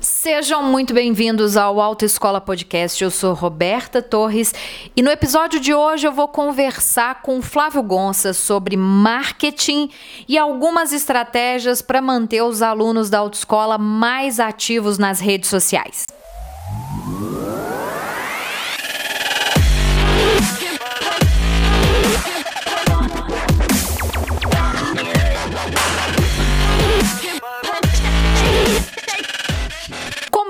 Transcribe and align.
Sejam 0.00 0.62
muito 0.64 0.92
bem-vindos 0.92 1.56
ao 1.56 1.80
Autoescola 1.80 2.40
Podcast. 2.40 3.02
Eu 3.02 3.12
sou 3.12 3.32
Roberta 3.32 4.02
Torres 4.02 4.52
e 4.96 5.02
no 5.02 5.10
episódio 5.10 5.60
de 5.60 5.72
hoje 5.72 6.04
eu 6.04 6.12
vou 6.12 6.26
conversar 6.26 7.22
com 7.22 7.40
Flávio 7.40 7.80
Gonça 7.82 8.32
sobre 8.32 8.76
marketing 8.76 9.88
e 10.26 10.36
algumas 10.36 10.92
estratégias 10.92 11.80
para 11.80 12.02
manter 12.02 12.42
os 12.42 12.60
alunos 12.60 13.08
da 13.08 13.20
autoescola 13.20 13.78
mais 13.78 14.40
ativos 14.40 14.98
nas 14.98 15.20
redes 15.20 15.48
sociais. 15.48 16.06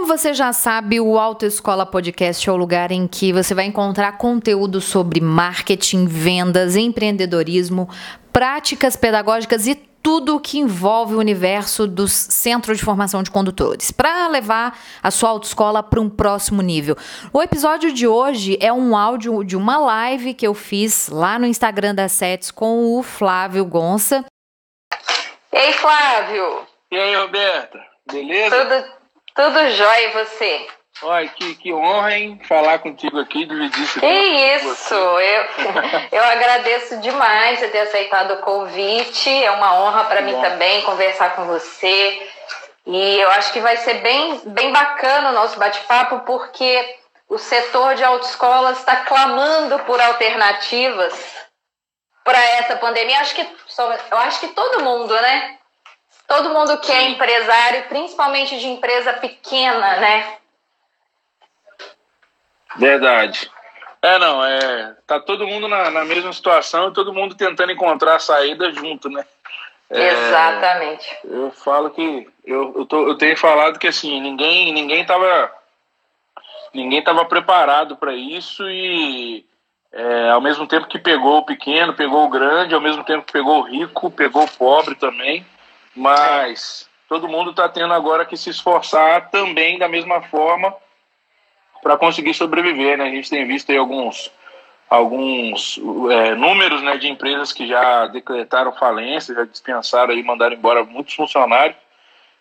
Como 0.06 0.16
você 0.16 0.33
já 0.33 0.52
sabe, 0.52 1.01
o 1.01 1.19
Autoescola 1.19 1.84
Podcast 1.84 2.48
é 2.48 2.52
o 2.52 2.56
lugar 2.56 2.92
em 2.92 3.09
que 3.09 3.33
você 3.33 3.52
vai 3.52 3.65
encontrar 3.65 4.16
conteúdo 4.16 4.80
sobre 4.80 5.20
marketing, 5.20 6.06
vendas, 6.06 6.77
empreendedorismo, 6.77 7.91
práticas 8.32 8.95
pedagógicas 8.95 9.66
e 9.66 9.74
tudo 9.74 10.37
o 10.37 10.41
que 10.41 10.60
envolve 10.60 11.16
o 11.16 11.19
universo 11.19 11.88
dos 11.88 12.12
centros 12.12 12.79
de 12.79 12.84
formação 12.84 13.20
de 13.20 13.32
condutores, 13.32 13.91
para 13.91 14.29
levar 14.29 14.79
a 15.02 15.10
sua 15.10 15.30
autoescola 15.30 15.82
para 15.82 16.01
um 16.01 16.09
próximo 16.09 16.62
nível. 16.62 16.96
O 17.32 17.43
episódio 17.43 17.93
de 17.93 18.07
hoje 18.07 18.57
é 18.60 18.73
um 18.73 18.96
áudio 18.96 19.43
de 19.43 19.57
uma 19.57 19.77
live 19.77 20.34
que 20.34 20.46
eu 20.46 20.54
fiz 20.54 21.09
lá 21.09 21.37
no 21.37 21.46
Instagram 21.46 21.96
da 21.96 22.09
SETS 22.09 22.52
com 22.52 22.96
o 22.96 23.02
Flávio 23.02 23.65
Gonça. 23.65 24.24
Ei, 25.52 25.73
Flávio! 25.73 26.65
E 26.93 26.96
aí, 26.96 27.16
Roberta? 27.16 27.80
Beleza? 28.09 28.65
Tudo, 28.65 28.96
tudo 29.37 29.70
jóia 29.70 30.09
e 30.09 30.12
você? 30.12 30.66
Olha, 31.02 31.29
que, 31.29 31.54
que 31.56 31.73
honra, 31.74 32.16
hein, 32.16 32.40
falar 32.48 32.79
contigo 32.79 33.20
aqui, 33.20 33.45
dividir 33.45 33.82
isso. 33.82 34.01
Que 34.01 34.06
isso, 34.06 34.95
eu, 34.95 35.45
eu 36.10 36.24
agradeço 36.24 36.98
demais 37.01 37.59
você 37.59 37.68
ter 37.68 37.80
aceitado 37.80 38.32
o 38.32 38.38
convite, 38.38 39.30
é 39.30 39.51
uma 39.51 39.74
honra 39.78 40.04
para 40.04 40.23
mim 40.23 40.40
também 40.40 40.80
conversar 40.82 41.37
com 41.37 41.45
você, 41.45 42.30
e 42.87 43.20
eu 43.20 43.30
acho 43.32 43.52
que 43.52 43.60
vai 43.60 43.76
ser 43.76 43.95
bem, 43.95 44.40
bem 44.46 44.73
bacana 44.73 45.30
o 45.30 45.34
nosso 45.34 45.59
bate-papo, 45.59 46.21
porque 46.21 46.96
o 47.28 47.37
setor 47.37 47.95
de 47.95 48.02
autoescolas 48.02 48.78
está 48.78 48.96
clamando 48.96 49.78
por 49.80 50.00
alternativas 50.00 51.12
para 52.24 52.38
essa 52.38 52.76
pandemia, 52.76 53.21
acho 53.21 53.34
que, 53.34 53.43
eu 54.10 54.18
acho 54.18 54.40
que 54.40 54.48
todo 54.48 54.82
mundo, 54.82 55.12
né? 55.15 55.55
Todo 56.27 56.51
mundo 56.51 56.79
que 56.79 56.91
é 56.91 57.10
empresário, 57.10 57.85
principalmente 57.88 58.59
de 58.59 58.66
empresa 58.66 59.13
pequena, 59.15 59.96
né? 59.96 60.38
Verdade. 62.77 63.51
É, 64.03 64.19
não, 64.19 64.44
é. 64.44 64.97
Tá 65.06 65.21
todo 65.21 65.47
mundo 65.47 65.69
na, 65.69 65.91
na 65.91 66.05
mesma 66.05 66.33
situação 66.33 66.88
e 66.88 66.93
todo 66.93 67.12
mundo 67.12 67.34
tentando 67.34 67.72
encontrar 67.72 68.16
a 68.16 68.21
saída 68.21 68.71
junto, 68.72 69.09
né? 69.09 69.25
É, 69.91 70.09
Exatamente. 70.09 71.16
Eu 71.25 71.50
falo 71.50 71.91
que. 71.91 72.28
Eu, 72.44 72.75
eu, 72.77 72.87
tô, 72.87 73.09
eu 73.09 73.16
tenho 73.16 73.37
falado 73.37 73.78
que 73.78 73.87
assim, 73.87 74.21
ninguém, 74.21 74.72
ninguém 74.72 75.05
tava. 75.05 75.53
Ninguém 76.75 77.03
tava 77.03 77.25
preparado 77.25 77.97
para 77.97 78.15
isso 78.15 78.69
e. 78.69 79.47
É, 79.93 80.31
ao 80.31 80.41
mesmo 80.41 80.66
tempo 80.66 80.88
que 80.88 80.99
pegou 80.99 81.38
o 81.38 81.44
pequeno, 81.47 81.94
pegou 81.94 82.27
o 82.27 82.28
grande, 82.28 82.75
ao 82.75 82.81
mesmo 82.81 83.03
tempo 83.05 83.25
que 83.25 83.33
pegou 83.33 83.61
o 83.61 83.62
rico, 83.62 84.11
pegou 84.11 84.44
o 84.44 84.50
pobre 84.50 84.95
também. 84.95 85.47
Mas 85.97 86.89
todo 87.09 87.29
mundo 87.29 87.51
está 87.51 87.69
tendo 87.69 87.95
agora 87.95 88.27
que 88.27 88.37
se 88.37 88.51
esforçar 88.51 89.31
também 89.31 89.79
da 89.79 89.89
mesma 89.89 90.21
forma 90.23 90.75
para 91.83 91.97
conseguir 91.97 92.34
sobreviver, 92.34 92.99
né? 92.99 93.05
A 93.05 93.11
gente 93.11 93.31
tem 93.31 93.47
visto 93.47 93.71
aí 93.71 93.79
alguns 93.79 94.31
alguns 94.89 95.81
é, 96.12 96.35
números 96.37 96.81
né, 96.81 96.97
de 96.97 97.09
empresas 97.09 97.53
que 97.53 97.67
já 97.67 98.06
decretaram 98.06 98.73
falência, 98.73 99.35
já 99.35 99.45
dispensaram 99.45 100.15
e 100.15 100.23
mandaram 100.23 100.55
embora 100.55 100.85
muitos 100.85 101.15
funcionários. 101.15 101.77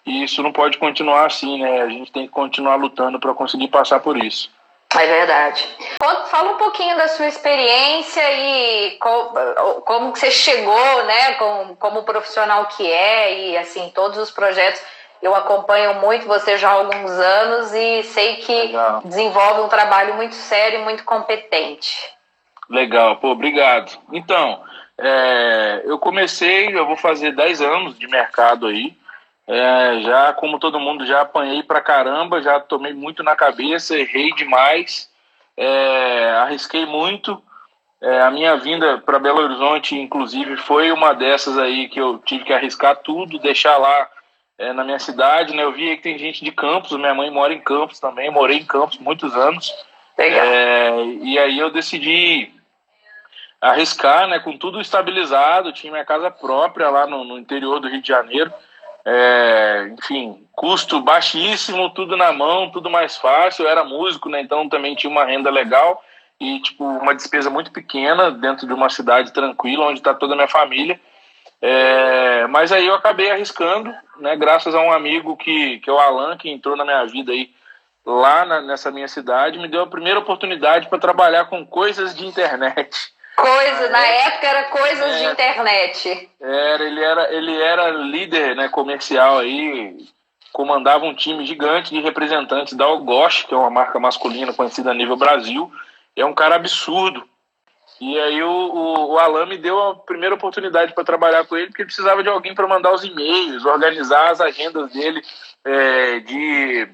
E 0.06 0.24
isso 0.24 0.44
não 0.44 0.52
pode 0.52 0.78
continuar 0.78 1.26
assim, 1.26 1.60
né? 1.60 1.82
A 1.82 1.90
gente 1.90 2.12
tem 2.12 2.28
que 2.28 2.32
continuar 2.32 2.76
lutando 2.76 3.20
para 3.20 3.34
conseguir 3.34 3.70
passar 3.70 4.00
por 4.00 4.16
isso. 4.24 4.52
É 5.02 5.08
verdade. 5.08 5.68
Fala 6.28 6.52
um 6.52 6.58
pouquinho 6.58 6.96
da 6.98 7.08
sua 7.08 7.28
experiência 7.28 8.22
e 8.32 8.98
como, 8.98 9.82
como 9.82 10.14
que 10.14 10.20
você 10.20 10.32
chegou, 10.32 11.04
né, 11.06 11.34
como, 11.34 11.76
como 11.76 12.04
profissional 12.04 12.66
que 12.68 12.90
é 12.90 13.40
e 13.40 13.58
assim 13.58 13.92
todos 13.94 14.18
os 14.18 14.32
projetos. 14.32 14.82
Eu 15.22 15.36
acompanho 15.36 15.96
muito 15.96 16.28
você 16.28 16.58
já 16.58 16.70
há 16.70 16.74
alguns 16.74 17.12
anos 17.12 17.74
e 17.74 18.04
sei 18.04 18.36
que 18.36 18.54
Legal. 18.54 19.02
desenvolve 19.06 19.62
um 19.62 19.70
trabalho 19.70 20.14
muito 20.16 20.36
sério 20.36 20.82
e 20.82 20.84
muito 20.84 21.04
competente. 21.04 22.14
Legal, 22.70 23.18
pô, 23.18 23.30
obrigado. 23.30 23.98
Então, 24.12 24.62
é, 24.98 25.82
eu 25.86 25.98
comecei, 26.00 26.76
eu 26.76 26.86
vou 26.86 26.98
fazer 26.98 27.32
10 27.36 27.62
anos 27.62 27.98
de 27.98 28.08
mercado 28.08 28.68
aí. 28.68 28.96
É, 29.48 30.02
já, 30.02 30.34
como 30.34 30.60
todo 30.60 30.80
mundo, 30.80 31.06
já 31.06 31.22
apanhei 31.22 31.62
pra 31.62 31.80
caramba, 31.80 32.42
já 32.42 32.60
tomei 32.60 32.94
muito 32.94 33.24
na 33.24 33.36
cabeça, 33.36 33.98
errei 33.98 34.32
demais, 34.34 35.10
é, 35.56 36.32
arrisquei 36.42 36.86
muito. 36.86 37.42
É, 38.02 38.22
a 38.22 38.32
minha 38.32 38.56
vinda 38.58 38.98
para 39.00 39.20
Belo 39.20 39.42
Horizonte, 39.42 39.96
inclusive, 39.96 40.58
foi 40.58 40.92
uma 40.92 41.14
dessas 41.14 41.58
aí 41.58 41.88
que 41.88 42.00
eu 42.00 42.20
tive 42.20 42.44
que 42.44 42.54
arriscar 42.54 42.98
tudo, 42.98 43.40
deixar 43.40 43.78
lá 43.78 44.10
é, 44.58 44.74
na 44.74 44.84
minha 44.84 45.00
cidade. 45.00 45.56
Né? 45.56 45.64
Eu 45.64 45.72
vi 45.72 45.96
que 45.96 46.04
tem 46.04 46.18
gente 46.18 46.44
de 46.44 46.52
Campos, 46.52 46.92
minha 46.92 47.14
mãe 47.14 47.30
mora 47.30 47.54
em 47.54 47.62
Campos 47.62 48.00
também, 48.00 48.30
morei 48.30 48.58
em 48.58 48.66
Campos 48.66 48.98
muitos 48.98 49.36
anos. 49.36 49.74
É, 50.18 51.04
e 51.22 51.38
aí 51.38 51.60
eu 51.60 51.70
decidi 51.70 52.52
arriscar, 53.60 54.28
né, 54.28 54.40
com 54.40 54.58
tudo 54.58 54.80
estabilizado, 54.80 55.74
tinha 55.74 55.92
minha 55.92 56.06
casa 56.06 56.30
própria 56.30 56.90
lá 56.90 57.08
no, 57.08 57.24
no 57.24 57.38
interior 57.38 57.80
do 57.80 57.88
Rio 57.88 58.02
de 58.02 58.08
Janeiro. 58.08 58.54
É, 59.06 59.94
enfim, 59.98 60.48
custo 60.52 61.00
baixíssimo, 61.00 61.92
tudo 61.92 62.18
na 62.18 62.32
mão, 62.34 62.72
tudo 62.72 62.90
mais 62.90 63.16
fácil. 63.18 63.66
Eu 63.66 63.70
era 63.70 63.84
músico, 63.84 64.30
né? 64.30 64.42
Então 64.42 64.68
também 64.68 64.96
tinha 64.96 65.12
uma 65.12 65.26
renda 65.26 65.50
legal 65.52 66.04
e 66.40 66.60
tipo 66.62 66.84
uma 66.84 67.14
despesa 67.14 67.50
muito 67.50 67.72
pequena 67.72 68.32
dentro 68.32 68.66
de 68.66 68.74
uma 68.74 68.90
cidade 68.90 69.32
tranquila 69.32 69.86
onde 69.86 70.00
está 70.00 70.14
toda 70.14 70.34
a 70.34 70.36
minha 70.36 70.48
família. 70.48 71.00
É, 71.62 72.48
mas 72.48 72.72
aí 72.72 72.86
eu 72.86 72.96
acabei 72.96 73.32
arriscando, 73.32 73.94
né? 74.18 74.36
Graças 74.36 74.74
a 74.74 74.82
um 74.82 74.92
amigo 74.92 75.38
que, 75.38 75.80
que 75.80 75.90
é 75.90 75.94
o 75.94 76.00
Alan, 76.00 76.38
que 76.38 76.50
entrou 76.50 76.76
na 76.76 76.84
minha 76.84 77.06
vida 77.06 77.32
aí 77.32 77.54
lá 78.06 78.46
na, 78.46 78.62
nessa 78.62 78.92
minha 78.92 79.08
cidade, 79.08 79.58
me 79.58 79.68
deu 79.68 79.82
a 79.82 79.88
primeira 79.88 80.20
oportunidade 80.20 80.88
para 80.88 81.00
trabalhar 81.00 81.46
com 81.46 81.66
coisas 81.66 82.16
de 82.16 82.26
internet. 82.26 83.15
Coisa, 83.36 83.90
na 83.90 84.06
época 84.06 84.48
era 84.48 84.64
coisas 84.66 85.12
é, 85.12 85.18
de 85.18 85.26
internet. 85.26 86.30
Era, 86.40 86.84
ele 86.84 87.04
era, 87.04 87.34
ele 87.34 87.62
era 87.62 87.90
líder 87.90 88.56
né, 88.56 88.70
comercial 88.70 89.40
aí, 89.40 89.98
comandava 90.54 91.04
um 91.06 91.14
time 91.14 91.46
gigante 91.46 91.94
de 91.94 92.00
representantes 92.00 92.74
da 92.74 92.86
Algosh, 92.86 93.44
que 93.44 93.54
é 93.54 93.58
uma 93.58 93.70
marca 93.70 94.00
masculina 94.00 94.54
conhecida 94.54 94.92
a 94.92 94.94
nível 94.94 95.18
Brasil. 95.18 95.70
É 96.16 96.26
um 96.26 96.34
cara 96.34 96.56
absurdo. 96.56 97.28
E 98.00 98.18
aí 98.20 98.42
o, 98.42 98.50
o, 98.50 99.14
o 99.14 99.20
Alan 99.20 99.46
me 99.48 99.58
deu 99.58 99.82
a 99.82 99.96
primeira 99.96 100.36
oportunidade 100.36 100.94
para 100.94 101.04
trabalhar 101.04 101.46
com 101.46 101.58
ele, 101.58 101.68
porque 101.68 101.82
ele 101.82 101.88
precisava 101.88 102.24
de 102.24 102.30
alguém 102.30 102.56
para 102.56 102.68
mandar 102.68 102.94
os 102.94 103.04
e-mails, 103.04 103.66
organizar 103.66 104.32
as 104.32 104.40
agendas 104.40 104.92
dele 104.92 105.22
é, 105.64 106.20
de, 106.20 106.90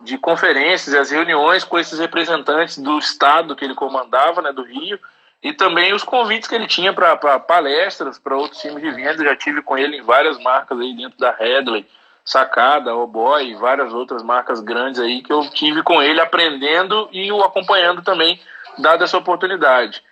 de 0.00 0.18
conferências, 0.18 0.94
as 0.94 1.10
reuniões 1.10 1.62
com 1.62 1.78
esses 1.78 1.98
representantes 1.98 2.78
do 2.78 2.98
estado 2.98 3.54
que 3.54 3.64
ele 3.64 3.74
comandava, 3.74 4.42
né, 4.42 4.52
do 4.52 4.62
Rio 4.62 4.98
e 5.46 5.52
também 5.52 5.94
os 5.94 6.02
convites 6.02 6.48
que 6.48 6.56
ele 6.56 6.66
tinha 6.66 6.92
para 6.92 7.16
palestras, 7.38 8.18
para 8.18 8.36
outros 8.36 8.60
times 8.60 8.82
de 8.82 8.90
venda. 8.90 9.22
Já 9.22 9.36
tive 9.36 9.62
com 9.62 9.78
ele 9.78 9.98
em 9.98 10.02
várias 10.02 10.42
marcas 10.42 10.76
aí 10.80 10.92
dentro 10.92 11.16
da 11.20 11.30
Headley, 11.30 11.86
Sacada, 12.24 12.96
Oboy 12.96 13.50
e 13.50 13.54
várias 13.54 13.92
outras 13.92 14.24
marcas 14.24 14.58
grandes 14.58 15.00
aí 15.00 15.22
que 15.22 15.32
eu 15.32 15.48
tive 15.50 15.84
com 15.84 16.02
ele 16.02 16.20
aprendendo 16.20 17.08
e 17.12 17.30
o 17.30 17.44
acompanhando 17.44 18.02
também, 18.02 18.40
dada 18.76 19.04
essa 19.04 19.16
oportunidade. 19.18 20.02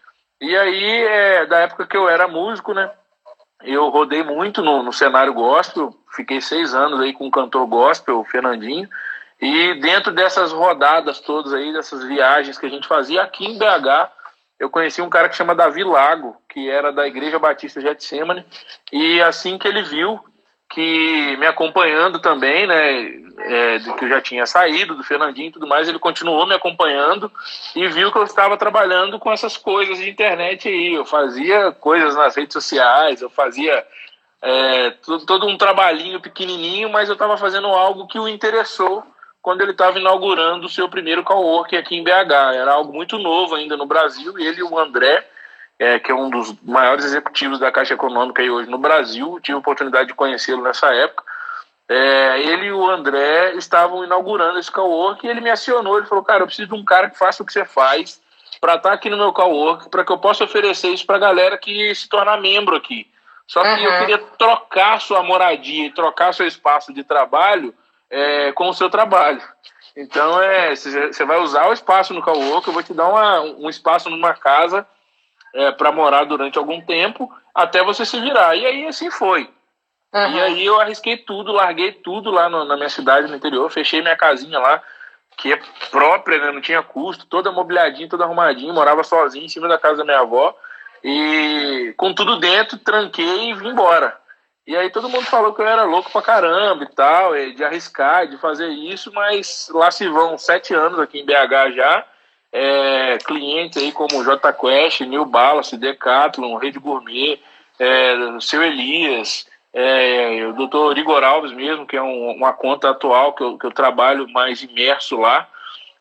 E 0.41 0.57
aí, 0.57 1.03
é, 1.03 1.47
da 1.47 1.59
época 1.59 1.85
que 1.85 1.97
eu 1.97 2.09
era 2.09 2.29
músico, 2.29 2.73
né? 2.73 2.89
Eu 3.65 3.89
rodei 3.89 4.23
muito 4.23 4.63
no, 4.63 4.85
no 4.85 4.93
cenário 4.93 5.35
gospel, 5.35 5.93
fiquei 6.15 6.41
seis 6.41 6.75
anos 6.75 7.01
aí 7.01 7.13
com 7.13 7.27
o 7.27 7.31
cantor 7.33 7.67
gospel, 7.67 8.21
o 8.21 8.25
Fernandinho, 8.25 8.89
e 9.41 9.75
dentro 9.81 10.13
dessas 10.13 10.53
rodadas 10.53 11.19
todas 11.19 11.53
aí, 11.53 11.73
dessas 11.73 12.05
viagens 12.05 12.57
que 12.57 12.67
a 12.67 12.71
gente 12.71 12.87
fazia 12.87 13.23
aqui 13.23 13.45
em 13.45 13.59
BH, 13.59 14.15
eu 14.59 14.71
conheci 14.71 15.03
um 15.03 15.11
cara 15.11 15.29
que 15.29 15.37
chama 15.37 15.55
Davi 15.55 15.83
Lago, 15.85 16.37
que 16.49 16.71
era 16.71 16.93
da 16.93 17.07
Igreja 17.07 17.39
Batista 17.39 17.81
Getsemane, 17.81 18.45
e 18.93 19.21
assim 19.21 19.59
que 19.59 19.67
ele 19.67 19.83
viu 19.83 20.21
que 20.71 21.37
me 21.37 21.47
acompanhando 21.47 22.19
também, 22.19 22.67
né, 22.67 23.25
é, 23.39 23.79
que 23.79 24.05
eu 24.05 24.09
já 24.09 24.21
tinha 24.21 24.47
saído 24.47 24.95
do 24.95 25.05
Fernandinho 25.05 25.49
e 25.49 25.53
tudo 25.53 25.67
mais, 25.67 25.89
ele 25.89 25.99
continuou 25.99 26.47
me 26.47 26.55
acompanhando 26.55 27.31
e 27.77 27.87
viu 27.89 28.11
que 28.11 28.19
eu 28.19 28.25
estava 28.25 28.57
trabalhando 28.57 29.19
com 29.19 29.31
essas 29.31 29.57
coisas 29.57 29.99
de 29.99 30.11
internet 30.11 30.69
aí. 30.69 30.95
Eu 30.95 31.05
fazia 31.05 31.73
coisas 31.73 32.17
nas 32.17 32.35
redes 32.37 32.55
sociais, 32.55 33.21
eu 33.21 33.31
fazia 33.31 33.87
é, 34.43 34.91
todo 35.27 35.47
um 35.47 35.57
trabalhinho 35.57 36.21
pequenininho, 36.21 36.91
mas 36.91 37.09
eu 37.09 37.15
estava 37.15 37.37
fazendo 37.37 37.69
algo 37.69 38.07
que 38.07 38.19
o 38.19 38.29
interessou 38.29 39.05
quando 39.45 39.61
ele 39.61 39.73
estava 39.73 39.99
inaugurando 39.99 40.65
o 40.65 40.71
seu 40.71 40.89
primeiro 40.89 41.23
coworking 41.23 41.77
aqui 41.77 41.95
em 41.95 42.03
BH. 42.03 42.33
Era 42.55 42.73
algo 42.73 42.95
muito 42.95 43.19
novo 43.19 43.55
ainda 43.55 43.77
no 43.77 43.85
Brasil 43.85 44.39
e 44.39 44.47
ele 44.47 44.61
e 44.61 44.63
o 44.63 44.79
André, 44.79 45.23
é, 45.79 45.99
que 45.99 46.11
é 46.11 46.15
um 46.15 46.31
dos 46.31 46.59
maiores 46.63 47.05
executivos 47.05 47.59
da 47.59 47.71
Caixa 47.71 47.93
Econômica 47.93 48.41
aí 48.41 48.49
hoje 48.49 48.71
no 48.71 48.79
Brasil, 48.79 49.39
tive 49.43 49.57
a 49.57 49.59
oportunidade 49.59 50.09
de 50.09 50.15
conhecê-lo 50.15 50.63
nessa 50.63 50.87
época. 50.95 51.25
É, 51.87 52.41
ele 52.41 52.69
e 52.69 52.73
o 52.73 52.89
André 52.89 53.53
estavam 53.57 54.03
inaugurando 54.03 54.59
esse 54.59 54.73
coworking 54.73 55.27
e 55.27 55.31
ele 55.31 55.43
me 55.43 55.51
acionou, 55.51 55.99
ele 55.99 56.07
falou, 56.07 56.25
cara, 56.25 56.43
eu 56.43 56.47
preciso 56.47 56.69
de 56.69 56.75
um 56.75 56.83
cara 56.83 57.11
que 57.11 57.19
faça 57.19 57.43
o 57.43 57.47
que 57.47 57.53
você 57.53 57.67
faz 57.67 58.23
para 58.63 58.77
estar 58.77 58.89
tá 58.89 58.95
aqui 58.95 59.11
no 59.11 59.19
meu 59.19 59.31
coworking, 59.31 59.91
para 59.91 60.07
que 60.07 60.11
eu 60.11 60.17
possa 60.17 60.45
oferecer 60.45 60.89
isso 60.89 61.05
para 61.05 61.17
a 61.17 61.21
galera 61.21 61.59
que 61.59 61.95
se 61.95 62.09
tornar 62.09 62.41
membro 62.41 62.75
aqui. 62.75 63.07
Só 63.47 63.63
que 63.63 63.69
uhum. 63.69 63.93
eu 63.93 63.99
queria 63.99 64.19
trocar 64.39 65.03
sua 65.03 65.23
moradia, 65.23 65.93
trocar 65.93 66.33
seu 66.33 66.47
espaço 66.47 66.95
de 66.95 67.05
trabalho 67.05 67.75
é, 68.11 68.53
com 68.53 68.69
o 68.69 68.75
seu 68.75 68.91
trabalho. 68.91 69.43
Então, 69.97 70.41
é, 70.41 70.75
você 70.75 71.25
vai 71.25 71.39
usar 71.39 71.69
o 71.69 71.73
espaço 71.73 72.13
no 72.13 72.23
Cowork, 72.23 72.67
eu 72.67 72.75
vou 72.75 72.83
te 72.83 72.93
dar 72.93 73.09
uma, 73.09 73.41
um 73.41 73.69
espaço 73.69 74.11
numa 74.11 74.35
casa 74.35 74.87
é, 75.55 75.71
para 75.71 75.93
morar 75.93 76.25
durante 76.25 76.59
algum 76.59 76.81
tempo, 76.81 77.33
até 77.55 77.83
você 77.83 78.05
se 78.05 78.21
virar. 78.21 78.57
E 78.57 78.67
aí, 78.67 78.87
assim 78.87 79.11
foi. 79.11 79.49
Uhum. 80.13 80.31
E 80.33 80.41
aí 80.41 80.67
eu 80.67 80.81
arrisquei 80.81 81.17
tudo, 81.17 81.53
larguei 81.53 81.93
tudo 81.93 82.31
lá 82.31 82.49
no, 82.49 82.65
na 82.65 82.77
minha 82.77 82.89
cidade, 82.89 83.29
no 83.29 83.37
interior, 83.37 83.71
fechei 83.71 84.01
minha 84.01 84.17
casinha 84.17 84.59
lá, 84.59 84.83
que 85.37 85.53
é 85.53 85.61
própria, 85.91 86.39
né, 86.39 86.53
não 86.53 86.61
tinha 86.61 86.83
custo, 86.83 87.27
toda 87.27 87.51
mobiliadinha, 87.51 88.09
toda 88.09 88.25
arrumadinha, 88.25 88.73
morava 88.73 89.03
sozinho 89.03 89.45
em 89.45 89.49
cima 89.49 89.67
da 89.67 89.79
casa 89.79 89.99
da 89.99 90.05
minha 90.05 90.21
avó. 90.21 90.57
E 91.03 91.93
com 91.97 92.15
tudo 92.15 92.39
dentro, 92.39 92.79
tranquei 92.79 93.51
e 93.51 93.55
vim 93.55 93.69
embora. 93.69 94.17
E 94.67 94.77
aí 94.77 94.91
todo 94.91 95.09
mundo 95.09 95.25
falou 95.27 95.53
que 95.53 95.61
eu 95.61 95.67
era 95.67 95.85
louco 95.85 96.11
pra 96.11 96.23
caramba 96.23 96.85
e 96.85 96.89
tal, 96.89 97.35
de 97.35 97.63
arriscar, 97.63 98.27
de 98.27 98.39
fazer 98.39 98.69
isso, 98.69 99.13
mas 99.13 99.69
lá 99.73 99.91
se 99.91 100.09
vão 100.09 100.39
sete 100.39 100.73
anos 100.75 100.99
aqui 100.99 101.21
em 101.21 101.27
BH 101.27 101.75
já. 101.75 102.07
É, 102.51 103.19
clientes 103.19 103.83
aí 103.83 103.91
como 103.91 104.25
J 104.25 104.53
Quest, 104.53 105.01
New 105.01 105.25
Balance, 105.27 105.77
Decathlon, 105.77 106.57
Rede 106.57 106.79
Gourmet, 106.79 107.41
é, 107.79 108.15
Seu 108.41 108.63
Elias, 108.63 109.47
é, 109.73 110.47
o 110.47 110.53
Dr. 110.53 110.97
Igor 110.97 111.23
Alves 111.25 111.53
mesmo, 111.53 111.85
que 111.85 111.97
é 111.97 112.03
um, 112.03 112.31
uma 112.31 112.53
conta 112.53 112.91
atual 112.91 113.33
que 113.33 113.43
eu, 113.43 113.59
que 113.59 113.67
eu 113.67 113.73
trabalho 113.73 114.29
mais 114.31 114.63
imerso 114.63 115.19
lá 115.19 115.49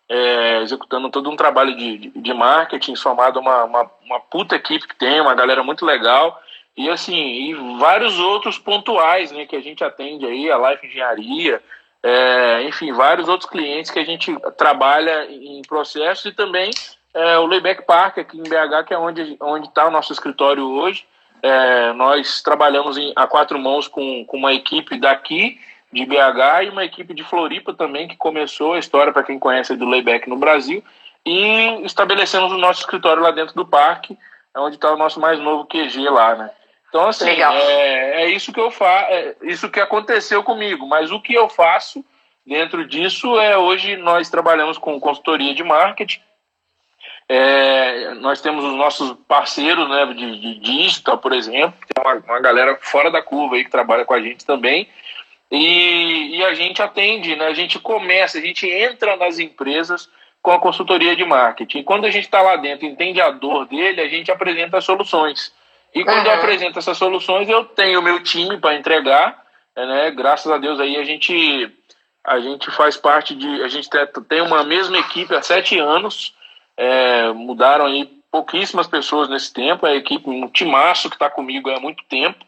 é, 0.10 0.62
executando 0.62 1.10
todo 1.10 1.30
um 1.30 1.36
trabalho 1.36 1.76
de, 1.76 1.98
de, 1.98 2.10
de 2.10 2.34
marketing, 2.34 2.96
somado 2.96 3.40
a 3.40 3.42
uma, 3.42 3.64
uma, 3.64 3.92
uma, 4.06 4.20
puta 4.20 4.56
equipe 4.56 4.88
que 4.88 4.96
tem, 4.96 5.22
uma 5.22 5.34
galera 5.34 5.64
muito 5.64 5.86
legal. 5.86 6.40
E 6.76 6.90
assim, 6.90 7.16
e 7.16 7.54
vários 7.80 8.20
outros 8.20 8.58
pontuais 8.58 9.32
né, 9.32 9.46
que 9.46 9.56
a 9.56 9.62
gente 9.62 9.84
atende 9.84 10.26
aí, 10.26 10.52
a 10.52 10.58
Life 10.58 10.88
Engenharia, 10.88 11.62
é, 12.02 12.64
enfim, 12.64 12.92
vários 12.92 13.30
outros 13.30 13.50
clientes 13.50 13.92
que 13.92 14.00
a 14.00 14.06
gente 14.06 14.36
trabalha 14.58 15.26
em 15.30 15.62
processos 15.62 16.26
e 16.26 16.32
também 16.32 16.72
é, 17.14 17.38
o 17.38 17.46
Layback 17.46 17.86
Park 17.86 18.18
aqui 18.18 18.38
em 18.38 18.44
BH, 18.44 18.88
que 18.88 18.94
é 18.94 18.98
onde 18.98 19.68
está 19.68 19.88
o 19.88 19.92
nosso 19.92 20.12
escritório 20.12 20.68
hoje. 20.68 21.06
É, 21.42 21.94
nós 21.94 22.42
trabalhamos 22.42 22.98
em, 22.98 23.14
a 23.16 23.28
quatro 23.28 23.60
mãos 23.60 23.88
com, 23.88 24.26
com 24.26 24.38
uma 24.38 24.54
equipe 24.54 24.98
daqui 24.98 25.60
de 25.92 26.06
BH 26.06 26.64
e 26.66 26.70
uma 26.70 26.84
equipe 26.84 27.14
de 27.14 27.24
Floripa 27.24 27.74
também, 27.74 28.08
que 28.08 28.18
começou 28.18 28.74
a 28.74 28.80
história, 28.80 29.14
para 29.14 29.24
quem 29.24 29.38
conhece, 29.38 29.76
do 29.76 29.88
layback 29.88 30.28
no 30.28 30.38
Brasil. 30.38 30.84
E 31.26 31.86
estabelecemos 31.86 32.52
o 32.52 32.58
nosso 32.58 32.82
escritório 32.82 33.22
lá 33.22 33.32
dentro 33.32 33.56
do 33.56 33.66
parque, 33.66 34.18
onde 34.58 34.76
está 34.76 34.92
o 34.92 34.98
nosso 34.98 35.20
mais 35.20 35.40
novo 35.40 35.66
QG 35.66 36.10
lá, 36.10 36.36
né? 36.36 36.52
Então, 36.94 37.08
assim, 37.08 37.28
é, 37.28 38.22
é, 38.22 38.30
isso 38.30 38.54
que 38.54 38.60
eu 38.60 38.70
faço, 38.70 39.12
é 39.12 39.36
isso 39.42 39.68
que 39.68 39.80
aconteceu 39.80 40.44
comigo. 40.44 40.86
Mas 40.86 41.10
o 41.10 41.20
que 41.20 41.34
eu 41.34 41.50
faço 41.50 42.06
dentro 42.46 42.88
disso 42.88 43.40
é 43.40 43.58
hoje 43.58 43.98
nós 43.98 44.30
trabalhamos 44.30 44.78
com 44.78 45.00
consultoria 45.00 45.56
de 45.56 45.64
marketing. 45.64 46.22
É, 47.28 48.14
nós 48.14 48.42
temos 48.42 48.64
os 48.64 48.76
nossos 48.76 49.18
parceiros 49.28 49.90
né, 49.90 50.06
de, 50.14 50.40
de 50.40 50.60
digital, 50.60 51.18
por 51.18 51.34
exemplo, 51.34 51.74
tem 51.92 52.04
uma, 52.06 52.14
uma 52.14 52.40
galera 52.40 52.78
fora 52.80 53.10
da 53.10 53.24
curva 53.24 53.56
aí 53.56 53.64
que 53.64 53.72
trabalha 53.72 54.06
com 54.06 54.14
a 54.14 54.22
gente 54.22 54.46
também. 54.46 54.88
E, 55.50 56.38
e 56.38 56.46
a 56.46 56.54
gente 56.54 56.80
atende, 56.80 57.36
né? 57.36 57.48
a 57.48 57.56
gente 57.56 57.80
começa, 57.80 58.38
a 58.38 58.42
gente 58.42 58.70
entra 58.70 59.18
nas 59.18 59.40
empresas 59.40 60.08
com 60.44 60.52
a 60.52 60.60
consultoria 60.60 61.16
de 61.16 61.26
marketing. 61.26 61.80
E 61.80 61.84
quando 61.84 62.06
a 62.06 62.12
gente 62.12 62.26
está 62.26 62.44
lá 62.44 62.56
dentro, 62.56 62.86
entende 62.86 63.20
a 63.20 63.32
dor 63.32 63.66
dele, 63.66 64.00
a 64.00 64.08
gente 64.08 64.32
apresenta 64.32 64.78
as 64.78 64.86
soluções. 64.86 65.52
E 65.94 66.04
quando 66.04 66.26
uhum. 66.26 66.32
eu 66.32 66.38
apresento 66.38 66.80
essas 66.80 66.98
soluções, 66.98 67.48
eu 67.48 67.66
tenho 67.66 68.00
o 68.00 68.04
meu 68.04 68.22
time 68.24 68.58
para 68.58 68.76
entregar, 68.76 69.44
né? 69.76 70.12
Graças 70.12 70.52
a 70.52 70.58
Deus 70.58 70.80
aí 70.80 70.98
a 70.98 71.04
gente 71.04 71.72
a 72.26 72.40
gente 72.40 72.72
faz 72.72 72.96
parte 72.96 73.36
de, 73.36 73.62
a 73.64 73.68
gente 73.68 73.90
tem 74.30 74.42
uma 74.42 74.64
mesma 74.64 74.98
equipe 74.98 75.36
há 75.36 75.42
sete 75.42 75.78
anos, 75.78 76.34
é, 76.78 77.32
mudaram 77.34 77.86
aí 77.86 78.06
pouquíssimas 78.32 78.88
pessoas 78.88 79.28
nesse 79.28 79.54
tempo, 79.54 79.86
a 79.86 79.94
equipe, 79.94 80.30
um 80.30 80.48
timaço 80.48 81.10
que 81.10 81.16
está 81.18 81.30
comigo 81.30 81.70
há 81.70 81.82
muito 81.82 82.02
tempo, 82.06 82.46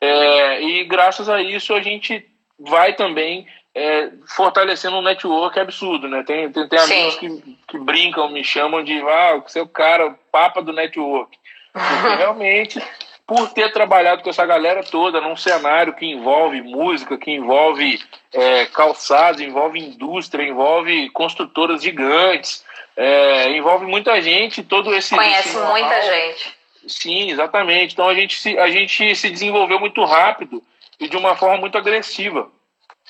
é, 0.00 0.62
e 0.62 0.84
graças 0.84 1.28
a 1.28 1.42
isso 1.42 1.74
a 1.74 1.80
gente 1.82 2.26
vai 2.58 2.94
também 2.94 3.46
é, 3.74 4.10
fortalecendo 4.34 4.96
um 4.96 5.02
network 5.02 5.60
absurdo, 5.60 6.08
né? 6.08 6.24
Tem, 6.24 6.50
tem, 6.50 6.66
tem 6.66 6.78
amigos 6.78 7.16
que, 7.16 7.58
que 7.68 7.78
brincam, 7.78 8.30
me 8.30 8.42
chamam 8.42 8.82
de 8.82 8.98
ah, 9.02 9.36
você 9.36 9.58
é 9.60 9.62
o 9.62 9.68
cara, 9.68 10.18
papa 10.32 10.62
do 10.62 10.72
network. 10.72 11.36
Porque 11.78 12.16
realmente, 12.16 12.82
por 13.26 13.50
ter 13.50 13.72
trabalhado 13.72 14.22
com 14.22 14.30
essa 14.30 14.44
galera 14.44 14.82
toda 14.82 15.20
num 15.20 15.36
cenário 15.36 15.94
que 15.94 16.06
envolve 16.06 16.60
música, 16.62 17.18
que 17.18 17.30
envolve 17.30 18.00
é, 18.32 18.66
calçados, 18.66 19.40
envolve 19.40 19.78
indústria, 19.78 20.42
envolve 20.42 21.10
construtoras 21.10 21.82
gigantes, 21.82 22.64
é, 22.96 23.50
envolve 23.56 23.86
muita 23.86 24.20
gente, 24.20 24.62
todo 24.62 24.94
esse. 24.94 25.14
Conhece 25.14 25.48
esse 25.48 25.58
muita 25.58 26.02
gente. 26.02 26.58
Sim, 26.86 27.30
exatamente. 27.30 27.92
Então 27.92 28.08
a 28.08 28.14
gente, 28.14 28.38
se, 28.38 28.58
a 28.58 28.68
gente 28.68 29.14
se 29.14 29.30
desenvolveu 29.30 29.78
muito 29.78 30.04
rápido 30.04 30.62
e 30.98 31.08
de 31.08 31.16
uma 31.16 31.36
forma 31.36 31.58
muito 31.58 31.78
agressiva. 31.78 32.50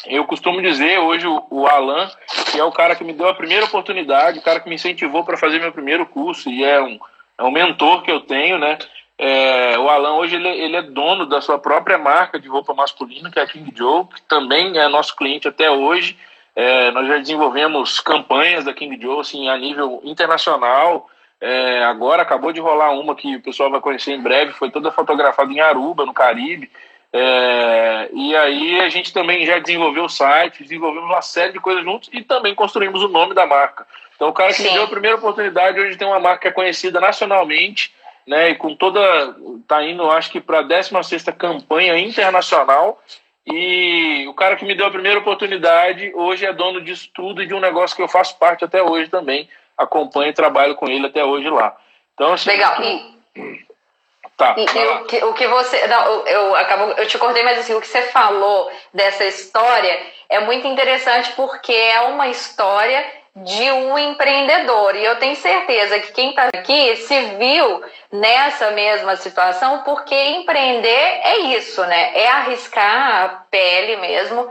Eu 0.06 0.24
costumo 0.26 0.62
dizer 0.62 0.98
hoje 0.98 1.26
o, 1.26 1.44
o 1.50 1.66
Alan, 1.66 2.10
que 2.52 2.58
é 2.60 2.64
o 2.64 2.70
cara 2.70 2.94
que 2.94 3.02
me 3.02 3.12
deu 3.12 3.28
a 3.28 3.34
primeira 3.34 3.64
oportunidade, 3.64 4.38
o 4.38 4.42
cara 4.42 4.60
que 4.60 4.68
me 4.68 4.76
incentivou 4.76 5.24
para 5.24 5.36
fazer 5.36 5.58
meu 5.58 5.72
primeiro 5.72 6.06
curso 6.06 6.48
e 6.50 6.64
é 6.64 6.80
um, 6.80 6.98
é 7.38 7.44
um 7.44 7.50
mentor 7.50 8.02
que 8.02 8.10
eu 8.10 8.20
tenho, 8.20 8.58
né? 8.58 8.76
É, 9.16 9.78
o 9.78 9.88
Alan 9.88 10.14
hoje 10.14 10.36
ele, 10.36 10.48
ele, 10.48 10.76
é 10.76 10.82
dono 10.82 11.26
da 11.26 11.40
sua 11.40 11.58
própria 11.58 11.98
marca 11.98 12.38
de 12.38 12.48
roupa 12.48 12.74
masculina, 12.74 13.30
que 13.30 13.38
é 13.38 13.42
a 13.42 13.46
King 13.46 13.72
Joe, 13.74 14.04
que 14.04 14.22
também 14.22 14.78
é 14.78 14.88
nosso 14.88 15.16
cliente 15.16 15.48
até 15.48 15.70
hoje. 15.70 16.16
É, 16.54 16.90
nós 16.90 17.06
já 17.06 17.18
desenvolvemos 17.18 18.00
campanhas 18.00 18.64
da 18.64 18.72
King 18.72 19.00
Joe 19.00 19.20
assim, 19.20 19.48
a 19.48 19.56
nível 19.56 20.00
internacional. 20.04 21.08
É, 21.40 21.84
agora 21.84 22.22
acabou 22.22 22.52
de 22.52 22.60
rolar 22.60 22.90
uma 22.90 23.14
que 23.14 23.36
o 23.36 23.42
pessoal 23.42 23.70
vai 23.70 23.80
conhecer 23.80 24.12
em 24.12 24.20
breve, 24.20 24.52
foi 24.52 24.70
toda 24.70 24.90
fotografada 24.90 25.52
em 25.52 25.60
Aruba, 25.60 26.04
no 26.04 26.12
Caribe. 26.12 26.70
É, 27.12 28.10
e 28.12 28.36
aí 28.36 28.80
a 28.80 28.88
gente 28.88 29.12
também 29.12 29.46
já 29.46 29.58
desenvolveu 29.58 30.04
o 30.04 30.08
site, 30.08 30.62
desenvolvemos 30.62 31.08
uma 31.08 31.22
série 31.22 31.52
de 31.52 31.60
coisas 31.60 31.82
juntos 31.82 32.10
e 32.12 32.22
também 32.22 32.54
construímos 32.54 33.02
o 33.02 33.08
nome 33.08 33.34
da 33.34 33.46
marca. 33.46 33.86
Então 34.18 34.30
o 34.30 34.32
cara 34.32 34.52
que 34.52 34.62
Sim. 34.62 34.72
deu 34.72 34.82
a 34.82 34.88
primeira 34.88 35.16
oportunidade 35.16 35.78
hoje 35.78 35.96
tem 35.96 36.06
uma 36.06 36.18
marca 36.18 36.50
conhecida 36.50 36.98
nacionalmente, 36.98 37.94
né? 38.26 38.50
E 38.50 38.56
com 38.56 38.74
toda 38.74 39.00
tá 39.68 39.80
indo, 39.84 40.10
acho 40.10 40.28
que 40.32 40.40
para 40.40 40.58
a 40.58 40.62
16 40.62 41.22
campanha 41.38 41.96
internacional. 41.96 43.00
E 43.46 44.26
o 44.26 44.34
cara 44.34 44.56
que 44.56 44.64
me 44.64 44.74
deu 44.74 44.86
a 44.86 44.90
primeira 44.90 45.20
oportunidade 45.20 46.12
hoje 46.16 46.44
é 46.44 46.52
dono 46.52 46.80
disso 46.80 47.08
tudo 47.14 47.44
e 47.44 47.46
de 47.46 47.54
um 47.54 47.60
negócio 47.60 47.94
que 47.94 48.02
eu 48.02 48.08
faço 48.08 48.36
parte 48.38 48.64
até 48.64 48.82
hoje 48.82 49.08
também. 49.08 49.48
Acompanho 49.76 50.30
e 50.30 50.34
trabalho 50.34 50.74
com 50.74 50.88
ele 50.88 51.06
até 51.06 51.24
hoje 51.24 51.48
lá. 51.48 51.76
Então, 52.14 52.32
assim, 52.32 52.50
Legal. 52.50 52.82
E... 52.82 53.18
Tá. 54.36 54.54
E, 54.56 54.64
e 54.64 54.86
o, 54.86 55.04
que, 55.04 55.24
o 55.24 55.32
que 55.34 55.46
você. 55.46 55.86
Não, 55.86 56.04
eu, 56.04 56.26
eu, 56.26 56.56
acabo, 56.56 56.92
eu 56.92 57.06
te 57.06 57.16
cortei, 57.18 57.44
mas 57.44 57.58
assim, 57.58 57.74
o 57.74 57.80
que 57.80 57.86
você 57.86 58.02
falou 58.02 58.68
dessa 58.92 59.24
história 59.24 59.96
é 60.28 60.40
muito 60.40 60.66
interessante 60.66 61.32
porque 61.32 61.72
é 61.72 62.00
uma 62.00 62.26
história 62.28 63.04
de 63.44 63.70
um 63.70 63.98
empreendedor. 63.98 64.96
E 64.96 65.04
eu 65.04 65.16
tenho 65.16 65.36
certeza 65.36 65.98
que 66.00 66.12
quem 66.12 66.30
está 66.30 66.48
aqui 66.52 66.96
se 66.96 67.20
viu 67.36 67.82
nessa 68.10 68.70
mesma 68.70 69.16
situação, 69.16 69.82
porque 69.82 70.14
empreender 70.14 70.88
é 70.88 71.38
isso, 71.56 71.84
né? 71.84 72.18
É 72.18 72.28
arriscar 72.28 73.24
a 73.24 73.28
pele 73.50 73.96
mesmo, 73.96 74.48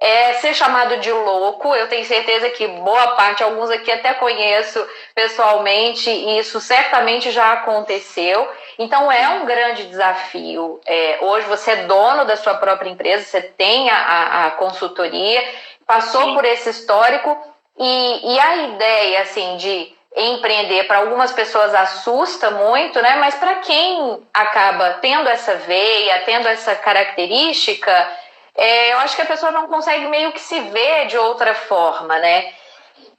é 0.00 0.34
ser 0.34 0.54
chamado 0.54 0.96
de 0.98 1.12
louco. 1.12 1.74
Eu 1.74 1.88
tenho 1.88 2.04
certeza 2.04 2.48
que 2.50 2.66
boa 2.66 3.08
parte, 3.08 3.42
alguns 3.42 3.70
aqui 3.70 3.90
até 3.92 4.14
conheço 4.14 4.84
pessoalmente, 5.14 6.08
e 6.08 6.38
isso 6.38 6.60
certamente 6.60 7.30
já 7.30 7.52
aconteceu. 7.52 8.48
Então 8.78 9.12
é 9.12 9.28
um 9.28 9.44
grande 9.44 9.84
desafio. 9.84 10.80
É, 10.86 11.18
hoje 11.20 11.46
você 11.46 11.72
é 11.72 11.76
dono 11.84 12.24
da 12.24 12.36
sua 12.36 12.54
própria 12.54 12.88
empresa, 12.88 13.24
você 13.24 13.42
tem 13.42 13.90
a, 13.90 14.46
a 14.46 14.50
consultoria, 14.52 15.44
passou 15.86 16.22
Sim. 16.22 16.34
por 16.34 16.44
esse 16.44 16.70
histórico 16.70 17.49
e, 17.80 18.34
e, 18.34 18.38
a 18.38 18.56
ideia 18.56 19.22
assim 19.22 19.56
de 19.56 19.96
empreender 20.14 20.84
para 20.84 20.98
algumas 20.98 21.32
pessoas 21.32 21.74
assusta 21.74 22.50
muito, 22.50 23.00
né? 23.00 23.16
Mas 23.16 23.34
para 23.36 23.56
quem 23.56 24.22
acaba 24.34 24.98
tendo 25.00 25.28
essa 25.28 25.54
veia, 25.54 26.22
tendo 26.24 26.46
essa 26.46 26.74
característica, 26.74 28.12
é, 28.54 28.92
eu 28.92 28.98
acho 28.98 29.16
que 29.16 29.22
a 29.22 29.26
pessoa 29.26 29.50
não 29.50 29.66
consegue 29.66 30.06
meio 30.08 30.32
que 30.32 30.40
se 30.40 30.60
ver 30.60 31.06
de 31.06 31.16
outra 31.16 31.54
forma, 31.54 32.18
né? 32.18 32.52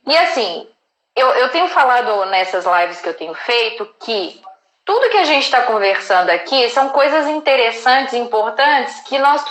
E 0.05 0.17
assim, 0.17 0.67
eu, 1.15 1.27
eu 1.29 1.49
tenho 1.49 1.67
falado 1.67 2.25
nessas 2.25 2.65
lives 2.65 3.01
que 3.01 3.09
eu 3.09 3.13
tenho 3.13 3.33
feito 3.33 3.85
que 3.99 4.41
tudo 4.85 5.09
que 5.09 5.17
a 5.17 5.25
gente 5.25 5.43
está 5.43 5.61
conversando 5.61 6.29
aqui 6.29 6.69
são 6.69 6.89
coisas 6.89 7.27
interessantes, 7.27 8.13
importantes, 8.13 8.99
que 9.01 9.17
nós 9.17 9.43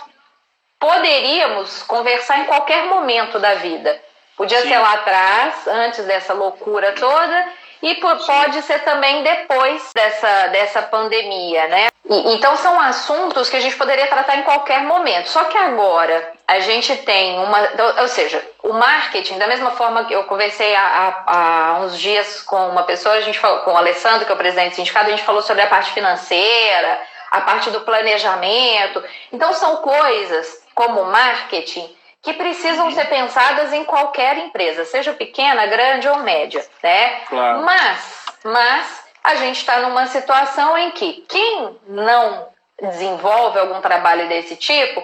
poderíamos 0.78 1.82
conversar 1.82 2.40
em 2.40 2.44
qualquer 2.44 2.84
momento 2.84 3.38
da 3.38 3.54
vida. 3.54 4.00
Podia 4.40 4.62
Sim. 4.62 4.70
ser 4.70 4.78
lá 4.78 4.94
atrás, 4.94 5.66
antes 5.66 6.02
dessa 6.06 6.32
loucura 6.32 6.92
toda, 6.92 7.46
e 7.82 7.94
pode 7.96 8.62
ser 8.62 8.78
também 8.78 9.22
depois 9.22 9.90
dessa, 9.94 10.46
dessa 10.46 10.80
pandemia, 10.80 11.68
né? 11.68 11.88
E, 12.08 12.32
então 12.32 12.56
são 12.56 12.80
assuntos 12.80 13.50
que 13.50 13.58
a 13.58 13.60
gente 13.60 13.76
poderia 13.76 14.06
tratar 14.06 14.36
em 14.36 14.42
qualquer 14.42 14.80
momento. 14.84 15.28
Só 15.28 15.44
que 15.44 15.58
agora 15.58 16.32
a 16.48 16.58
gente 16.58 16.96
tem 16.96 17.38
uma. 17.38 17.58
Ou 18.00 18.08
seja, 18.08 18.42
o 18.62 18.72
marketing, 18.72 19.36
da 19.36 19.46
mesma 19.46 19.72
forma 19.72 20.06
que 20.06 20.14
eu 20.14 20.24
conversei 20.24 20.74
há, 20.74 21.22
há, 21.26 21.78
uns 21.82 21.98
dias 21.98 22.40
com 22.40 22.70
uma 22.70 22.84
pessoa, 22.84 23.16
a 23.16 23.20
gente 23.20 23.38
falou, 23.38 23.58
com 23.58 23.72
o 23.72 23.76
Alessandro, 23.76 24.24
que 24.24 24.32
é 24.32 24.34
o 24.34 24.38
presidente 24.38 24.70
do 24.70 24.76
sindicato, 24.76 25.08
a 25.08 25.10
gente 25.10 25.22
falou 25.22 25.42
sobre 25.42 25.60
a 25.60 25.66
parte 25.66 25.92
financeira, 25.92 26.98
a 27.30 27.42
parte 27.42 27.68
do 27.68 27.82
planejamento. 27.82 29.04
Então 29.30 29.52
são 29.52 29.76
coisas 29.76 30.62
como 30.74 31.04
marketing 31.04 31.99
que 32.22 32.32
precisam 32.34 32.86
uhum. 32.86 32.92
ser 32.92 33.06
pensadas 33.06 33.72
em 33.72 33.84
qualquer 33.84 34.36
empresa, 34.38 34.84
seja 34.84 35.12
pequena, 35.12 35.66
grande 35.66 36.08
ou 36.08 36.18
média, 36.18 36.64
né? 36.82 37.20
Claro. 37.28 37.62
Mas, 37.62 38.24
mas 38.44 39.04
a 39.24 39.34
gente 39.36 39.56
está 39.56 39.78
numa 39.80 40.06
situação 40.06 40.76
em 40.76 40.90
que 40.90 41.24
quem 41.28 41.78
não 41.88 42.48
desenvolve 42.80 43.58
algum 43.58 43.80
trabalho 43.80 44.28
desse 44.28 44.56
tipo 44.56 45.02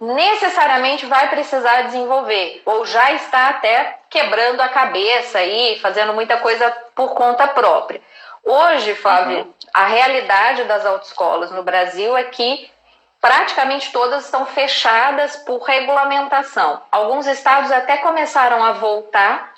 necessariamente 0.00 1.06
vai 1.06 1.28
precisar 1.30 1.82
desenvolver 1.82 2.62
ou 2.66 2.84
já 2.84 3.12
está 3.12 3.48
até 3.48 3.98
quebrando 4.10 4.60
a 4.60 4.68
cabeça 4.68 5.42
e 5.42 5.78
fazendo 5.78 6.12
muita 6.12 6.36
coisa 6.38 6.70
por 6.94 7.14
conta 7.14 7.46
própria. 7.48 8.00
Hoje, 8.42 8.94
Flávio, 8.94 9.38
uhum. 9.38 9.54
a 9.72 9.86
realidade 9.86 10.64
das 10.64 10.84
autoescolas 10.84 11.50
no 11.50 11.62
Brasil 11.62 12.16
é 12.16 12.24
que 12.24 12.70
praticamente 13.24 13.90
todas 13.90 14.26
estão 14.26 14.44
fechadas 14.44 15.34
por 15.34 15.62
regulamentação. 15.62 16.82
Alguns 16.92 17.26
estados 17.26 17.72
até 17.72 17.96
começaram 17.96 18.62
a 18.62 18.72
voltar, 18.72 19.54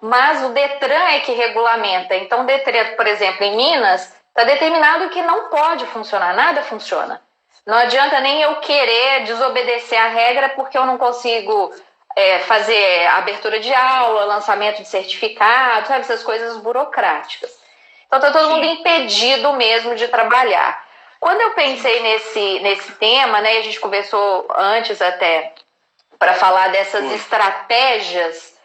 mas 0.00 0.42
o 0.42 0.48
Detran 0.54 1.04
é 1.10 1.20
que 1.20 1.32
regulamenta. 1.32 2.14
Então, 2.14 2.40
o 2.40 2.44
Detran, 2.44 2.96
por 2.96 3.06
exemplo, 3.06 3.44
em 3.44 3.54
Minas, 3.54 4.10
está 4.28 4.44
determinado 4.44 5.10
que 5.10 5.20
não 5.20 5.50
pode 5.50 5.84
funcionar, 5.88 6.34
nada 6.34 6.62
funciona. 6.62 7.20
Não 7.66 7.76
adianta 7.76 8.20
nem 8.20 8.40
eu 8.40 8.56
querer 8.56 9.24
desobedecer 9.24 10.00
a 10.00 10.08
regra 10.08 10.48
porque 10.48 10.78
eu 10.78 10.86
não 10.86 10.96
consigo 10.96 11.74
é, 12.16 12.38
fazer 12.38 13.06
abertura 13.08 13.60
de 13.60 13.74
aula, 13.74 14.24
lançamento 14.24 14.80
de 14.80 14.88
certificado, 14.88 15.88
sabe, 15.88 16.00
essas 16.00 16.22
coisas 16.22 16.56
burocráticas. 16.56 17.50
Então, 18.06 18.18
está 18.18 18.30
todo 18.30 18.48
mundo 18.48 18.64
impedido 18.64 19.52
mesmo 19.52 19.94
de 19.94 20.08
trabalhar. 20.08 20.88
Quando 21.20 21.40
eu 21.42 21.50
pensei 21.50 22.00
nesse, 22.02 22.60
nesse 22.60 22.92
tema, 22.92 23.42
né, 23.42 23.58
a 23.58 23.62
gente 23.62 23.78
conversou 23.78 24.48
antes 24.56 25.02
até 25.02 25.52
para 26.18 26.32
falar 26.34 26.68
dessas 26.68 27.04
Sim. 27.04 27.14
estratégias, 27.14 28.58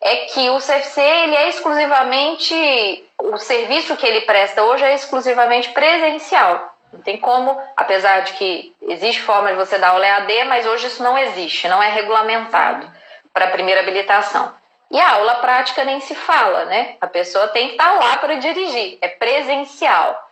é 0.00 0.16
que 0.26 0.50
o 0.50 0.58
CFC 0.58 1.00
ele 1.00 1.36
é 1.36 1.48
exclusivamente 1.48 3.04
o 3.18 3.38
serviço 3.38 3.96
que 3.96 4.06
ele 4.06 4.22
presta 4.22 4.62
hoje 4.62 4.84
é 4.84 4.94
exclusivamente 4.94 5.70
presencial. 5.70 6.74
Não 6.92 7.00
tem 7.00 7.16
como, 7.16 7.58
apesar 7.76 8.20
de 8.20 8.34
que 8.34 8.74
existe 8.82 9.22
forma 9.22 9.50
de 9.50 9.56
você 9.56 9.78
dar 9.78 9.90
aula 9.90 10.06
EAD, 10.06 10.44
mas 10.44 10.66
hoje 10.66 10.88
isso 10.88 11.02
não 11.02 11.16
existe, 11.16 11.66
não 11.68 11.82
é 11.82 11.88
regulamentado 11.88 12.90
para 13.32 13.46
a 13.46 13.50
primeira 13.50 13.80
habilitação. 13.80 14.52
E 14.90 15.00
a 15.00 15.12
aula 15.12 15.36
prática 15.36 15.84
nem 15.84 16.00
se 16.00 16.14
fala, 16.14 16.66
né? 16.66 16.96
A 17.00 17.06
pessoa 17.06 17.48
tem 17.48 17.68
que 17.68 17.74
estar 17.74 17.92
lá 17.92 18.18
para 18.18 18.34
dirigir, 18.34 18.98
é 19.00 19.08
presencial. 19.08 20.28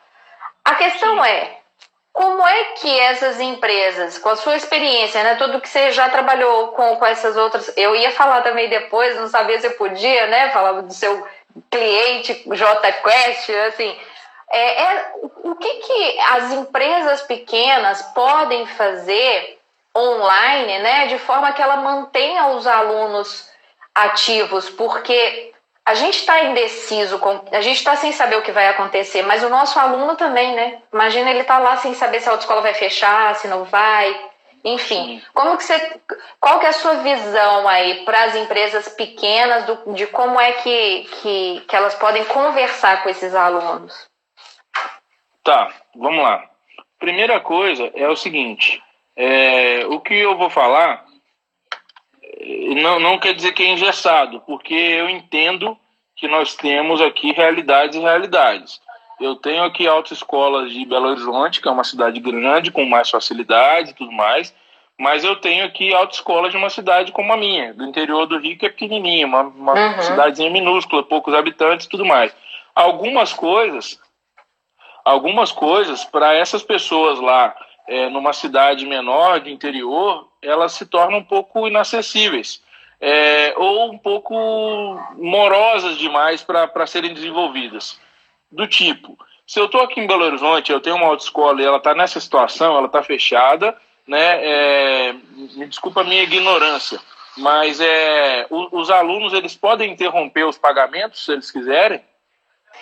A 0.63 0.75
questão 0.75 1.25
é, 1.25 1.60
como 2.21 2.47
é 2.47 2.65
que 2.75 3.01
essas 3.01 3.41
empresas, 3.41 4.19
com 4.19 4.29
a 4.29 4.37
sua 4.37 4.55
experiência, 4.55 5.23
né, 5.25 5.37
tudo 5.37 5.59
que 5.59 5.67
você 5.67 5.91
já 5.91 6.07
trabalhou 6.11 6.69
com, 6.69 6.97
com 6.97 7.07
essas 7.07 7.35
outras, 7.35 7.73
eu 7.79 7.97
ia 7.97 8.11
falar 8.13 8.43
também 8.43 8.69
depois, 8.69 9.17
não 9.17 9.27
sabia 9.27 9.59
se 9.59 9.71
podia, 9.71 10.27
né, 10.27 10.51
falava 10.51 10.83
do 10.83 10.93
seu 10.93 11.27
cliente 11.71 12.35
JQuest, 12.45 13.51
assim, 13.69 13.99
é, 14.51 14.83
é, 14.83 15.13
o 15.45 15.55
que, 15.55 15.75
que 15.77 16.21
as 16.21 16.53
empresas 16.53 17.23
pequenas 17.23 18.03
podem 18.15 18.67
fazer 18.67 19.59
online, 19.97 20.79
né, 20.81 21.07
de 21.07 21.19
forma 21.21 21.53
que 21.53 21.63
ela 21.63 21.77
mantenha 21.77 22.49
os 22.49 22.67
alunos 22.67 23.49
ativos, 23.95 24.69
porque 24.69 25.50
a 25.85 25.95
gente 25.95 26.19
está 26.19 26.45
indeciso, 26.45 27.21
a 27.51 27.61
gente 27.61 27.79
está 27.79 27.97
sem 27.97 28.13
saber 28.13 28.37
o 28.37 28.43
que 28.43 28.53
vai 28.53 28.69
acontecer, 28.69 29.23
mas 29.23 29.43
o 29.43 29.49
nosso 29.49 29.79
aluno 29.79 30.15
também, 30.17 30.55
né? 30.55 30.83
Imagina 30.93 31.31
ele 31.31 31.45
tá 31.45 31.59
lá 31.59 31.77
sem 31.77 31.95
saber 31.95 32.21
se 32.21 32.29
a 32.29 32.33
autoescola 32.33 32.61
vai 32.61 32.75
fechar, 32.75 33.35
se 33.35 33.49
não 33.49 33.65
vai, 33.65 34.31
enfim. 34.65 35.23
Como 35.35 35.57
que 35.57 35.65
você, 35.65 36.01
qual 36.39 36.61
que 36.61 36.67
é 36.67 36.69
a 36.69 36.75
sua 36.75 36.95
visão 36.97 37.67
aí 37.67 38.05
para 38.05 38.25
as 38.25 38.37
empresas 38.37 38.89
pequenas 38.91 39.65
do, 39.65 39.95
de 39.95 40.07
como 40.07 40.39
é 40.39 40.53
que, 40.53 41.09
que, 41.23 41.65
que 41.67 41.77
elas 41.77 41.95
podem 41.95 42.25
conversar 42.27 43.03
com 43.03 43.09
esses 43.09 43.35
alunos? 43.35 44.09
Tá, 45.43 45.73
vamos 45.97 46.23
lá. 46.23 46.45
Primeira 46.99 47.41
coisa 47.41 47.91
é 47.95 48.07
o 48.07 48.17
seguinte, 48.17 48.83
é, 49.17 49.87
o 49.87 49.99
que 50.01 50.15
eu 50.15 50.37
vou 50.37 50.51
falar 50.51 51.05
não, 52.77 52.99
não 52.99 53.19
quer 53.19 53.35
dizer 53.35 53.53
que 53.53 53.63
é 53.63 53.69
engessado, 53.69 54.41
porque 54.47 54.75
eu 54.75 55.09
entendo 55.09 55.77
que 56.17 56.29
nós 56.29 56.55
temos 56.55 57.01
aqui 57.01 57.33
realidades 57.33 57.97
e 57.97 58.01
realidades. 58.01 58.81
Eu 59.21 59.37
tenho 59.37 59.63
aqui 59.65 59.87
autoescolas 59.87 60.73
de 60.73 60.85
Belo 60.87 61.09
Horizonte, 61.09 61.61
que 61.61 61.69
é 61.69 61.71
uma 61.71 61.85
cidade 61.85 62.19
grande, 62.21 62.71
com 62.71 62.85
mais 62.87 63.11
facilidade 63.11 63.91
e 63.91 63.95
tudo 63.95 64.11
mais, 64.11 64.55
mas 64.99 65.25
eu 65.25 65.37
tenho 65.37 65.65
aqui 65.65 65.95
autoescolas 65.95 66.51
de 66.51 66.57
uma 66.57 66.71
cidade 66.71 67.13
como 67.13 67.33
a 67.33 67.37
minha, 67.37 67.75
do 67.75 67.85
interior 67.85 68.27
do 68.27 68.39
Rio, 68.39 68.59
que 68.59 68.67
é 68.67 68.71
pequenininha, 68.71 69.27
uma, 69.27 69.43
uma 69.43 69.73
uhum. 69.73 70.03
cidadezinha 70.03 70.51
minúscula, 70.51 71.03
poucos 71.03 71.35
habitantes 71.35 71.87
e 71.87 71.89
tudo 71.89 72.05
mais. 72.05 72.35
Algumas 72.75 73.33
coisas, 73.33 73.99
algumas 75.05 75.53
coisas 75.53 76.05
para 76.05 76.35
essas 76.35 76.63
pessoas 76.63 77.19
lá, 77.19 77.55
é, 77.89 78.09
numa 78.09 78.33
cidade 78.33 78.87
menor, 78.87 79.41
de 79.41 79.51
interior, 79.51 80.30
elas 80.43 80.73
se 80.73 80.87
tornam 80.87 81.19
um 81.19 81.25
pouco 81.25 81.67
inacessíveis 81.67 82.63
é, 83.01 83.55
ou 83.57 83.91
um 83.91 83.99
pouco 83.99 84.35
morosas 85.17 85.97
demais 85.97 86.43
para 86.43 86.87
serem 86.87 87.15
desenvolvidas. 87.15 87.99
Do 88.53 88.67
tipo, 88.67 89.19
se 89.47 89.59
eu 89.59 89.67
estou 89.67 89.81
aqui 89.81 90.01
em 90.01 90.07
Belo 90.07 90.25
Horizonte, 90.25 90.71
eu 90.71 90.81
tenho 90.81 90.97
uma 90.97 91.07
autoescola 91.07 91.63
e 91.63 91.65
ela 91.65 91.79
está 91.79 91.95
nessa 91.95 92.21
situação, 92.21 92.77
ela 92.77 92.87
está 92.87 93.03
fechada, 93.03 93.77
né? 94.07 94.45
É, 94.45 95.13
me 95.13 95.67
desculpa 95.67 96.03
a 96.03 96.05
minha 96.05 96.23
ignorância, 96.23 97.01
mas 97.39 97.81
é, 97.81 98.47
os, 98.51 98.69
os, 98.73 98.91
alunos 98.91 99.33
eles 99.33 99.57
podem 99.57 99.93
interromper 99.93 100.45
os 100.45 100.59
pagamentos 100.59 101.25
se 101.25 101.33
eles 101.33 101.51
quiserem. 101.51 102.03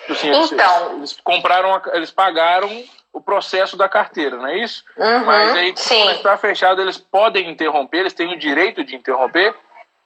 Assim, 0.09 0.29
então, 0.29 0.41
eles, 0.41 0.97
eles 0.97 1.21
compraram, 1.23 1.81
eles 1.93 2.11
pagaram 2.11 2.85
o 3.19 3.21
processo 3.21 3.77
da 3.77 3.89
carteira, 3.89 4.37
não 4.37 4.47
é 4.47 4.59
isso? 4.59 4.85
Uhum, 4.97 5.25
Mas 5.25 5.53
aí, 5.55 5.75
quando 5.75 6.13
está 6.13 6.37
fechado, 6.37 6.81
eles 6.81 6.97
podem 6.97 7.51
interromper, 7.51 7.99
eles 7.99 8.13
têm 8.13 8.33
o 8.33 8.39
direito 8.39 8.85
de 8.85 8.95
interromper? 8.95 9.55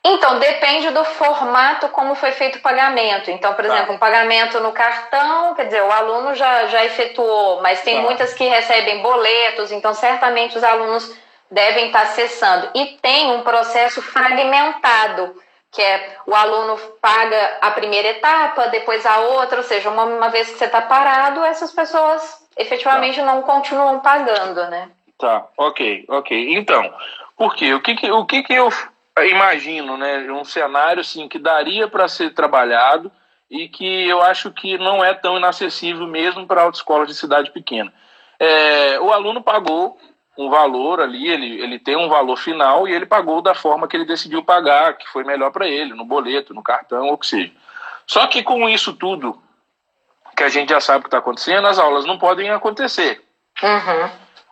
Então, 0.04 0.38
depende 0.38 0.90
do 0.90 1.04
formato 1.04 1.88
como 1.90 2.14
foi 2.14 2.32
feito 2.32 2.58
o 2.58 2.62
pagamento. 2.62 3.30
Então, 3.30 3.54
por 3.54 3.64
tá. 3.64 3.72
exemplo, 3.72 3.94
um 3.94 3.98
pagamento 3.98 4.58
no 4.60 4.72
cartão, 4.72 5.54
quer 5.54 5.66
dizer, 5.66 5.82
o 5.82 5.92
aluno 5.92 6.34
já, 6.34 6.66
já 6.66 6.84
efetuou, 6.84 7.60
mas 7.60 7.82
tem 7.82 7.96
tá. 7.96 8.02
muitas 8.02 8.34
que 8.34 8.44
recebem 8.44 9.00
boletos, 9.00 9.70
então 9.70 9.94
certamente 9.94 10.56
os 10.56 10.64
alunos 10.64 11.14
devem 11.50 11.86
estar 11.86 12.02
acessando. 12.02 12.70
E 12.74 12.98
tem 13.00 13.30
um 13.30 13.42
processo 13.42 14.00
fragmentado, 14.00 15.36
que 15.70 15.82
é 15.82 16.16
o 16.26 16.34
aluno 16.34 16.78
paga 17.00 17.58
a 17.60 17.70
primeira 17.70 18.08
etapa, 18.08 18.68
depois 18.68 19.04
a 19.04 19.18
outra, 19.18 19.58
ou 19.58 19.64
seja, 19.64 19.90
uma, 19.90 20.04
uma 20.04 20.30
vez 20.30 20.50
que 20.50 20.58
você 20.58 20.64
está 20.64 20.80
parado, 20.80 21.44
essas 21.44 21.70
pessoas 21.70 22.41
efetivamente 22.56 23.16
tá. 23.16 23.24
não 23.24 23.42
continuam 23.42 24.00
pagando, 24.00 24.68
né? 24.70 24.90
Tá, 25.18 25.46
ok, 25.56 26.04
ok. 26.08 26.54
Então, 26.56 26.92
por 27.36 27.54
quê? 27.54 27.72
O 27.74 27.80
que, 27.80 27.94
que, 27.94 28.10
o 28.10 28.24
que, 28.26 28.42
que 28.42 28.54
eu 28.54 28.68
imagino, 29.30 29.96
né? 29.96 30.30
Um 30.32 30.44
cenário 30.44 31.00
assim, 31.00 31.28
que 31.28 31.38
daria 31.38 31.88
para 31.88 32.08
ser 32.08 32.34
trabalhado 32.34 33.10
e 33.50 33.68
que 33.68 34.08
eu 34.08 34.22
acho 34.22 34.50
que 34.50 34.78
não 34.78 35.04
é 35.04 35.12
tão 35.12 35.36
inacessível 35.36 36.06
mesmo 36.06 36.46
para 36.46 36.62
autoescolas 36.62 37.08
de 37.08 37.14
cidade 37.14 37.50
pequena. 37.50 37.92
É, 38.40 38.98
o 38.98 39.12
aluno 39.12 39.42
pagou 39.42 39.98
um 40.36 40.48
valor 40.48 41.00
ali, 41.00 41.28
ele, 41.28 41.60
ele 41.60 41.78
tem 41.78 41.94
um 41.94 42.08
valor 42.08 42.36
final 42.36 42.88
e 42.88 42.92
ele 42.92 43.04
pagou 43.04 43.42
da 43.42 43.54
forma 43.54 43.86
que 43.86 43.96
ele 43.96 44.06
decidiu 44.06 44.42
pagar, 44.42 44.96
que 44.96 45.06
foi 45.08 45.22
melhor 45.22 45.52
para 45.52 45.68
ele, 45.68 45.94
no 45.94 46.04
boleto, 46.04 46.54
no 46.54 46.62
cartão, 46.62 47.08
ou 47.08 47.18
que 47.18 47.26
seja. 47.26 47.52
Só 48.06 48.26
que 48.26 48.42
com 48.42 48.68
isso 48.68 48.94
tudo 48.94 49.40
que 50.36 50.42
a 50.42 50.48
gente 50.48 50.70
já 50.70 50.80
sabe 50.80 51.02
que 51.02 51.08
está 51.08 51.18
acontecendo, 51.18 51.66
as 51.66 51.78
aulas 51.78 52.04
não 52.04 52.18
podem 52.18 52.50
acontecer. 52.50 53.22
Uhum. 53.62 54.10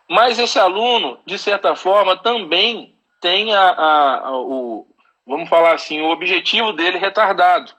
Mas 0.09 0.37
esse 0.37 0.59
aluno, 0.59 1.19
de 1.25 1.37
certa 1.37 1.75
forma, 1.75 2.17
também 2.17 2.95
tem 3.21 3.53
a, 3.55 3.69
a, 3.69 4.27
a, 4.27 4.37
o, 4.37 4.85
vamos 5.25 5.47
falar 5.47 5.73
assim, 5.73 6.01
o 6.01 6.09
objetivo 6.09 6.73
dele 6.73 6.97
retardado. 6.97 7.71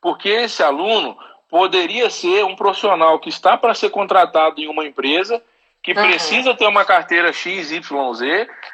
Porque 0.00 0.28
esse 0.28 0.62
aluno 0.62 1.16
poderia 1.48 2.10
ser 2.10 2.44
um 2.44 2.56
profissional 2.56 3.18
que 3.18 3.28
está 3.28 3.56
para 3.56 3.74
ser 3.74 3.90
contratado 3.90 4.60
em 4.60 4.68
uma 4.68 4.84
empresa, 4.84 5.42
que 5.84 5.92
uhum. 5.92 6.02
precisa 6.02 6.54
ter 6.54 6.66
uma 6.66 6.82
carteira 6.82 7.30
XYZ, 7.30 7.82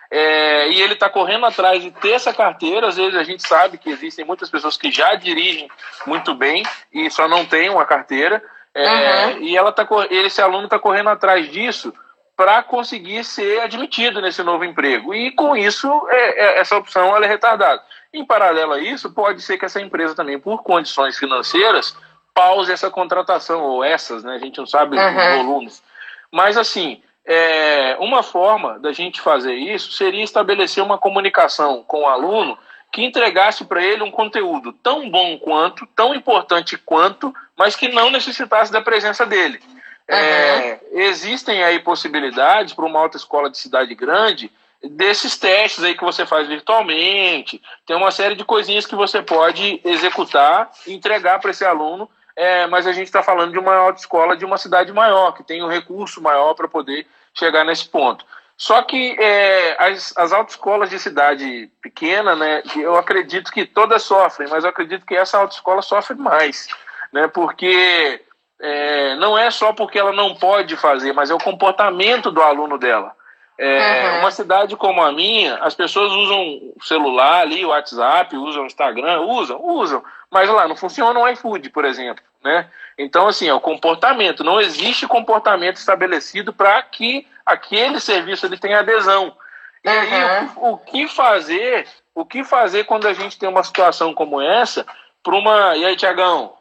é, 0.08 0.68
e 0.68 0.80
ele 0.80 0.92
está 0.92 1.10
correndo 1.10 1.44
atrás 1.44 1.82
de 1.82 1.90
ter 1.90 2.12
essa 2.12 2.32
carteira. 2.32 2.86
Às 2.86 2.96
vezes 2.96 3.16
a 3.16 3.24
gente 3.24 3.46
sabe 3.46 3.78
que 3.78 3.90
existem 3.90 4.24
muitas 4.24 4.48
pessoas 4.48 4.76
que 4.76 4.92
já 4.92 5.16
dirigem 5.16 5.68
muito 6.06 6.32
bem 6.36 6.62
e 6.92 7.10
só 7.10 7.26
não 7.26 7.44
têm 7.44 7.68
uma 7.68 7.84
carteira. 7.84 8.40
É, 8.72 9.26
uhum. 9.26 9.38
E 9.42 9.56
ela 9.56 9.72
tá, 9.72 9.84
esse 10.08 10.40
aluno 10.40 10.64
está 10.64 10.78
correndo 10.78 11.10
atrás 11.10 11.50
disso 11.50 11.92
para 12.36 12.62
conseguir 12.62 13.24
ser 13.24 13.60
admitido 13.60 14.20
nesse 14.20 14.44
novo 14.44 14.64
emprego. 14.64 15.12
E 15.12 15.32
com 15.32 15.56
isso, 15.56 15.88
é, 16.10 16.44
é, 16.44 16.60
essa 16.60 16.76
opção 16.76 17.14
ela 17.16 17.24
é 17.24 17.28
retardada. 17.28 17.82
Em 18.14 18.24
paralelo 18.24 18.74
a 18.74 18.80
isso, 18.80 19.12
pode 19.12 19.42
ser 19.42 19.58
que 19.58 19.64
essa 19.64 19.80
empresa 19.80 20.14
também, 20.14 20.38
por 20.38 20.62
condições 20.62 21.18
financeiras, 21.18 21.96
pause 22.32 22.72
essa 22.72 22.88
contratação, 22.88 23.62
ou 23.62 23.82
essas, 23.82 24.22
né? 24.22 24.36
A 24.36 24.38
gente 24.38 24.58
não 24.58 24.66
sabe 24.66 24.96
uhum. 24.96 25.16
os 25.16 25.36
volumes. 25.36 25.89
Mas, 26.32 26.56
assim, 26.56 27.02
é, 27.24 27.96
uma 28.00 28.22
forma 28.22 28.78
da 28.78 28.92
gente 28.92 29.20
fazer 29.20 29.54
isso 29.54 29.92
seria 29.92 30.24
estabelecer 30.24 30.82
uma 30.82 30.98
comunicação 30.98 31.84
com 31.86 32.02
o 32.02 32.08
aluno 32.08 32.58
que 32.92 33.04
entregasse 33.04 33.64
para 33.64 33.84
ele 33.84 34.02
um 34.02 34.10
conteúdo 34.10 34.72
tão 34.72 35.08
bom 35.08 35.38
quanto, 35.38 35.86
tão 35.94 36.14
importante 36.14 36.76
quanto, 36.76 37.32
mas 37.56 37.76
que 37.76 37.88
não 37.88 38.10
necessitasse 38.10 38.72
da 38.72 38.80
presença 38.80 39.24
dele. 39.24 39.60
Uhum. 40.08 40.16
É, 40.16 40.80
existem 40.92 41.62
aí 41.62 41.78
possibilidades 41.78 42.74
para 42.74 42.84
uma 42.84 42.98
autoescola 42.98 43.48
de 43.48 43.58
cidade 43.58 43.94
grande 43.94 44.50
desses 44.82 45.36
testes 45.36 45.84
aí 45.84 45.94
que 45.94 46.02
você 46.02 46.26
faz 46.26 46.48
virtualmente. 46.48 47.62
Tem 47.86 47.96
uma 47.96 48.10
série 48.10 48.34
de 48.34 48.44
coisinhas 48.44 48.86
que 48.86 48.96
você 48.96 49.22
pode 49.22 49.80
executar 49.84 50.70
e 50.86 50.94
entregar 50.94 51.38
para 51.38 51.50
esse 51.50 51.64
aluno. 51.64 52.10
É, 52.40 52.66
mas 52.66 52.86
a 52.86 52.92
gente 52.92 53.04
está 53.04 53.22
falando 53.22 53.52
de 53.52 53.58
uma 53.58 53.74
autoescola 53.74 54.34
de 54.34 54.46
uma 54.46 54.56
cidade 54.56 54.90
maior, 54.94 55.32
que 55.32 55.44
tem 55.44 55.62
um 55.62 55.68
recurso 55.68 56.22
maior 56.22 56.54
para 56.54 56.66
poder 56.66 57.06
chegar 57.34 57.66
nesse 57.66 57.86
ponto. 57.86 58.24
Só 58.56 58.80
que 58.80 59.14
é, 59.20 59.76
as, 59.78 60.16
as 60.16 60.32
autoescolas 60.32 60.88
de 60.88 60.98
cidade 60.98 61.70
pequena, 61.82 62.34
né, 62.34 62.62
eu 62.76 62.96
acredito 62.96 63.52
que 63.52 63.66
todas 63.66 64.02
sofrem, 64.04 64.48
mas 64.48 64.64
eu 64.64 64.70
acredito 64.70 65.04
que 65.04 65.14
essa 65.14 65.36
autoescola 65.36 65.82
sofre 65.82 66.16
mais, 66.16 66.66
né, 67.12 67.28
porque 67.28 68.22
é, 68.58 69.16
não 69.16 69.36
é 69.36 69.50
só 69.50 69.74
porque 69.74 69.98
ela 69.98 70.12
não 70.12 70.34
pode 70.34 70.78
fazer, 70.78 71.12
mas 71.12 71.28
é 71.28 71.34
o 71.34 71.44
comportamento 71.44 72.30
do 72.30 72.40
aluno 72.40 72.78
dela. 72.78 73.14
É, 73.62 74.12
uhum. 74.12 74.20
Uma 74.20 74.30
cidade 74.30 74.74
como 74.74 75.02
a 75.02 75.12
minha, 75.12 75.56
as 75.56 75.74
pessoas 75.74 76.10
usam 76.12 76.72
o 76.74 76.82
celular 76.82 77.42
ali, 77.42 77.62
o 77.62 77.68
WhatsApp, 77.68 78.34
usam 78.34 78.62
o 78.62 78.66
Instagram, 78.66 79.20
usam, 79.20 79.60
usam, 79.62 80.02
mas 80.30 80.48
lá 80.48 80.66
não 80.66 80.74
funciona 80.74 81.20
o 81.20 81.28
iFood, 81.28 81.68
por 81.68 81.84
exemplo, 81.84 82.24
né? 82.42 82.70
Então, 82.96 83.28
assim, 83.28 83.48
é 83.48 83.52
o 83.52 83.60
comportamento. 83.60 84.42
Não 84.42 84.58
existe 84.62 85.06
comportamento 85.06 85.76
estabelecido 85.76 86.54
para 86.54 86.80
que 86.84 87.26
aquele 87.44 88.00
serviço 88.00 88.46
ele 88.46 88.56
tenha 88.56 88.78
adesão. 88.78 89.36
E 89.84 89.88
uhum. 89.90 89.94
aí, 89.94 90.50
o, 90.56 90.72
o, 90.72 90.78
que 90.78 91.06
fazer? 91.06 91.86
O 92.14 92.24
que 92.24 92.42
fazer 92.42 92.84
quando 92.84 93.06
a 93.06 93.12
gente 93.12 93.38
tem 93.38 93.46
uma 93.46 93.62
situação 93.62 94.14
como 94.14 94.40
essa 94.40 94.86
para 95.22 95.36
uma. 95.36 95.76
E 95.76 95.84
aí, 95.84 95.96
Tiagão? 95.96 96.54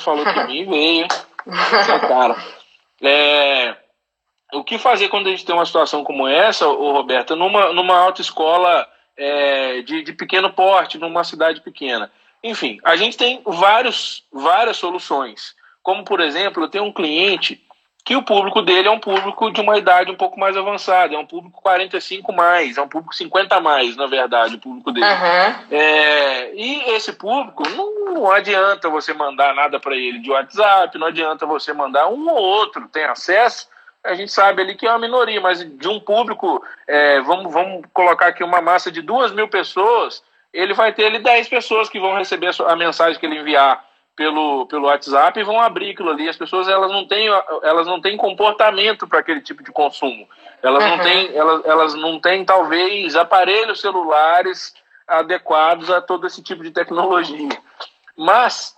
Falou 0.00 0.24
que 0.24 0.44
mim 0.48 0.64
veio, 0.64 1.06
Seu 1.84 2.00
cara. 2.00 2.34
É 3.02 3.76
o 4.54 4.64
que 4.64 4.78
fazer 4.78 5.08
quando 5.08 5.28
a 5.28 5.30
gente 5.30 5.44
tem 5.44 5.54
uma 5.54 5.66
situação 5.66 6.04
como 6.04 6.26
essa, 6.26 6.68
ô 6.68 6.92
Roberta, 6.92 7.36
numa, 7.36 7.72
numa 7.72 7.98
autoescola 7.98 8.86
é, 9.16 9.82
de, 9.82 10.02
de 10.02 10.12
pequeno 10.12 10.50
porte, 10.52 10.98
numa 10.98 11.24
cidade 11.24 11.60
pequena? 11.60 12.10
Enfim, 12.42 12.78
a 12.84 12.96
gente 12.96 13.16
tem 13.16 13.42
vários, 13.44 14.24
várias 14.32 14.76
soluções. 14.76 15.54
Como, 15.82 16.04
por 16.04 16.20
exemplo, 16.20 16.62
eu 16.62 16.68
tenho 16.68 16.84
um 16.84 16.92
cliente 16.92 17.60
que 18.04 18.16
o 18.16 18.22
público 18.22 18.62
dele 18.62 18.88
é 18.88 18.90
um 18.90 18.98
público 18.98 19.50
de 19.50 19.60
uma 19.60 19.78
idade 19.78 20.10
um 20.10 20.16
pouco 20.16 20.38
mais 20.38 20.56
avançada, 20.56 21.14
é 21.14 21.18
um 21.18 21.26
público 21.26 21.60
45 21.62 22.32
mais, 22.32 22.76
é 22.76 22.82
um 22.82 22.88
público 22.88 23.14
50 23.14 23.60
mais, 23.60 23.96
na 23.96 24.06
verdade, 24.06 24.56
o 24.56 24.58
público 24.58 24.90
dele. 24.90 25.06
Uhum. 25.06 25.54
É, 25.70 26.54
e 26.54 26.90
esse 26.92 27.12
público, 27.12 27.62
não, 27.70 28.14
não 28.14 28.32
adianta 28.32 28.88
você 28.88 29.12
mandar 29.12 29.54
nada 29.54 29.78
para 29.78 29.94
ele 29.94 30.18
de 30.18 30.30
WhatsApp, 30.30 30.98
não 30.98 31.08
adianta 31.08 31.46
você 31.46 31.72
mandar 31.72 32.08
um 32.08 32.28
ou 32.28 32.38
outro, 32.38 32.88
tem 32.88 33.04
acesso, 33.04 33.68
a 34.04 34.14
gente 34.14 34.32
sabe 34.32 34.62
ali 34.62 34.74
que 34.74 34.86
é 34.86 34.90
uma 34.90 34.98
minoria, 34.98 35.40
mas 35.40 35.58
de 35.64 35.88
um 35.88 36.00
público, 36.00 36.64
é, 36.86 37.20
vamos, 37.20 37.52
vamos 37.52 37.84
colocar 37.92 38.28
aqui 38.28 38.42
uma 38.42 38.60
massa 38.60 38.90
de 38.90 39.02
duas 39.02 39.32
mil 39.32 39.48
pessoas, 39.48 40.22
ele 40.52 40.74
vai 40.74 40.92
ter 40.92 41.06
ali 41.06 41.18
10 41.18 41.48
pessoas 41.48 41.88
que 41.88 42.00
vão 42.00 42.16
receber 42.16 42.50
a 42.66 42.76
mensagem 42.76 43.18
que 43.18 43.26
ele 43.26 43.38
enviar 43.38 43.84
pelo, 44.16 44.66
pelo 44.66 44.86
WhatsApp 44.86 45.38
e 45.38 45.44
vão 45.44 45.60
abrir 45.60 45.92
aquilo 45.92 46.10
ali. 46.10 46.28
As 46.28 46.36
pessoas 46.36 46.68
elas 46.68 46.90
não 46.90 47.06
têm, 47.06 47.28
elas 47.62 47.86
não 47.86 48.00
têm 48.00 48.16
comportamento 48.16 49.06
para 49.06 49.20
aquele 49.20 49.40
tipo 49.40 49.62
de 49.62 49.70
consumo. 49.70 50.28
Elas, 50.62 50.84
uhum. 50.84 50.90
não 50.90 50.98
têm, 50.98 51.36
elas, 51.36 51.64
elas 51.64 51.94
não 51.94 52.20
têm, 52.20 52.44
talvez, 52.44 53.16
aparelhos 53.16 53.80
celulares 53.80 54.74
adequados 55.06 55.90
a 55.90 56.00
todo 56.00 56.26
esse 56.26 56.42
tipo 56.42 56.62
de 56.62 56.70
tecnologia. 56.70 57.58
Mas, 58.16 58.76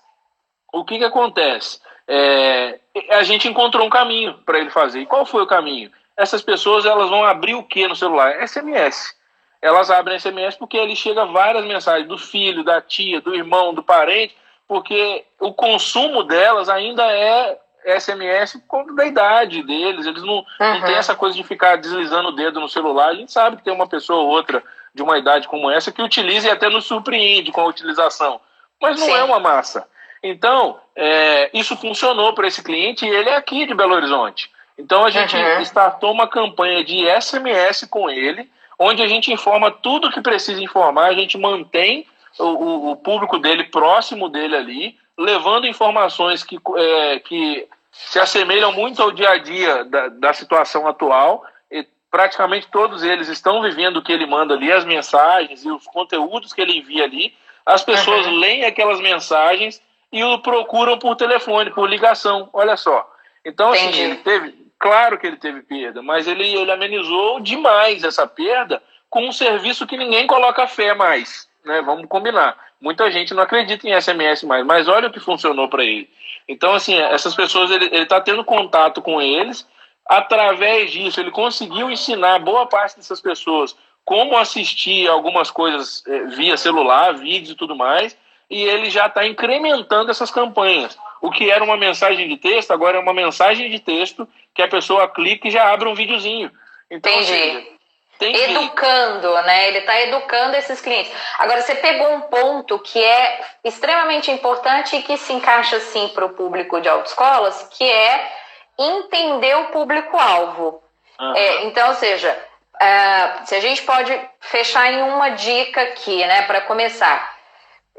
o 0.73 0.85
que, 0.85 0.99
que 0.99 1.05
acontece? 1.05 1.81
É, 2.07 2.79
a 3.11 3.23
gente 3.23 3.49
encontrou 3.49 3.87
um 3.87 3.91
caminho 3.91 4.35
para 4.45 4.59
ele 4.59 4.71
fazer. 4.71 5.01
E 5.01 5.07
qual 5.07 5.25
foi 5.25 5.43
o 5.43 5.47
caminho? 5.47 5.91
Essas 6.17 6.43
pessoas 6.43 6.85
elas 6.85 7.09
vão 7.09 7.25
abrir 7.25 7.55
o 7.55 7.63
que 7.63 7.87
no 7.89 7.97
celular? 7.97 8.47
SMS. 8.47 9.15
Elas 9.61 9.91
abrem 9.91 10.19
SMS 10.19 10.57
porque 10.57 10.79
ali 10.79 10.97
chega 10.97 11.25
várias 11.25 11.65
mensagens 11.65 12.09
do 12.09 12.19
filho, 12.19 12.65
da 12.65 12.81
tia, 12.81 13.21
do 13.21 13.35
irmão, 13.35 13.73
do 13.73 13.83
parente, 13.83 14.37
porque 14.67 15.25
o 15.41 15.53
consumo 15.55 16.25
delas 16.25 16.69
ainda 16.69 17.05
é 17.05 17.59
SMS 17.85 18.55
por 18.55 18.67
conta 18.67 18.95
da 18.95 19.07
idade 19.07 19.63
deles. 19.63 20.07
Eles 20.07 20.23
não, 20.23 20.39
uhum. 20.39 20.45
não 20.59 20.83
têm 20.83 20.97
essa 20.97 21.15
coisa 21.15 21.37
de 21.37 21.45
ficar 21.45 21.77
deslizando 21.77 22.29
o 22.29 22.33
dedo 22.33 22.61
no 22.61 22.69
celular. 22.69 23.09
A 23.09 23.15
gente 23.15 23.33
sabe 23.33 23.57
que 23.57 23.65
tem 23.65 23.73
uma 23.73 23.87
pessoa 23.87 24.21
ou 24.21 24.29
outra 24.29 24.63
de 24.95 25.03
uma 25.03 25.17
idade 25.17 25.49
como 25.49 25.71
essa 25.71 25.93
que 25.93 26.03
utiliza 26.03 26.49
e 26.49 26.51
até 26.51 26.69
nos 26.69 26.85
surpreende 26.85 27.53
com 27.53 27.61
a 27.61 27.67
utilização. 27.67 28.41
Mas 28.81 28.99
não 28.99 29.07
Sim. 29.07 29.15
é 29.15 29.25
uma 29.25 29.39
massa. 29.39 29.87
Então, 30.23 30.79
é, 30.95 31.51
isso 31.53 31.77
funcionou 31.77 32.33
para 32.33 32.47
esse 32.47 32.63
cliente 32.63 33.05
e 33.05 33.09
ele 33.09 33.29
é 33.29 33.37
aqui 33.37 33.67
de 33.67 33.75
Belo 33.75 33.95
Horizonte. 33.95 34.51
Então, 34.79 35.05
a 35.05 35.11
gente 35.11 35.37
uhum. 35.37 35.61
startou 35.61 36.13
uma 36.13 36.29
campanha 36.29 36.85
de 36.85 37.05
SMS 37.21 37.87
com 37.91 38.09
ele, 38.09 38.49
onde 38.79 39.03
a 39.03 39.07
gente 39.07 39.33
informa 39.33 39.71
tudo 39.71 40.11
que 40.11 40.21
precisa 40.21 40.63
informar, 40.63 41.07
a 41.07 41.15
gente 41.15 41.37
mantém 41.37 42.07
o, 42.39 42.93
o, 42.93 42.97
público 42.97 43.39
dele 43.39 43.65
próximo 43.65 44.29
dele 44.29 44.57
ali, 44.57 44.97
levando 45.19 45.67
informações 45.67 46.43
que, 46.43 46.59
é, 46.77 47.19
que 47.19 47.67
se 47.91 48.19
assemelham 48.19 48.73
muito 48.73 49.03
ao 49.03 49.13
dia 49.13 49.31
a 49.31 49.39
dia 49.39 49.85
da, 49.85 50.09
da 50.09 50.33
situação 50.33 50.87
atual. 50.87 51.45
E 51.71 51.87
praticamente 52.11 52.69
todos 52.69 53.03
eles 53.03 53.29
estão 53.29 53.61
vivendo 53.61 53.99
o 53.99 54.03
que 54.03 54.13
ele 54.13 54.27
manda 54.27 54.55
ali, 54.55 54.73
as 54.73 54.85
mensagens 54.85 55.65
e 55.65 55.71
os 55.71 55.85
conteúdos 55.87 56.53
que 56.53 56.61
ele 56.61 56.79
envia 56.79 57.05
ali. 57.05 57.35
As 57.65 57.85
pessoas 57.85 58.27
uhum. 58.27 58.39
leem 58.39 58.65
aquelas 58.65 59.01
mensagens 59.01 59.81
e 60.13 60.23
o 60.23 60.39
procuram 60.39 60.99
por 60.99 61.17
telefone, 61.17 61.71
por 61.71 61.89
ligação. 61.89 62.49
Olha 62.53 62.77
só. 62.77 63.09
Então, 63.45 63.73
assim, 63.73 63.89
Entendi. 63.89 64.01
ele 64.03 64.17
teve. 64.17 64.63
Claro 64.79 65.17
que 65.17 65.27
ele 65.27 65.37
teve 65.37 65.63
perda, 65.63 66.03
mas 66.03 66.27
ele, 66.27 66.45
ele 66.45 66.71
amenizou 66.71 67.39
demais 67.39 68.03
essa 68.03 68.27
perda 68.27 68.83
com 69.09 69.25
um 69.29 69.33
serviço 69.33 69.87
que 69.87 69.97
ninguém 69.97 70.27
coloca 70.27 70.67
fé 70.67 70.93
mais. 70.93 71.49
Né? 71.65 71.81
Vamos 71.83 72.07
combinar. 72.07 72.59
Muita 72.81 73.09
gente 73.11 73.33
não 73.33 73.45
acredita 73.45 73.89
em 73.89 74.01
SMS 74.01 74.43
mais, 74.43 74.67
mas 74.67 74.89
olha 74.89 75.07
o 75.07 75.13
que 75.13 75.21
funcionou 75.21 75.69
para 75.69 75.85
ele. 75.85 76.11
Então, 76.49 76.75
assim, 76.75 76.97
essas 76.97 77.33
pessoas, 77.33 77.71
ele 77.71 77.87
está 77.97 78.21
tendo 78.21 78.45
contato 78.45 79.01
com 79.01 79.23
eles. 79.23 79.67
Através 80.05 80.91
disso, 80.91 81.21
ele 81.21 81.31
conseguiu 81.31 81.89
ensinar 81.89 82.41
boa 82.41 82.67
parte 82.67 82.97
dessas 82.97 83.21
pessoas 83.21 83.77
como 84.05 84.37
assistir 84.37 85.07
algumas 85.07 85.49
coisas 85.49 86.03
eh, 86.09 86.25
via 86.25 86.57
celular, 86.57 87.15
vídeos 87.15 87.51
e 87.51 87.55
tudo 87.55 87.77
mais 87.77 88.19
e 88.53 88.65
ele 88.65 88.91
já 88.91 89.07
está 89.07 89.27
incrementando 89.27 90.11
essas 90.11 90.31
campanhas. 90.31 90.99
O 91.23 91.31
que 91.31 91.51
era 91.51 91.65
uma 91.65 91.77
mensagem 91.79 92.29
de 92.29 92.37
texto, 92.37 92.71
agora 92.71 92.99
é 92.99 93.01
uma 93.01 93.15
mensagem 93.15 93.71
de 93.71 93.79
texto 93.79 94.29
que 94.55 94.61
a 94.61 94.69
pessoa 94.69 95.09
clica 95.09 95.49
e 95.49 95.51
já 95.51 95.73
abre 95.73 95.89
um 95.89 95.95
videozinho. 95.95 96.51
Então, 96.91 97.11
Entendi. 97.11 97.33
Assim, 97.33 98.53
educando, 98.53 99.33
né? 99.45 99.69
Ele 99.69 99.79
está 99.79 99.99
educando 100.03 100.55
esses 100.55 100.83
clientes. 100.83 101.11
Agora, 101.39 101.63
você 101.63 101.75
pegou 101.77 102.13
um 102.13 102.21
ponto 102.21 102.79
que 102.79 103.03
é 103.03 103.41
extremamente 103.65 104.31
importante 104.31 104.97
e 104.97 105.03
que 105.03 105.17
se 105.17 105.33
encaixa, 105.33 105.77
assim, 105.77 106.09
para 106.09 106.27
o 106.27 106.35
público 106.35 106.79
de 106.79 106.91
autoescolas, 106.91 107.67
que 107.73 107.85
é 107.85 108.33
entender 108.79 109.57
o 109.57 109.69
público-alvo. 109.69 110.83
Uhum. 111.19 111.35
É, 111.35 111.65
então, 111.65 111.89
ou 111.89 111.95
seja, 111.95 112.39
uh, 112.75 113.47
se 113.47 113.55
a 113.55 113.61
gente 113.61 113.83
pode 113.83 114.21
fechar 114.41 114.93
em 114.93 115.01
uma 115.01 115.31
dica 115.31 115.81
aqui, 115.81 116.19
né, 116.27 116.43
para 116.43 116.61
começar 116.61 117.32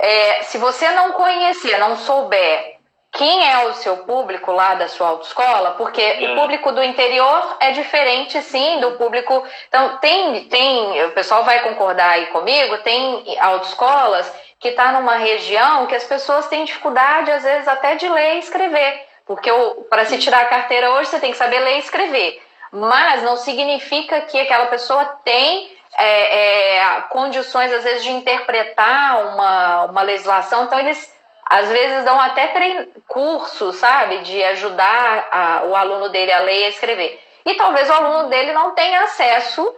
é, 0.03 0.43
se 0.43 0.57
você 0.57 0.89
não 0.91 1.13
conhecer, 1.13 1.77
não 1.77 1.95
souber 1.95 2.75
quem 3.09 3.49
é 3.49 3.65
o 3.67 3.73
seu 3.75 3.97
público 3.97 4.51
lá 4.51 4.73
da 4.73 4.89
sua 4.89 5.07
autoescola, 5.07 5.71
porque 5.71 6.01
é. 6.01 6.29
o 6.29 6.35
público 6.35 6.73
do 6.73 6.83
interior 6.83 7.55
é 7.61 7.71
diferente, 7.71 8.41
sim, 8.41 8.81
do 8.81 8.91
público. 8.97 9.45
Então, 9.69 9.97
tem, 9.99 10.43
tem, 10.49 11.05
o 11.05 11.11
pessoal 11.11 11.45
vai 11.45 11.61
concordar 11.61 12.09
aí 12.09 12.25
comigo, 12.27 12.79
tem 12.79 13.23
autoescolas 13.39 14.29
que 14.59 14.69
está 14.69 14.91
numa 14.91 15.15
região 15.15 15.87
que 15.87 15.95
as 15.95 16.03
pessoas 16.03 16.47
têm 16.47 16.65
dificuldade, 16.65 17.31
às 17.31 17.43
vezes, 17.43 17.67
até 17.67 17.95
de 17.95 18.09
ler 18.09 18.35
e 18.35 18.39
escrever. 18.39 19.05
Porque 19.25 19.49
para 19.89 20.03
se 20.03 20.17
tirar 20.17 20.41
a 20.41 20.49
carteira 20.49 20.91
hoje, 20.91 21.11
você 21.11 21.19
tem 21.19 21.31
que 21.31 21.37
saber 21.37 21.59
ler 21.59 21.77
e 21.77 21.79
escrever. 21.79 22.41
Mas 22.73 23.23
não 23.23 23.37
significa 23.37 24.19
que 24.21 24.37
aquela 24.37 24.65
pessoa 24.65 25.05
tem 25.23 25.72
é, 25.97 26.77
é, 26.77 27.01
condições, 27.09 27.71
às 27.71 27.83
vezes, 27.83 28.03
de 28.03 28.11
interpretar 28.11 29.27
uma, 29.27 29.85
uma 29.85 30.01
legislação. 30.01 30.63
Então, 30.63 30.79
eles 30.79 31.13
às 31.45 31.69
vezes 31.69 32.03
dão 32.03 32.19
até 32.19 32.47
trein... 32.47 32.87
cursos, 33.07 33.75
sabe, 33.75 34.19
de 34.19 34.43
ajudar 34.43 35.27
a, 35.31 35.63
o 35.65 35.75
aluno 35.75 36.09
dele 36.09 36.31
a 36.31 36.39
ler 36.39 36.61
e 36.61 36.65
a 36.65 36.69
escrever. 36.69 37.21
E 37.45 37.53
talvez 37.55 37.89
o 37.89 37.93
aluno 37.93 38.29
dele 38.29 38.53
não 38.53 38.71
tenha 38.71 39.01
acesso, 39.01 39.75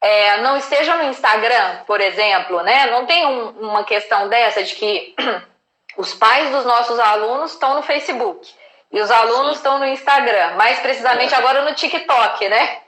é, 0.00 0.38
não 0.38 0.56
esteja 0.56 0.96
no 0.96 1.04
Instagram, 1.04 1.78
por 1.86 2.00
exemplo, 2.00 2.60
né? 2.62 2.86
Não 2.86 3.06
tem 3.06 3.24
um, 3.26 3.48
uma 3.70 3.84
questão 3.84 4.28
dessa 4.28 4.62
de 4.62 4.74
que 4.74 5.14
os 5.96 6.12
pais 6.14 6.50
dos 6.50 6.64
nossos 6.64 6.98
alunos 6.98 7.52
estão 7.52 7.74
no 7.74 7.82
Facebook 7.82 8.52
e 8.92 9.00
os 9.00 9.10
alunos 9.10 9.52
Sim. 9.52 9.56
estão 9.56 9.78
no 9.78 9.86
Instagram, 9.86 10.56
mais 10.56 10.78
precisamente 10.80 11.32
é. 11.32 11.36
agora 11.38 11.62
no 11.62 11.74
TikTok, 11.74 12.48
né? 12.48 12.80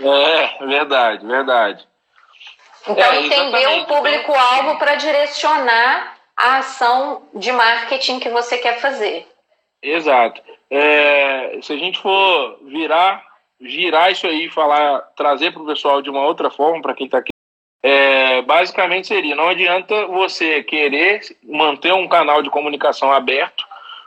É, 0.00 0.66
verdade, 0.66 1.26
verdade. 1.26 1.86
Então, 2.86 3.12
é, 3.12 3.20
entender 3.20 3.66
o 3.80 3.86
público-alvo 3.86 4.78
para 4.78 4.94
direcionar 4.94 6.16
a 6.36 6.58
ação 6.58 7.22
de 7.34 7.50
marketing 7.52 8.20
que 8.20 8.28
você 8.28 8.58
quer 8.58 8.80
fazer. 8.80 9.26
Exato. 9.82 10.40
É, 10.70 11.58
se 11.62 11.72
a 11.72 11.76
gente 11.76 11.98
for 11.98 12.58
virar, 12.62 13.24
girar 13.60 14.12
isso 14.12 14.26
aí, 14.26 14.48
falar, 14.48 15.00
trazer 15.16 15.52
para 15.52 15.62
o 15.62 15.66
pessoal 15.66 16.00
de 16.00 16.10
uma 16.10 16.24
outra 16.24 16.50
forma, 16.50 16.80
para 16.80 16.94
quem 16.94 17.06
está 17.06 17.18
aqui, 17.18 17.30
é, 17.82 18.42
basicamente 18.42 19.06
seria: 19.06 19.34
não 19.34 19.48
adianta 19.48 20.06
você 20.06 20.62
querer 20.62 21.20
manter 21.42 21.92
um 21.92 22.08
canal 22.08 22.42
de 22.42 22.50
comunicação 22.50 23.12
aberto 23.12 23.64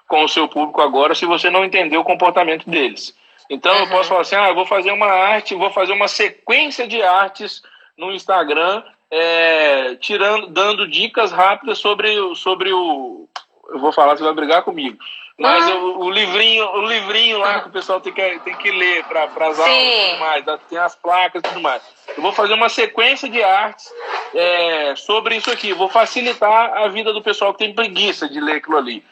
com 0.08 0.24
o 0.24 0.30
seu 0.30 0.48
público 0.48 0.82
agora 0.82 1.16
se 1.16 1.26
você 1.26 1.50
não 1.50 1.64
entender 1.64 1.98
o 1.98 2.04
comportamento 2.04 2.70
deles. 2.70 3.16
Então 3.52 3.76
uhum. 3.76 3.82
eu 3.82 3.90
posso 3.90 4.08
falar 4.08 4.22
assim: 4.22 4.36
ah, 4.36 4.48
eu 4.48 4.56
vou 4.56 4.66
fazer 4.66 4.92
uma 4.92 5.08
arte, 5.08 5.54
vou 5.54 5.70
fazer 5.72 5.92
uma 5.92 6.08
sequência 6.08 6.88
de 6.88 7.04
artes 7.04 7.62
no 7.98 8.12
Instagram 8.14 8.82
é, 9.12 9.96
tirando, 9.96 10.48
dando 10.48 10.88
dicas 10.88 11.34
rápidas 11.34 11.78
sobre, 11.78 12.16
sobre 12.36 12.72
o. 12.72 13.28
Eu 13.70 13.80
vou 13.80 13.92
falar, 13.92 14.16
você 14.16 14.24
vai 14.24 14.34
brigar 14.34 14.64
comigo. 14.64 14.98
Mas 15.38 15.70
ah. 15.70 15.76
o, 15.76 16.06
o, 16.06 16.10
livrinho, 16.10 16.66
o 16.66 16.82
livrinho 16.86 17.40
lá 17.40 17.62
que 17.62 17.68
o 17.68 17.72
pessoal 17.72 18.00
tem 18.00 18.14
que, 18.14 18.40
tem 18.40 18.56
que 18.56 18.72
ler 18.72 19.04
para 19.06 19.26
as 19.26 19.60
aulas 19.60 19.60
e 19.60 20.10
tudo 20.10 20.20
mais, 20.20 20.46
tem 20.70 20.78
as 20.78 20.96
placas 20.96 21.40
e 21.40 21.48
tudo 21.48 21.62
mais. 21.62 21.82
Eu 22.16 22.22
vou 22.22 22.32
fazer 22.32 22.54
uma 22.54 22.70
sequência 22.70 23.30
de 23.30 23.44
artes 23.44 23.92
é, 24.34 24.96
sobre 24.96 25.36
isso 25.36 25.52
aqui. 25.52 25.74
Vou 25.74 25.90
facilitar 25.90 26.78
a 26.78 26.88
vida 26.88 27.12
do 27.12 27.22
pessoal 27.22 27.54
que 27.54 27.60
tem 27.60 27.74
preguiça 27.74 28.30
de 28.30 28.40
ler 28.40 28.58
aquilo 28.58 28.78
ali. 28.78 29.04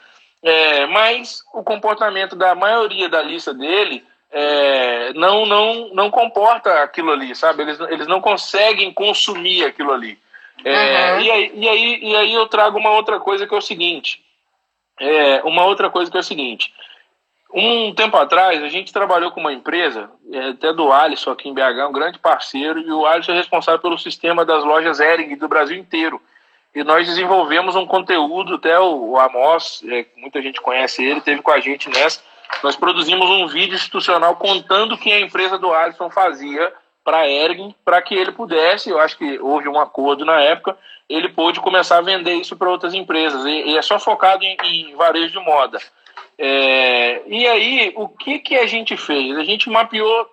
É, 0.42 0.86
mas 0.88 1.44
o 1.54 1.64
comportamento 1.64 2.36
da 2.36 2.56
maioria 2.56 3.10
da 3.10 3.22
lista 3.22 3.54
dele 3.54 4.06
é, 4.32 5.14
não, 5.14 5.46
não, 5.46 5.90
não 5.94 6.12
comporta 6.12 6.84
aquilo 6.84 7.12
ali, 7.12 7.36
sabe? 7.36 7.64
Eles, 7.64 7.80
eles 7.80 8.08
não 8.08 8.22
conseguem 8.22 8.94
consumir 8.94 9.66
aquilo 9.66 9.92
ali. 9.92 10.20
É, 10.64 11.14
uhum. 11.14 11.22
e, 11.22 11.32
aí, 11.32 11.52
e, 11.56 11.70
aí, 11.70 12.00
e 12.02 12.16
aí 12.16 12.34
eu 12.34 12.48
trago 12.48 12.78
uma 12.78 12.92
outra 12.92 13.20
coisa 13.20 13.48
que 13.48 13.54
é 13.54 13.58
o 13.58 13.62
seguinte. 13.62 14.24
É, 15.00 15.42
uma 15.44 15.66
outra 15.66 15.90
coisa 15.90 16.12
que 16.12 16.18
é 16.18 16.20
o 16.20 16.24
seguinte. 16.24 16.74
Um 17.52 17.94
tempo 17.96 18.16
atrás, 18.18 18.62
a 18.62 18.68
gente 18.68 18.94
trabalhou 18.94 19.32
com 19.32 19.40
uma 19.40 19.54
empresa, 19.54 20.12
é, 20.32 20.50
até 20.50 20.72
do 20.72 20.92
Alisson 20.92 21.32
aqui 21.32 21.50
em 21.50 21.54
BH, 21.54 21.88
um 21.90 21.92
grande 21.92 22.20
parceiro, 22.20 22.80
e 22.80 22.92
o 22.92 23.08
Alisson 23.08 23.32
é 23.32 23.38
responsável 23.38 23.80
pelo 23.80 23.98
sistema 23.98 24.46
das 24.46 24.64
lojas 24.64 25.00
Ering 25.00 25.36
do 25.36 25.48
Brasil 25.48 25.78
inteiro. 25.78 26.22
E 26.76 26.84
nós 26.84 27.08
desenvolvemos 27.08 27.76
um 27.76 27.88
conteúdo, 27.88 28.56
até 28.56 28.80
o, 28.80 29.12
o 29.12 29.20
Amos, 29.20 29.82
é, 29.90 30.06
muita 30.18 30.40
gente 30.42 30.62
conhece 30.62 31.04
ele, 31.04 31.22
teve 31.22 31.42
com 31.42 31.50
a 31.50 31.60
gente 31.60 31.90
nessa, 31.90 32.22
nós 32.64 32.76
produzimos 32.76 33.30
um 33.30 33.48
vídeo 33.48 33.76
institucional 33.76 34.36
contando 34.36 34.96
o 34.96 34.98
que 34.98 35.12
a 35.12 35.20
empresa 35.20 35.58
do 35.58 35.74
Alisson 35.74 36.10
fazia 36.10 36.74
para 37.04 37.20
a 37.20 37.30
Ergin, 37.30 37.74
para 37.84 38.02
que 38.02 38.14
ele 38.14 38.32
pudesse, 38.32 38.90
eu 38.90 39.00
acho 39.00 39.18
que 39.18 39.40
houve 39.40 39.68
um 39.68 39.80
acordo 39.80 40.26
na 40.26 40.40
época, 40.42 40.78
ele 41.08 41.30
pôde 41.30 41.60
começar 41.60 41.98
a 41.98 42.02
vender 42.02 42.36
isso 42.36 42.56
para 42.56 42.70
outras 42.70 42.94
empresas. 42.94 43.44
E, 43.46 43.72
e, 43.72 43.78
é 43.78 43.82
só 43.82 43.98
focado 44.00 44.44
em, 44.44 44.56
em 44.64 44.96
varejo 44.96 45.32
de 45.32 45.40
moda. 45.44 45.80
É, 46.38 47.24
e 47.26 47.48
aí, 47.48 47.94
o 47.96 48.08
que, 48.08 48.40
que 48.40 48.56
a 48.56 48.68
gente 48.68 48.96
fez? 48.96 49.38
A 49.38 49.44
gente 49.44 49.70
mapeou 49.70 50.30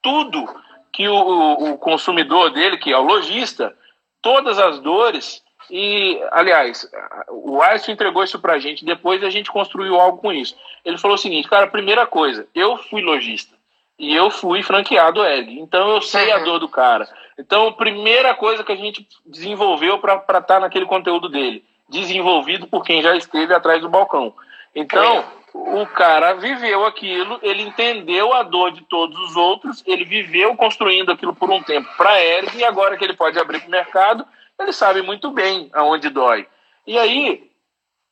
tudo 0.00 0.48
que 0.92 1.06
o, 1.08 1.72
o 1.72 1.78
consumidor 1.78 2.50
dele, 2.50 2.78
que 2.78 2.92
é 2.92 2.96
o 2.96 3.02
lojista, 3.02 3.76
todas 4.22 4.58
as 4.58 4.78
dores 4.78 5.43
e, 5.70 6.20
aliás, 6.30 6.88
o 7.28 7.62
Alisson 7.62 7.92
entregou 7.92 8.22
isso 8.22 8.38
pra 8.38 8.58
gente, 8.58 8.84
depois 8.84 9.22
a 9.22 9.30
gente 9.30 9.50
construiu 9.50 9.98
algo 9.98 10.18
com 10.18 10.32
isso. 10.32 10.56
Ele 10.84 10.98
falou 10.98 11.14
o 11.14 11.18
seguinte, 11.18 11.48
cara, 11.48 11.66
primeira 11.66 12.06
coisa, 12.06 12.46
eu 12.54 12.76
fui 12.76 13.02
lojista 13.02 13.54
e 13.98 14.14
eu 14.14 14.30
fui 14.30 14.62
franqueado 14.62 15.24
Egg, 15.24 15.58
então 15.60 15.88
eu 15.90 16.02
sei 16.02 16.30
uhum. 16.30 16.34
a 16.34 16.38
dor 16.40 16.58
do 16.58 16.68
cara. 16.68 17.08
Então, 17.38 17.72
primeira 17.72 18.34
coisa 18.34 18.62
que 18.62 18.72
a 18.72 18.76
gente 18.76 19.06
desenvolveu 19.24 19.98
para 19.98 20.16
estar 20.16 20.42
tá 20.42 20.60
naquele 20.60 20.86
conteúdo 20.86 21.28
dele, 21.28 21.64
desenvolvido 21.88 22.66
por 22.66 22.84
quem 22.84 23.02
já 23.02 23.16
esteve 23.16 23.54
atrás 23.54 23.80
do 23.80 23.88
balcão. 23.88 24.34
Então, 24.74 25.24
o 25.54 25.86
cara 25.86 26.34
viveu 26.34 26.84
aquilo, 26.84 27.38
ele 27.42 27.62
entendeu 27.62 28.32
a 28.32 28.42
dor 28.42 28.72
de 28.72 28.82
todos 28.82 29.16
os 29.18 29.36
outros, 29.36 29.82
ele 29.86 30.04
viveu 30.04 30.56
construindo 30.56 31.12
aquilo 31.12 31.34
por 31.34 31.50
um 31.50 31.62
tempo 31.62 31.88
para 31.96 32.22
Eric 32.22 32.56
e 32.56 32.64
agora 32.64 32.96
que 32.96 33.04
ele 33.04 33.14
pode 33.14 33.38
abrir 33.38 33.60
para 33.60 33.68
o 33.68 33.70
mercado, 33.70 34.26
ele 34.58 34.72
sabe 34.72 35.02
muito 35.02 35.30
bem 35.30 35.70
aonde 35.72 36.08
dói. 36.08 36.46
E 36.86 36.98
aí, 36.98 37.50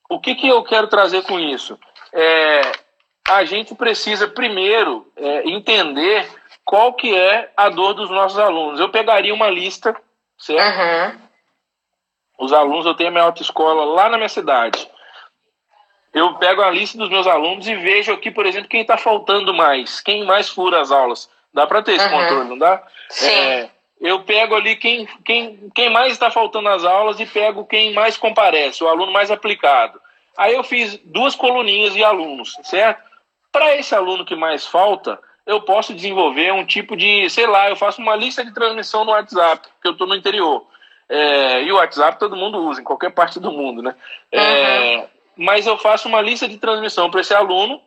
o 0.09 0.21
que, 0.21 0.35
que 0.35 0.49
eu 0.49 0.63
quero 0.63 0.89
trazer 0.89 1.23
com 1.23 1.39
isso? 1.39 1.79
É, 2.13 2.73
a 3.29 3.45
gente 3.45 3.75
precisa 3.75 4.29
primeiro 4.29 5.11
é, 5.17 5.49
entender 5.49 6.29
qual 6.65 6.95
que 6.95 7.15
é 7.15 7.51
a 7.57 7.69
dor 7.69 7.95
dos 7.95 8.11
nossos 8.11 8.39
alunos. 8.39 8.81
Eu 8.81 8.89
pegaria 8.89 9.35
uma 9.35 9.49
lista, 9.49 9.95
certo? 10.39 10.79
Uhum. 10.79 11.21
Os 12.39 12.53
alunos, 12.53 12.87
eu 12.87 12.95
tenho 12.95 13.11
a 13.11 13.13
minha 13.13 13.25
autoescola 13.25 13.85
lá 13.85 14.09
na 14.09 14.17
minha 14.17 14.29
cidade. 14.29 14.89
Eu 16.13 16.35
pego 16.35 16.61
a 16.61 16.71
lista 16.71 16.99
dos 16.99 17.09
meus 17.09 17.27
alunos 17.27 17.67
e 17.67 17.75
vejo 17.75 18.13
aqui, 18.13 18.31
por 18.31 18.45
exemplo, 18.45 18.69
quem 18.69 18.83
está 18.83 18.99
faltando 18.99 19.55
mais, 19.55 20.01
quem 20.01 20.25
mais 20.25 20.49
fura 20.49 20.81
as 20.81 20.91
aulas. 20.91 21.31
Dá 21.55 21.67
para 21.67 21.83
ter 21.83 21.93
esse 21.93 22.05
uhum. 22.07 22.21
controle, 22.21 22.49
não 22.49 22.59
dá? 22.59 22.83
Sim. 23.09 23.31
É, 23.31 23.71
eu 24.03 24.25
pego 24.25 24.57
ali 24.57 24.75
quem, 24.75 25.07
quem, 25.25 25.71
quem 25.73 25.89
mais 25.89 26.13
está 26.13 26.29
faltando 26.29 26.69
nas 26.69 26.85
aulas 26.85 27.21
e 27.21 27.25
pego 27.25 27.65
quem 27.65 27.95
mais 27.95 28.17
comparece, 28.17 28.83
o 28.83 28.89
aluno 28.89 29.13
mais 29.13 29.31
aplicado. 29.31 30.01
Aí 30.37 30.55
eu 30.55 30.65
fiz 30.65 30.99
duas 31.05 31.37
coluninhas 31.37 31.95
de 31.95 32.03
alunos, 32.03 32.59
certo? 32.65 33.01
Para 33.53 33.77
esse 33.77 33.95
aluno 33.95 34.25
que 34.25 34.35
mais 34.35 34.67
falta, 34.67 35.21
eu 35.47 35.61
posso 35.61 35.95
desenvolver 35.95 36.53
um 36.53 36.67
tipo 36.67 36.97
de, 36.97 37.31
sei 37.31 37.47
lá, 37.47 37.71
eu 37.71 37.77
faço 37.77 38.03
uma 38.03 38.17
lista 38.17 38.45
de 38.45 38.53
transmissão 38.53 39.05
no 39.05 39.13
WhatsApp, 39.13 39.69
porque 39.75 39.89
eu 39.89 39.93
estou 39.93 40.09
no 40.09 40.17
interior. 40.17 40.67
É, 41.09 41.63
e 41.63 41.71
o 41.71 41.77
WhatsApp 41.77 42.19
todo 42.19 42.35
mundo 42.35 42.59
usa, 42.59 42.81
em 42.81 42.85
qualquer 42.85 43.13
parte 43.13 43.39
do 43.39 43.53
mundo, 43.53 43.83
né? 43.83 43.95
É, 44.33 44.97
uhum. 44.97 45.07
Mas 45.37 45.67
eu 45.67 45.79
faço 45.79 46.09
uma 46.09 46.21
lista 46.21 46.49
de 46.49 46.59
transmissão 46.59 47.09
para 47.09 47.21
esse 47.21 47.35
aluno, 47.35 47.81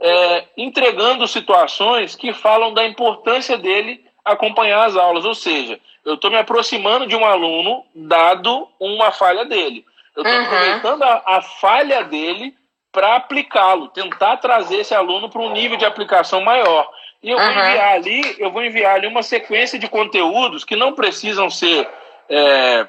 é, 0.00 0.44
entregando 0.56 1.26
situações 1.26 2.14
que 2.14 2.32
falam 2.32 2.72
da 2.72 2.86
importância 2.86 3.58
dele 3.58 4.07
acompanhar 4.32 4.86
as 4.86 4.96
aulas. 4.96 5.24
Ou 5.24 5.34
seja, 5.34 5.78
eu 6.04 6.14
estou 6.14 6.30
me 6.30 6.38
aproximando 6.38 7.06
de 7.06 7.16
um 7.16 7.24
aluno 7.24 7.84
dado 7.94 8.68
uma 8.78 9.10
falha 9.12 9.44
dele. 9.44 9.84
Eu 10.16 10.22
estou 10.22 10.38
uhum. 10.38 10.44
aproveitando 10.46 11.02
a, 11.02 11.22
a 11.26 11.42
falha 11.42 12.04
dele 12.04 12.54
para 12.90 13.16
aplicá-lo, 13.16 13.88
tentar 13.88 14.38
trazer 14.38 14.78
esse 14.78 14.94
aluno 14.94 15.28
para 15.28 15.42
um 15.42 15.52
nível 15.52 15.76
de 15.76 15.84
aplicação 15.84 16.40
maior. 16.40 16.90
E 17.22 17.30
eu 17.30 17.38
uhum. 17.38 17.44
vou 17.44 17.52
enviar 17.52 17.94
ali, 17.94 18.36
eu 18.38 18.50
vou 18.50 18.64
enviar 18.64 18.96
ali 18.96 19.06
uma 19.06 19.22
sequência 19.22 19.78
de 19.78 19.88
conteúdos 19.88 20.64
que 20.64 20.76
não 20.76 20.94
precisam 20.94 21.50
ser 21.50 21.88
é, 22.28 22.86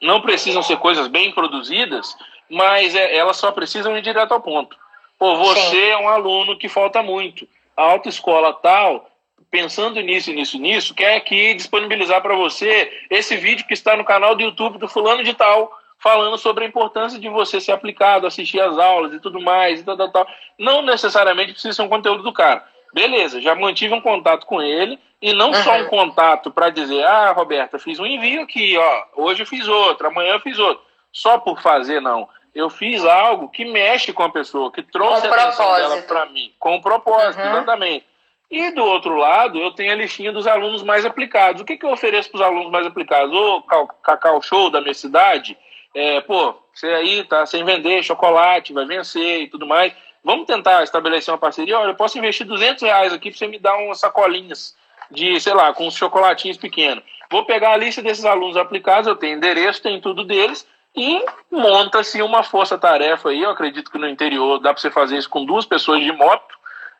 não 0.00 0.20
precisam 0.20 0.62
ser 0.62 0.76
coisas 0.78 1.08
bem 1.08 1.32
produzidas, 1.32 2.16
mas 2.48 2.94
é, 2.94 3.16
elas 3.16 3.36
só 3.36 3.50
precisam 3.50 3.96
ir 3.96 4.02
direto 4.02 4.32
ao 4.32 4.40
ponto. 4.40 4.76
Pô, 5.18 5.36
você 5.36 5.70
Sim. 5.70 5.90
é 5.90 5.96
um 5.98 6.08
aluno 6.08 6.56
que 6.56 6.68
falta 6.68 7.02
muito. 7.02 7.48
A 7.76 7.82
autoescola 7.82 8.52
tal 8.52 9.08
pensando 9.56 9.98
nisso, 10.02 10.30
nisso, 10.32 10.58
nisso, 10.58 10.94
quer 10.94 11.16
aqui 11.16 11.54
disponibilizar 11.54 12.20
para 12.20 12.36
você 12.36 12.92
esse 13.08 13.36
vídeo 13.38 13.66
que 13.66 13.72
está 13.72 13.96
no 13.96 14.04
canal 14.04 14.34
do 14.34 14.42
YouTube 14.42 14.76
do 14.76 14.86
fulano 14.86 15.24
de 15.24 15.32
tal, 15.32 15.72
falando 15.98 16.36
sobre 16.36 16.64
a 16.64 16.68
importância 16.68 17.18
de 17.18 17.26
você 17.30 17.58
ser 17.58 17.72
aplicado, 17.72 18.26
assistir 18.26 18.60
às 18.60 18.78
aulas 18.78 19.14
e 19.14 19.18
tudo 19.18 19.40
mais, 19.40 19.80
e 19.80 19.82
tal, 19.82 19.96
tal, 19.96 20.10
tal. 20.10 20.26
Não 20.58 20.82
necessariamente 20.82 21.52
precisa 21.52 21.72
ser 21.72 21.80
um 21.80 21.88
conteúdo 21.88 22.22
do 22.22 22.34
cara. 22.34 22.62
Beleza, 22.92 23.40
já 23.40 23.54
mantive 23.54 23.94
um 23.94 24.00
contato 24.00 24.44
com 24.44 24.60
ele 24.60 24.98
e 25.22 25.32
não 25.32 25.48
uhum. 25.48 25.54
só 25.54 25.74
um 25.78 25.86
contato 25.86 26.50
para 26.50 26.68
dizer, 26.68 27.02
ah, 27.06 27.32
Roberta, 27.32 27.78
fiz 27.78 27.98
um 27.98 28.04
envio 28.04 28.42
aqui, 28.42 28.76
ó, 28.76 29.04
hoje 29.16 29.42
eu 29.42 29.46
fiz 29.46 29.66
outro, 29.66 30.08
amanhã 30.08 30.34
eu 30.34 30.40
fiz 30.40 30.58
outro. 30.58 30.84
Só 31.10 31.38
por 31.38 31.62
fazer, 31.62 32.02
não. 32.02 32.28
Eu 32.54 32.68
fiz 32.68 33.02
algo 33.06 33.48
que 33.48 33.64
mexe 33.64 34.12
com 34.12 34.22
a 34.22 34.28
pessoa, 34.28 34.70
que 34.70 34.82
trouxe 34.82 35.26
com 35.26 35.34
a 35.34 35.42
atenção 35.44 35.74
dela 35.76 36.02
para 36.02 36.26
mim, 36.26 36.52
com 36.58 36.78
propósito, 36.82 37.42
uhum. 37.42 37.52
exatamente. 37.52 38.04
E 38.50 38.70
do 38.70 38.84
outro 38.84 39.16
lado, 39.16 39.58
eu 39.58 39.72
tenho 39.72 39.92
a 39.92 39.96
listinha 39.96 40.32
dos 40.32 40.46
alunos 40.46 40.82
mais 40.82 41.04
aplicados. 41.04 41.60
O 41.60 41.64
que, 41.64 41.76
que 41.76 41.84
eu 41.84 41.90
ofereço 41.90 42.30
para 42.30 42.38
os 42.38 42.46
alunos 42.46 42.70
mais 42.70 42.86
aplicados? 42.86 43.34
O 43.34 43.62
Cacau 44.02 44.40
Show 44.40 44.70
da 44.70 44.80
minha 44.80 44.94
cidade, 44.94 45.58
é, 45.94 46.20
pô, 46.20 46.54
você 46.72 46.86
aí 46.88 47.24
tá 47.24 47.44
sem 47.44 47.64
vender 47.64 48.04
chocolate, 48.04 48.72
vai 48.72 48.84
vencer 48.84 49.42
e 49.42 49.48
tudo 49.48 49.66
mais. 49.66 49.92
Vamos 50.22 50.46
tentar 50.46 50.82
estabelecer 50.84 51.32
uma 51.32 51.38
parceria. 51.38 51.78
Olha, 51.78 51.90
eu 51.90 51.96
posso 51.96 52.18
investir 52.18 52.46
200 52.46 52.82
reais 52.82 53.12
aqui 53.12 53.30
para 53.30 53.38
você 53.38 53.46
me 53.48 53.58
dar 53.58 53.76
umas 53.78 53.98
sacolinhas 53.98 54.76
de, 55.10 55.40
sei 55.40 55.54
lá, 55.54 55.72
com 55.72 55.86
uns 55.86 55.96
chocolatinhos 55.96 56.56
pequenos. 56.56 57.02
Vou 57.30 57.44
pegar 57.44 57.72
a 57.72 57.76
lista 57.76 58.00
desses 58.00 58.24
alunos 58.24 58.56
aplicados, 58.56 59.08
eu 59.08 59.16
tenho 59.16 59.36
endereço, 59.36 59.82
tenho 59.82 60.00
tudo 60.00 60.24
deles, 60.24 60.66
e 60.94 61.24
monta-se 61.50 62.22
uma 62.22 62.44
força-tarefa 62.44 63.30
aí. 63.30 63.42
Eu 63.42 63.50
acredito 63.50 63.90
que 63.90 63.98
no 63.98 64.08
interior 64.08 64.58
dá 64.60 64.72
para 64.72 64.80
você 64.80 64.90
fazer 64.90 65.16
isso 65.16 65.28
com 65.28 65.44
duas 65.44 65.66
pessoas 65.66 66.00
de 66.00 66.12
moto 66.12 66.55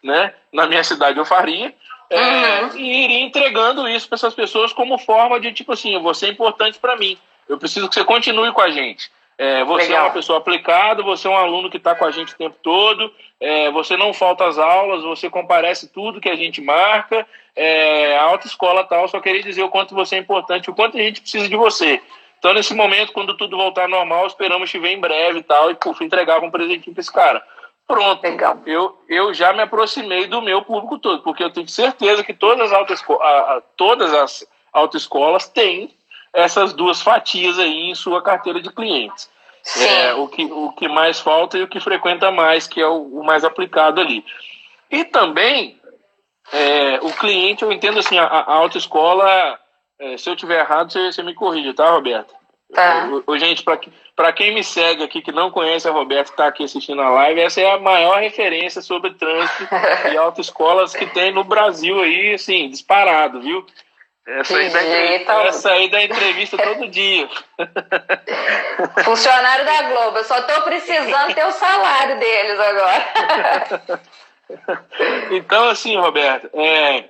né? 0.07 0.33
Na 0.53 0.67
minha 0.67 0.83
cidade 0.85 1.19
eu 1.19 1.27
faria. 1.27 1.75
É, 2.09 2.63
uhum. 2.63 2.77
E 2.77 3.05
iria 3.05 3.21
entregando 3.21 3.89
isso 3.89 4.09
para 4.09 4.17
essas 4.17 4.35
pessoas 4.35 4.73
como 4.73 4.97
forma 4.97 5.41
de, 5.41 5.53
tipo 5.53 5.73
assim, 5.73 5.99
você 5.99 6.27
é 6.27 6.31
importante 6.31 6.79
para 6.79 6.97
mim. 6.97 7.19
Eu 7.49 7.59
preciso 7.59 7.89
que 7.89 7.95
você 7.95 8.05
continue 8.05 8.53
com 8.53 8.61
a 8.61 8.71
gente. 8.71 9.11
É, 9.39 9.65
você 9.65 9.89
Legal. 9.89 9.99
é 9.99 10.03
uma 10.05 10.15
pessoa 10.15 10.39
aplicada, 10.39 11.03
você 11.03 11.27
é 11.27 11.31
um 11.31 11.37
aluno 11.37 11.69
que 11.69 11.77
está 11.77 11.95
com 11.95 12.07
a 12.07 12.11
gente 12.11 12.33
o 12.33 12.39
tempo 12.39 12.57
todo, 12.63 13.13
é, 13.39 13.71
você 13.71 13.95
não 13.95 14.15
falta 14.15 14.47
às 14.47 14.57
aulas, 14.57 15.03
você 15.03 15.29
comparece 15.29 15.89
tudo 15.89 16.21
que 16.21 16.29
a 16.29 16.37
gente 16.37 16.61
marca. 16.63 17.27
É, 17.55 18.17
a 18.17 18.23
autoescola 18.23 18.85
tal, 18.85 19.09
só 19.09 19.21
queria 19.21 19.43
dizer 19.43 19.63
o 19.63 19.69
quanto 19.69 19.95
você 19.95 20.17
é 20.17 20.19
importante, 20.19 20.71
o 20.71 20.75
quanto 20.75 20.97
a 20.97 21.01
gente 21.01 21.21
precisa 21.21 21.49
de 21.49 21.57
você. 21.57 22.01
Então, 22.39 22.55
nesse 22.55 22.75
momento, 22.75 23.13
quando 23.13 23.37
tudo 23.37 23.57
voltar 23.57 23.83
ao 23.83 23.89
normal, 23.89 24.27
esperamos 24.27 24.71
te 24.71 24.79
ver 24.79 24.91
em 24.91 25.01
breve 25.01 25.41
e 25.41 25.43
tal, 25.43 25.71
e 25.71 25.75
por 25.75 25.95
fim 25.97 26.05
entregar 26.05 26.43
um 26.43 26.51
presentinho 26.51 26.95
para 26.95 27.01
esse 27.01 27.13
cara. 27.13 27.43
Pronto, 27.87 28.23
Legal. 28.23 28.61
Eu, 28.67 28.99
eu 29.09 29.33
já 29.33 29.53
me 29.53 29.63
aproximei 29.63 30.27
do 30.27 30.43
meu 30.43 30.63
público 30.63 30.99
todo, 30.99 31.23
porque 31.23 31.43
eu 31.43 31.51
tenho 31.51 31.69
certeza 31.69 32.25
que 32.25 32.35
todas 32.35 32.73
as 32.73 32.79
autoescolas, 32.79 33.63
todas 33.77 34.13
as 34.13 34.47
autoescolas 34.73 35.49
têm 35.49 35.95
essas 36.33 36.73
duas 36.73 37.01
fatias 37.01 37.59
aí 37.59 37.91
em 37.91 37.95
sua 37.95 38.21
carteira 38.21 38.61
de 38.61 38.71
clientes. 38.71 39.31
Sim. 39.63 39.85
É, 39.85 40.15
o, 40.15 40.29
que, 40.29 40.45
o 40.45 40.73
que 40.73 40.89
mais 40.89 41.19
falta 41.19 41.59
e 41.59 41.63
o 41.63 41.69
que 41.69 41.81
frequenta 41.81 42.31
mais, 42.31 42.67
que 42.67 42.81
é 42.81 42.87
o, 42.87 43.21
o 43.21 43.25
mais 43.25 43.45
aplicado 43.45 44.01
ali. 44.01 44.25
E 44.91 45.05
também, 45.05 45.81
é, 46.53 47.01
o 47.03 47.13
cliente, 47.13 47.63
eu 47.63 47.73
entendo 47.73 47.99
assim, 47.99 48.19
a, 48.19 48.25
a 48.25 48.55
autoescola, 48.55 49.59
é, 49.99 50.17
se 50.17 50.29
eu 50.29 50.37
tiver 50.37 50.61
errado, 50.61 50.93
você, 50.93 51.11
você 51.11 51.23
me 51.23 51.35
corrige, 51.35 51.73
tá, 51.73 51.91
Roberto? 51.91 52.35
Tá. 52.73 53.09
O, 53.27 53.39
gente, 53.39 53.63
para 53.63 54.33
quem 54.33 54.53
me 54.53 54.65
segue 54.65 55.03
aqui, 55.03 55.23
que 55.23 55.31
não 55.31 55.51
conhece 55.51 55.89
a 55.89 55.93
Roberta, 55.93 56.25
que 56.25 56.31
está 56.31 56.47
aqui 56.49 56.65
assistindo 56.65 57.01
a 57.01 57.11
live, 57.11 57.41
essa 57.41 57.61
é 57.61 57.71
a 57.71 57.79
maior 57.79 58.21
referência 58.21 58.83
sobre 58.83 59.15
trânsito 59.15 59.69
e 60.13 60.17
autoescolas 60.17 60.95
que 60.95 61.07
tem 61.07 61.33
no 61.33 61.45
Brasil 61.45 62.01
aí, 62.01 62.35
assim, 62.35 62.69
disparado, 62.69 63.41
viu? 63.41 63.65
Essa 64.27 64.57
aí, 64.57 64.71
da, 64.71 65.45
essa 65.45 65.71
aí 65.71 65.89
da 65.89 66.03
entrevista 66.03 66.57
todo 66.59 66.89
dia. 66.89 67.29
Funcionário 69.05 69.65
da 69.65 69.83
Globo, 69.83 70.19
eu 70.19 70.25
só 70.25 70.39
estou 70.39 70.63
precisando 70.63 71.33
ter 71.33 71.47
o 71.47 71.53
salário 71.53 72.19
deles 72.19 72.59
agora. 72.59 74.01
então, 75.31 75.69
assim, 75.69 75.97
Roberto, 75.97 76.51
é, 76.55 77.05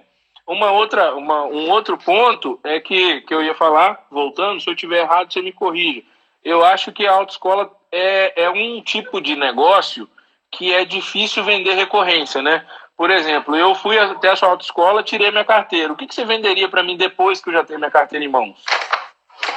uma 0.47 0.71
outra, 0.71 1.15
uma, 1.15 1.45
um 1.45 1.71
outro 1.71 1.99
ponto 1.99 2.61
é 2.63 2.79
que, 2.79 3.21
que 3.23 3.35
eu 3.35 3.43
ia 3.43 3.55
falar, 3.55 4.07
voltando, 4.11 4.61
se 4.61 4.71
eu 4.71 4.77
tiver 4.77 5.01
errado, 5.01 5.33
você 5.33 5.43
me 5.43 5.53
corrige. 5.53 6.07
Eu 6.45 6.65
acho 6.65 6.93
que 6.93 7.07
a 7.07 7.13
autoescola 7.13 7.71
é, 7.91 8.45
é 8.45 8.51
um 8.51 8.81
tipo 8.81 9.21
de 9.21 9.35
negócio 9.35 10.09
que 10.51 10.73
é 10.73 10.85
difícil 10.85 11.43
vender 11.43 11.75
recorrência, 11.75 12.41
né? 12.41 12.65
Por 12.97 13.11
exemplo, 13.11 13.55
eu 13.55 13.75
fui 13.75 13.99
até 13.99 14.31
a 14.31 14.37
sua 14.37 14.51
autoescola, 14.51 15.03
tirei 15.03 15.31
minha 15.31 15.45
carteira. 15.45 15.93
O 15.93 15.97
que, 15.97 16.07
que 16.07 16.15
você 16.15 16.25
venderia 16.25 16.69
para 16.69 16.83
mim 16.83 16.97
depois 16.97 17.43
que 17.43 17.51
eu 17.51 17.53
já 17.53 17.65
tenho 17.65 17.79
minha 17.79 17.91
carteira 17.91 18.25
em 18.25 18.29
mãos? 18.29 18.65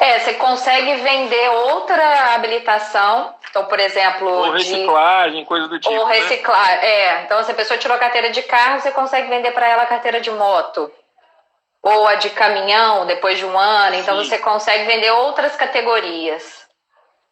É, 0.01 0.19
você 0.19 0.33
consegue 0.33 0.95
vender 0.95 1.49
outra 1.49 2.33
habilitação. 2.35 3.33
Então, 3.49 3.65
por 3.65 3.79
exemplo. 3.79 4.27
Ou 4.27 4.51
reciclagem, 4.51 5.41
de... 5.41 5.45
coisa 5.45 5.67
do 5.67 5.79
tipo. 5.79 5.93
Ou 5.93 6.07
né? 6.07 6.19
reciclar, 6.19 6.67
né? 6.67 6.85
é. 6.85 7.23
Então, 7.23 7.43
se 7.43 7.51
a 7.51 7.55
pessoa 7.55 7.77
tirou 7.77 7.95
a 7.95 7.99
carteira 7.99 8.29
de 8.29 8.41
carro, 8.43 8.79
você 8.79 8.91
consegue 8.91 9.29
vender 9.29 9.51
para 9.51 9.67
ela 9.67 9.83
a 9.83 9.87
carteira 9.87 10.21
de 10.21 10.31
moto. 10.31 10.91
Ou 11.81 12.07
a 12.07 12.15
de 12.15 12.29
caminhão, 12.31 13.05
depois 13.05 13.37
de 13.37 13.45
um 13.45 13.57
ano. 13.57 13.95
Então, 13.95 14.21
Sim. 14.21 14.29
você 14.29 14.37
consegue 14.39 14.85
vender 14.85 15.11
outras 15.11 15.55
categorias. 15.55 16.67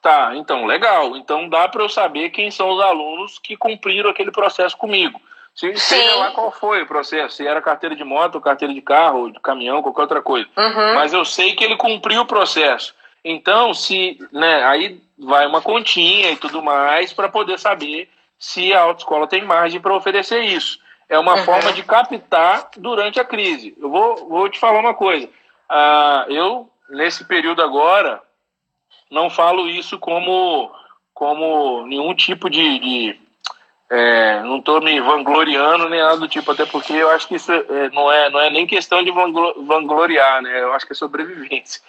Tá, 0.02 0.32
então, 0.36 0.66
legal. 0.66 1.18
Então, 1.18 1.50
dá 1.50 1.68
para 1.68 1.84
eu 1.84 1.90
saber 1.90 2.30
quem 2.30 2.50
são 2.50 2.70
os 2.70 2.82
alunos 2.82 3.40
que 3.40 3.58
cumpriram 3.58 4.10
aquele 4.10 4.32
processo 4.32 4.78
comigo. 4.78 5.20
Se, 5.54 5.76
seja 5.76 6.16
lá 6.18 6.32
qual 6.32 6.52
foi 6.52 6.84
o 6.84 6.88
processo, 6.88 7.38
se 7.38 7.48
era 7.48 7.60
carteira 7.62 7.96
de 7.96 8.04
moto, 8.04 8.40
carteira 8.40 8.72
de 8.72 8.82
carro, 8.82 9.32
de 9.32 9.40
caminhão, 9.40 9.82
qualquer 9.82 10.02
outra 10.04 10.22
coisa. 10.22 10.48
Uhum. 10.56 10.94
Mas 10.94 11.14
eu 11.14 11.26
sei 11.26 11.56
que 11.56 11.64
ele 11.64 11.76
cumpriu 11.76 12.22
o 12.22 12.28
processo. 12.28 12.94
Então, 13.30 13.74
se, 13.74 14.18
né, 14.32 14.64
aí 14.64 15.02
vai 15.18 15.46
uma 15.46 15.62
continha 15.62 16.32
e 16.32 16.38
tudo 16.38 16.62
mais 16.64 17.12
para 17.12 17.28
poder 17.28 17.60
saber 17.60 18.10
se 18.40 18.74
a 18.74 18.82
autoescola 18.82 19.28
tem 19.28 19.44
margem 19.44 19.82
para 19.82 19.96
oferecer 19.96 20.42
isso. 20.42 20.80
É 21.10 21.18
uma 21.18 21.36
uhum. 21.36 21.44
forma 21.44 21.74
de 21.74 21.84
captar 21.84 22.70
durante 22.78 23.20
a 23.20 23.26
crise. 23.26 23.76
Eu 23.80 23.90
vou, 23.90 24.28
vou 24.28 24.50
te 24.50 24.60
falar 24.60 24.80
uma 24.80 24.94
coisa. 24.94 25.28
Uh, 25.28 26.32
eu, 26.32 26.70
nesse 26.90 27.26
período 27.26 27.62
agora, 27.62 28.22
não 29.10 29.30
falo 29.30 29.68
isso 29.70 29.98
como, 29.98 30.72
como 31.14 31.86
nenhum 31.88 32.14
tipo 32.14 32.50
de, 32.50 32.80
de 32.80 33.20
é, 33.90 34.42
não 34.42 34.58
estou 34.58 34.82
me 34.82 35.00
vangloriando 35.00 35.88
nem 35.88 36.02
nada 36.02 36.18
do 36.18 36.28
tipo, 36.28 36.52
até 36.52 36.66
porque 36.66 36.94
eu 36.94 37.10
acho 37.10 37.28
que 37.28 37.36
isso 37.36 37.52
é, 37.52 37.90
não, 37.92 38.12
é, 38.12 38.30
não 38.30 38.40
é 38.40 38.50
nem 38.50 38.68
questão 38.68 39.02
de 39.04 39.12
vangloriar, 39.12 40.42
né? 40.42 40.62
Eu 40.62 40.74
acho 40.74 40.86
que 40.86 40.92
é 40.92 40.96
sobrevivência. 40.96 41.82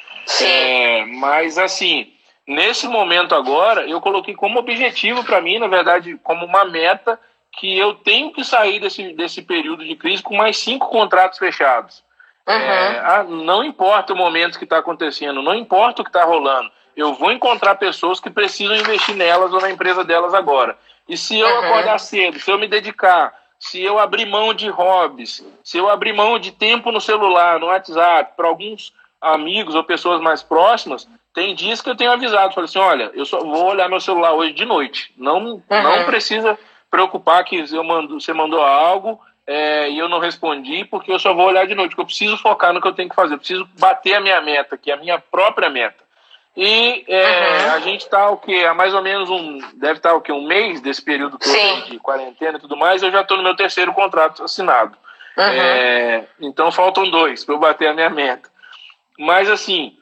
É, 0.43 1.05
mas, 1.07 1.59
assim, 1.59 2.13
nesse 2.47 2.87
momento 2.89 3.35
agora, 3.35 3.87
eu 3.87 4.01
coloquei 4.01 4.35
como 4.35 4.59
objetivo 4.59 5.25
para 5.25 5.41
mim, 5.41 5.59
na 5.59 5.69
verdade, 5.69 6.19
como 6.23 6.45
uma 6.45 6.65
meta, 6.65 7.19
que 7.59 7.77
eu 7.77 7.95
tenho 7.95 8.33
que 8.33 8.45
sair 8.45 8.81
desse, 8.81 9.13
desse 9.15 9.43
período 9.43 9.85
de 9.85 9.97
crise 9.97 10.23
com 10.23 10.37
mais 10.37 10.59
cinco 10.59 10.89
contratos 10.89 11.39
fechados. 11.39 12.03
Uhum. 12.47 12.55
É, 12.55 12.99
ah, 13.01 13.25
não 13.25 13.63
importa 13.63 14.13
o 14.13 14.17
momento 14.17 14.59
que 14.59 14.65
está 14.65 14.79
acontecendo, 14.79 15.43
não 15.43 15.55
importa 15.55 16.01
o 16.01 16.05
que 16.05 16.11
está 16.11 16.25
rolando, 16.25 16.71
eu 16.97 17.13
vou 17.15 17.31
encontrar 17.31 17.75
pessoas 17.75 18.19
que 18.19 18.31
precisam 18.31 18.75
investir 18.75 19.15
nelas 19.15 19.53
ou 19.53 19.61
na 19.61 19.71
empresa 19.71 20.03
delas 20.03 20.35
agora. 20.35 20.77
E 21.09 21.17
se 21.17 21.39
eu 21.39 21.47
uhum. 21.47 21.59
acordar 21.65 21.99
cedo, 21.99 22.41
se 22.41 22.51
eu 22.51 22.59
me 22.59 22.67
dedicar, 22.67 23.35
se 23.59 23.83
eu 23.83 23.99
abrir 23.99 24.27
mão 24.27 24.55
de 24.55 24.69
hobbies, 24.69 25.45
se 25.63 25.79
eu 25.79 25.89
abrir 25.89 26.13
mão 26.13 26.39
de 26.39 26.53
tempo 26.53 26.91
no 26.91 27.01
celular, 27.01 27.59
no 27.59 27.67
WhatsApp, 27.67 28.33
para 28.37 28.49
alguns 28.49 28.93
amigos 29.21 29.75
ou 29.75 29.85
pessoas 29.85 30.21
mais 30.21 30.43
próximas, 30.43 31.09
tem 31.35 31.55
dias 31.55 31.81
que 31.81 31.91
eu 31.91 31.97
tenho 31.97 32.13
avisado, 32.13 32.55
falei 32.55 32.69
assim, 32.69 32.79
olha, 32.79 33.11
eu 33.15 33.25
só 33.25 33.39
vou 33.41 33.67
olhar 33.67 33.89
meu 33.89 34.01
celular 34.01 34.33
hoje 34.33 34.53
de 34.53 34.65
noite. 34.65 35.13
Não, 35.17 35.39
uhum. 35.39 35.63
não 35.69 36.05
precisa 36.05 36.59
preocupar 36.91 37.45
que 37.45 37.65
eu 37.73 37.85
mando, 37.85 38.21
você 38.21 38.33
mandou 38.33 38.63
algo 38.63 39.21
é, 39.47 39.89
e 39.89 39.99
eu 39.99 40.09
não 40.09 40.19
respondi, 40.19 40.85
porque 40.85 41.13
eu 41.13 41.19
só 41.19 41.33
vou 41.33 41.47
olhar 41.47 41.67
de 41.67 41.75
noite, 41.75 41.91
porque 41.91 42.03
eu 42.03 42.07
preciso 42.07 42.37
focar 42.39 42.73
no 42.73 42.81
que 42.81 42.89
eu 42.89 42.95
tenho 42.95 43.09
que 43.09 43.15
fazer, 43.15 43.35
eu 43.35 43.39
preciso 43.39 43.69
bater 43.79 44.15
a 44.15 44.21
minha 44.21 44.41
meta, 44.41 44.77
que 44.77 44.91
é 44.91 44.95
a 44.95 44.99
minha 44.99 45.19
própria 45.19 45.71
meta. 45.71 46.09
E 46.57 47.05
é, 47.07 47.67
uhum. 47.67 47.73
a 47.73 47.79
gente 47.79 48.01
está 48.01 48.31
o 48.31 48.37
que 48.37 48.65
há 48.65 48.75
mais 48.75 48.93
ou 48.93 49.01
menos 49.01 49.31
um 49.31 49.59
deve 49.75 49.99
estar 49.99 50.11
tá, 50.11 50.17
o 50.17 50.21
que 50.21 50.33
um 50.33 50.43
mês 50.43 50.81
desse 50.81 51.01
período 51.01 51.39
todo 51.39 51.85
de 51.89 52.01
quarentena 52.01 52.59
e 52.59 52.61
tudo 52.61 52.77
mais. 52.77 53.01
Eu 53.01 53.13
já 53.13 53.21
estou 53.21 53.37
no 53.37 53.45
meu 53.45 53.55
terceiro 53.55 53.93
contrato 53.93 54.43
assinado. 54.43 54.97
Uhum. 55.37 55.45
É, 55.45 56.25
então 56.41 56.73
faltam 56.73 57.09
dois 57.09 57.45
para 57.45 57.55
eu 57.55 57.61
bater 57.61 57.87
a 57.87 57.95
minha 57.95 58.11
meta. 58.11 58.51
Mas 59.19 59.51
assim, 59.51 59.97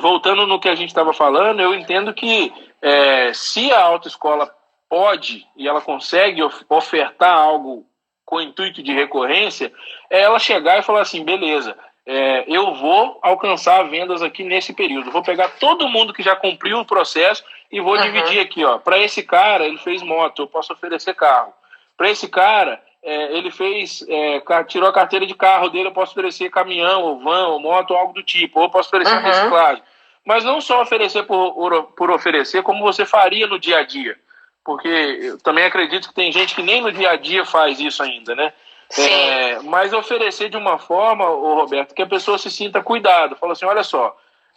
voltando 0.00 0.46
no 0.46 0.58
que 0.58 0.68
a 0.68 0.74
gente 0.74 0.88
estava 0.88 1.12
falando, 1.12 1.60
eu 1.60 1.74
entendo 1.74 2.14
que 2.14 2.52
é, 2.80 3.32
se 3.34 3.70
a 3.70 3.82
autoescola 3.82 4.52
pode 4.88 5.46
e 5.56 5.68
ela 5.68 5.80
consegue 5.80 6.40
ofertar 6.68 7.36
algo 7.36 7.86
com 8.24 8.36
o 8.36 8.42
intuito 8.42 8.82
de 8.82 8.92
recorrência, 8.92 9.72
é 10.10 10.20
ela 10.20 10.38
chegar 10.38 10.78
e 10.78 10.82
falar 10.82 11.02
assim, 11.02 11.24
beleza, 11.24 11.76
é, 12.06 12.44
eu 12.46 12.74
vou 12.74 13.18
alcançar 13.22 13.82
vendas 13.82 14.22
aqui 14.22 14.42
nesse 14.42 14.72
período. 14.72 15.10
Vou 15.10 15.22
pegar 15.22 15.48
todo 15.60 15.88
mundo 15.88 16.14
que 16.14 16.22
já 16.22 16.34
cumpriu 16.34 16.78
o 16.78 16.84
processo 16.84 17.44
e 17.70 17.80
vou 17.80 17.96
uhum. 17.96 18.02
dividir 18.02 18.40
aqui, 18.40 18.64
ó. 18.64 18.78
Para 18.78 18.98
esse 18.98 19.22
cara, 19.22 19.66
ele 19.66 19.76
fez 19.76 20.02
moto, 20.02 20.42
eu 20.42 20.46
posso 20.46 20.72
oferecer 20.72 21.14
carro. 21.14 21.52
Para 21.98 22.10
esse 22.10 22.26
cara, 22.28 22.80
é, 23.02 23.36
ele 23.36 23.50
fez, 23.50 24.04
é, 24.08 24.40
tirou 24.64 24.88
a 24.88 24.92
carteira 24.92 25.26
de 25.26 25.34
carro 25.34 25.68
dele, 25.68 25.88
eu 25.88 25.92
posso 25.92 26.12
oferecer 26.12 26.50
caminhão, 26.50 27.02
ou 27.02 27.20
van, 27.20 27.48
ou 27.48 27.60
moto, 27.60 27.92
ou 27.92 27.96
algo 27.96 28.12
do 28.12 28.22
tipo. 28.22 28.58
Ou 28.58 28.66
eu 28.66 28.70
posso 28.70 28.88
oferecer 28.88 29.14
uhum. 29.14 29.22
reciclagem. 29.22 29.82
Mas 30.24 30.44
não 30.44 30.60
só 30.60 30.82
oferecer 30.82 31.22
por, 31.24 31.84
por 31.96 32.10
oferecer, 32.10 32.62
como 32.62 32.84
você 32.84 33.06
faria 33.06 33.46
no 33.46 33.58
dia 33.58 33.78
a 33.78 33.82
dia. 33.84 34.16
Porque 34.64 34.88
eu 34.88 35.38
também 35.40 35.64
acredito 35.64 36.08
que 36.08 36.14
tem 36.14 36.30
gente 36.30 36.54
que 36.54 36.62
nem 36.62 36.82
no 36.82 36.92
dia 36.92 37.10
a 37.10 37.16
dia 37.16 37.44
faz 37.44 37.80
isso 37.80 38.02
ainda, 38.02 38.34
né? 38.34 38.52
É, 38.96 39.60
mas 39.60 39.92
oferecer 39.92 40.48
de 40.48 40.56
uma 40.56 40.78
forma, 40.78 41.28
ô 41.28 41.54
Roberto, 41.54 41.94
que 41.94 42.02
a 42.02 42.06
pessoa 42.06 42.38
se 42.38 42.50
sinta 42.50 42.82
cuidado. 42.82 43.36
Fala 43.36 43.52
assim, 43.52 43.66
olha 43.66 43.82
só, 43.82 44.16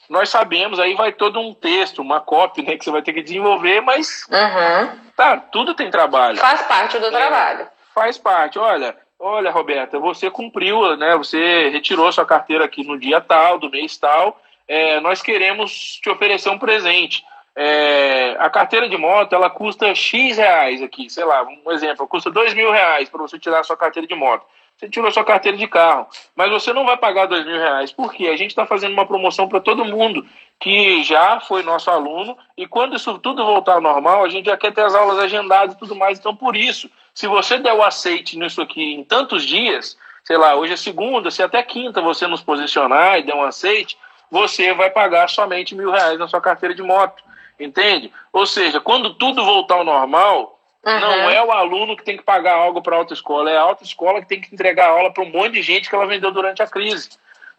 nós 0.10 0.30
sabemos, 0.30 0.80
aí 0.80 0.94
vai 0.96 1.12
todo 1.12 1.40
um 1.40 1.54
texto, 1.54 2.02
uma 2.02 2.20
cópia, 2.20 2.64
né, 2.64 2.78
que 2.78 2.84
você 2.84 2.92
vai 2.92 3.02
ter 3.02 3.14
que 3.14 3.22
desenvolver, 3.22 3.82
mas 3.82 4.26
uhum. 4.30 5.00
tá, 5.16 5.38
tudo 5.38 5.74
tem 5.74 5.90
trabalho. 5.90 6.38
Faz 6.38 6.62
parte 6.64 6.98
do 6.98 7.08
é, 7.08 7.12
trabalho. 7.12 7.68
Faz 7.94 8.18
parte. 8.18 8.58
Olha, 8.58 8.96
olha, 9.20 9.52
Roberta, 9.52 10.00
você 10.00 10.30
cumpriu, 10.32 10.96
né? 10.98 11.16
Você 11.18 11.70
retirou 11.70 12.12
sua 12.12 12.26
carteira 12.26 12.66
aqui 12.66 12.84
no 12.84 12.98
dia 12.98 13.20
tal, 13.22 13.60
do 13.60 13.70
mês 13.70 13.98
tal. 13.98 14.40
É, 14.68 15.00
nós 15.00 15.22
queremos 15.22 16.00
te 16.02 16.10
oferecer 16.10 16.50
um 16.50 16.60
presente. 16.60 17.24
É, 17.54 18.38
a 18.40 18.50
carteira 18.50 18.88
de 18.88 18.98
moto 18.98 19.34
ela 19.34 19.50
custa 19.50 19.94
X 19.94 20.38
reais 20.38 20.82
aqui, 20.82 21.10
sei 21.10 21.26
lá, 21.26 21.44
um 21.44 21.72
exemplo, 21.72 22.08
custa 22.08 22.32
dois 22.32 22.54
mil 22.54 22.72
reais 22.72 23.10
para 23.10 23.22
você 23.22 23.38
tirar 23.38 23.64
sua 23.64 23.76
carteira 23.76 24.08
de 24.08 24.16
moto. 24.16 24.46
Você 24.78 24.90
tirou 24.90 25.12
sua 25.12 25.26
carteira 25.26 25.58
de 25.58 25.68
carro, 25.68 26.08
mas 26.34 26.50
você 26.50 26.72
não 26.72 26.86
vai 26.86 26.96
pagar 26.98 27.26
dois 27.26 27.46
mil 27.46 27.58
reais. 27.58 27.92
Por 27.92 28.14
quê? 28.14 28.28
A 28.28 28.38
gente 28.38 28.52
está 28.52 28.66
fazendo 28.66 28.94
uma 28.94 29.06
promoção 29.06 29.50
para 29.50 29.60
todo 29.60 29.84
mundo 29.84 30.26
que 30.62 31.02
já 31.04 31.40
foi 31.40 31.64
nosso 31.64 31.90
aluno 31.90 32.38
e 32.56 32.68
quando 32.68 32.96
isso 32.96 33.18
tudo 33.18 33.44
voltar 33.44 33.74
ao 33.74 33.82
normal, 33.82 34.24
a 34.24 34.30
gente 34.30 34.46
já 34.46 34.56
quer 34.56 34.72
ter 34.72 34.82
as 34.82 34.94
aulas 34.94 35.18
agendadas 35.18 35.74
e 35.74 35.80
tudo 35.80 35.96
mais. 35.96 36.20
Então, 36.20 36.36
por 36.36 36.56
isso, 36.56 36.88
se 37.16 37.26
você 37.26 37.58
der 37.58 37.74
o 37.74 37.84
aceite 37.84 38.38
nisso 38.38 38.62
aqui 38.62 38.94
em 38.94 39.04
tantos 39.04 39.44
dias, 39.44 39.98
sei 40.24 40.38
lá, 40.38 40.54
hoje 40.54 40.74
é 40.74 40.78
segunda, 40.78 41.32
se 41.32 41.42
até 41.42 41.64
quinta 41.64 42.00
você 42.00 42.28
nos 42.28 42.44
posicionar 42.44 43.18
e 43.18 43.24
der 43.24 43.34
um 43.34 43.42
aceite, 43.42 43.98
você 44.30 44.72
vai 44.72 44.92
pagar 44.92 45.28
somente 45.30 45.74
mil 45.74 45.90
reais 45.90 46.20
na 46.20 46.28
sua 46.28 46.40
carteira 46.40 46.76
de 46.76 46.84
moto. 46.84 47.24
Entende? 47.60 48.12
Ou 48.32 48.46
seja, 48.46 48.80
quando 48.80 49.16
tudo 49.16 49.44
voltar 49.44 49.76
ao 49.76 49.84
normal, 49.84 50.60
uhum. 50.86 51.00
não 51.00 51.30
é 51.30 51.44
o 51.44 51.52
aluno 51.52 51.98
que 51.98 52.04
tem 52.04 52.18
que 52.18 52.24
pagar 52.24 52.56
algo 52.56 52.84
para 52.84 52.96
a 52.96 53.00
autoescola, 53.00 53.50
é 53.50 53.58
a 53.58 53.62
autoescola 53.62 54.22
que 54.22 54.28
tem 54.28 54.40
que 54.40 54.54
entregar 54.54 54.90
aula 54.90 55.12
para 55.12 55.24
um 55.24 55.30
monte 55.32 55.54
de 55.54 55.64
gente 55.64 55.90
que 55.90 55.96
ela 55.96 56.06
vendeu 56.06 56.32
durante 56.32 56.62
a 56.62 56.68
crise. 56.68 57.10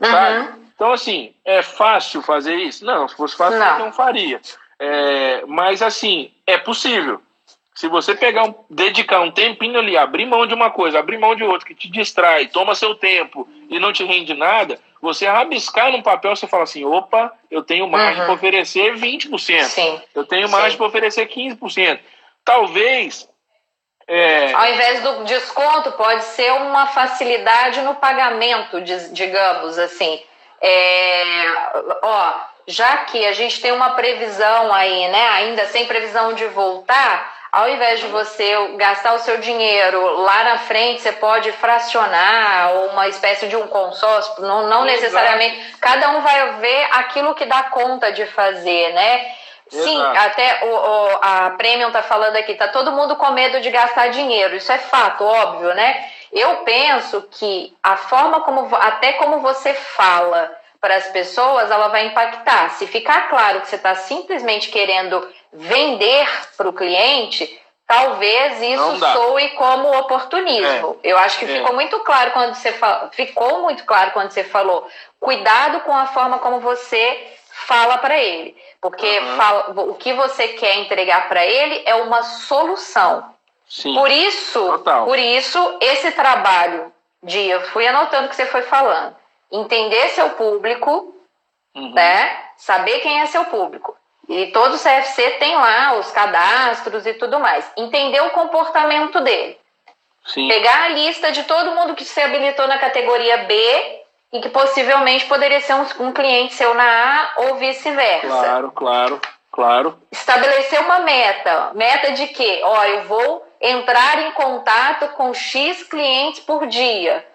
Uhum. 0.02 0.62
Então, 0.74 0.92
assim, 0.92 1.32
é 1.44 1.62
fácil 1.62 2.22
fazer 2.22 2.56
isso? 2.56 2.84
Não, 2.84 3.06
se 3.06 3.16
fosse 3.16 3.36
fácil, 3.36 3.58
não, 3.58 3.78
não 3.78 3.92
faria. 3.92 4.40
É, 4.78 5.44
mas, 5.46 5.80
assim, 5.80 6.32
é 6.46 6.58
possível. 6.58 7.20
Se 7.74 7.88
você 7.88 8.14
pegar 8.14 8.44
um, 8.44 8.54
dedicar 8.68 9.20
um 9.20 9.30
tempinho 9.30 9.78
ali, 9.78 9.96
abrir 9.96 10.26
mão 10.26 10.46
de 10.46 10.54
uma 10.54 10.70
coisa, 10.70 10.98
abrir 10.98 11.18
mão 11.18 11.34
de 11.34 11.44
outra, 11.44 11.66
que 11.66 11.74
te 11.74 11.88
distrai, 11.88 12.48
toma 12.48 12.74
seu 12.74 12.94
tempo 12.94 13.48
e 13.70 13.78
não 13.78 13.92
te 13.92 14.04
rende 14.04 14.34
nada, 14.34 14.78
você 15.00 15.26
rabiscar 15.26 15.90
num 15.90 16.02
papel, 16.02 16.36
você 16.36 16.46
fala 16.46 16.64
assim: 16.64 16.84
opa, 16.84 17.32
eu 17.50 17.62
tenho 17.62 17.88
margem 17.88 18.20
uhum. 18.20 18.26
para 18.26 18.34
oferecer 18.34 18.94
20%. 18.94 19.62
Sim. 19.64 20.00
Eu 20.14 20.24
tenho 20.24 20.48
margem 20.48 20.76
para 20.76 20.86
oferecer 20.86 21.28
15%. 21.28 21.98
Talvez. 22.44 23.28
É... 24.06 24.52
Ao 24.52 24.66
invés 24.66 25.02
do 25.02 25.24
desconto, 25.24 25.92
pode 25.92 26.24
ser 26.24 26.52
uma 26.52 26.86
facilidade 26.86 27.80
no 27.82 27.94
pagamento, 27.94 28.80
digamos 29.12 29.78
assim. 29.78 30.22
É, 30.60 31.24
ó, 32.02 32.34
já 32.66 32.98
que 32.98 33.24
a 33.26 33.32
gente 33.32 33.60
tem 33.60 33.72
uma 33.72 33.90
previsão 33.90 34.72
aí, 34.72 35.08
né, 35.08 35.28
ainda 35.30 35.66
sem 35.66 35.86
previsão 35.86 36.34
de 36.34 36.46
voltar, 36.46 37.32
ao 37.50 37.68
invés 37.68 38.00
de 38.00 38.06
você 38.06 38.54
gastar 38.76 39.12
o 39.14 39.18
seu 39.18 39.38
dinheiro 39.38 40.00
lá 40.22 40.44
na 40.44 40.58
frente, 40.58 41.02
você 41.02 41.12
pode 41.12 41.52
fracionar 41.52 42.72
ou 42.74 42.86
uma 42.92 43.08
espécie 43.08 43.46
de 43.46 43.56
um 43.56 43.66
consórcio, 43.66 44.40
não, 44.40 44.68
não 44.68 44.84
necessariamente. 44.84 45.76
Cada 45.78 46.10
um 46.10 46.22
vai 46.22 46.52
ver 46.60 46.86
aquilo 46.92 47.34
que 47.34 47.44
dá 47.44 47.64
conta 47.64 48.10
de 48.10 48.24
fazer, 48.24 48.94
né? 48.94 49.32
Sim, 49.72 49.98
Exato. 49.98 50.18
até 50.18 50.64
o, 50.64 50.68
o, 50.68 51.18
a 51.22 51.50
Premium 51.56 51.90
tá 51.90 52.02
falando 52.02 52.36
aqui, 52.36 52.54
tá 52.54 52.68
todo 52.68 52.92
mundo 52.92 53.16
com 53.16 53.30
medo 53.30 53.58
de 53.60 53.70
gastar 53.70 54.08
dinheiro. 54.08 54.54
Isso 54.54 54.70
é 54.70 54.76
fato, 54.76 55.24
óbvio, 55.24 55.74
né? 55.74 56.06
Eu 56.30 56.56
penso 56.58 57.26
que 57.30 57.74
a 57.82 57.96
forma 57.96 58.40
como, 58.40 58.68
até 58.76 59.14
como 59.14 59.40
você 59.40 59.72
fala 59.72 60.54
para 60.78 60.96
as 60.96 61.06
pessoas, 61.08 61.70
ela 61.70 61.88
vai 61.88 62.06
impactar. 62.06 62.70
Se 62.70 62.86
ficar 62.86 63.30
claro 63.30 63.62
que 63.62 63.68
você 63.68 63.76
está 63.76 63.94
simplesmente 63.94 64.68
querendo 64.68 65.26
vender 65.52 66.28
para 66.56 66.68
o 66.68 66.72
cliente, 66.72 67.58
talvez 67.86 68.60
isso 68.60 68.98
soe 68.98 69.48
como 69.50 69.96
oportunismo. 70.00 70.98
É. 71.02 71.12
Eu 71.12 71.16
acho 71.16 71.38
que 71.38 71.46
é. 71.46 71.48
ficou 71.48 71.74
muito 71.74 71.98
claro 72.00 72.32
quando 72.32 72.54
você 72.54 72.74
ficou 73.12 73.62
muito 73.62 73.84
claro 73.84 74.10
quando 74.10 74.30
você 74.30 74.44
falou. 74.44 74.86
Cuidado 75.18 75.80
com 75.80 75.96
a 75.96 76.06
forma 76.06 76.38
como 76.40 76.60
você 76.60 77.38
fala 77.52 77.98
para 77.98 78.18
ele, 78.18 78.56
porque 78.80 79.18
uhum. 79.18 79.36
fala, 79.36 79.70
o 79.90 79.94
que 79.94 80.12
você 80.14 80.48
quer 80.48 80.78
entregar 80.78 81.28
para 81.28 81.44
ele 81.44 81.82
é 81.86 81.94
uma 81.94 82.22
solução. 82.22 83.32
Sim. 83.68 83.94
Por 83.94 84.10
isso, 84.10 84.60
Total. 84.60 85.04
por 85.06 85.18
isso 85.18 85.78
esse 85.80 86.12
trabalho 86.12 86.92
de 87.22 87.38
eu 87.38 87.60
fui 87.68 87.86
anotando 87.86 88.26
o 88.26 88.28
que 88.28 88.36
você 88.36 88.46
foi 88.46 88.62
falando 88.62 89.16
entender 89.52 90.08
seu 90.08 90.30
público, 90.30 91.14
uhum. 91.74 91.92
né? 91.92 92.40
Saber 92.56 93.00
quem 93.00 93.20
é 93.20 93.26
seu 93.26 93.44
público. 93.44 93.94
E 94.28 94.46
todo 94.46 94.78
CFC 94.78 95.32
tem 95.32 95.54
lá 95.56 95.94
os 95.98 96.10
cadastros 96.10 97.06
e 97.06 97.12
tudo 97.14 97.38
mais. 97.38 97.70
Entender 97.76 98.20
o 98.22 98.30
comportamento 98.30 99.20
dele. 99.20 99.58
Sim. 100.24 100.48
Pegar 100.48 100.84
a 100.84 100.88
lista 100.88 101.32
de 101.32 101.42
todo 101.42 101.74
mundo 101.74 101.94
que 101.94 102.04
se 102.04 102.20
habilitou 102.20 102.66
na 102.66 102.78
categoria 102.78 103.38
B 103.38 104.01
e 104.32 104.40
que 104.40 104.48
possivelmente 104.48 105.26
poderia 105.26 105.60
ser 105.60 105.74
um, 105.74 105.86
um 106.06 106.12
cliente 106.12 106.54
seu 106.54 106.74
na 106.74 106.84
A 106.84 107.32
ou 107.42 107.56
vice-versa. 107.56 108.26
Claro, 108.26 108.72
claro, 108.72 109.20
claro. 109.50 109.98
Estabelecer 110.10 110.80
uma 110.80 111.00
meta. 111.00 111.72
Meta 111.74 112.12
de 112.12 112.28
quê? 112.28 112.60
Ó, 112.64 112.84
eu 112.84 113.02
vou 113.04 113.46
entrar 113.60 114.22
em 114.22 114.32
contato 114.32 115.08
com 115.08 115.34
X 115.34 115.82
clientes 115.82 116.40
por 116.40 116.66
dia. 116.66 117.26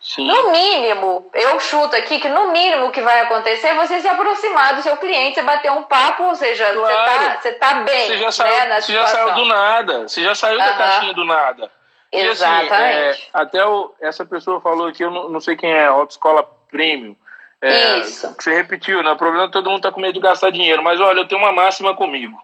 Sim. 0.00 0.26
No 0.26 0.50
mínimo, 0.50 1.30
eu 1.32 1.60
chuto 1.60 1.94
aqui 1.94 2.18
que 2.18 2.28
no 2.28 2.50
mínimo 2.50 2.86
o 2.86 2.90
que 2.90 3.00
vai 3.00 3.20
acontecer 3.20 3.68
é 3.68 3.74
você 3.74 4.00
se 4.00 4.08
aproximar 4.08 4.74
do 4.74 4.82
seu 4.82 4.96
cliente, 4.96 5.36
você 5.36 5.42
bater 5.42 5.70
um 5.70 5.84
papo, 5.84 6.24
ou 6.24 6.34
seja, 6.34 6.72
claro. 6.72 6.80
você, 6.82 6.94
tá, 6.94 7.40
você 7.40 7.52
tá 7.52 7.74
bem. 7.74 8.08
Você 8.08 8.18
já 8.18 8.32
saiu, 8.32 8.68
né, 8.68 8.80
você 8.80 8.92
já 8.92 9.06
saiu 9.06 9.34
do 9.34 9.44
nada. 9.44 10.08
Você 10.08 10.22
já 10.24 10.34
saiu 10.34 10.58
da 10.58 10.72
caixinha 10.72 11.14
do 11.14 11.24
nada. 11.24 11.70
Exatamente. 12.12 12.70
E, 12.70 13.08
assim, 13.08 13.22
é, 13.22 13.28
até 13.32 13.66
o, 13.66 13.94
essa 14.00 14.24
pessoa 14.26 14.60
falou 14.60 14.86
aqui, 14.88 15.02
eu 15.02 15.10
não, 15.10 15.28
não 15.30 15.40
sei 15.40 15.56
quem 15.56 15.70
é, 15.70 15.86
autoescola 15.86 16.42
premium. 16.70 17.16
É, 17.60 18.00
Isso. 18.00 18.34
Que 18.36 18.42
você 18.42 18.54
repetiu, 18.54 19.02
né? 19.02 19.12
O 19.12 19.16
problema 19.16 19.44
é 19.44 19.46
que 19.46 19.52
todo 19.52 19.70
mundo 19.70 19.82
tá 19.82 19.92
com 19.92 20.00
medo 20.00 20.14
de 20.14 20.20
gastar 20.20 20.50
dinheiro. 20.50 20.82
Mas 20.82 21.00
olha, 21.00 21.20
eu 21.20 21.28
tenho 21.28 21.40
uma 21.40 21.52
máxima 21.52 21.94
comigo. 21.94 22.36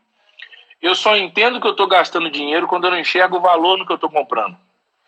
Eu 0.80 0.94
só 0.94 1.16
entendo 1.16 1.60
que 1.60 1.66
eu 1.66 1.74
tô 1.74 1.86
gastando 1.88 2.30
dinheiro 2.30 2.68
quando 2.68 2.84
eu 2.84 2.92
não 2.92 2.98
enxergo 3.00 3.36
o 3.36 3.40
valor 3.40 3.76
no 3.76 3.84
que 3.84 3.92
eu 3.92 3.98
tô 3.98 4.08
comprando. 4.08 4.56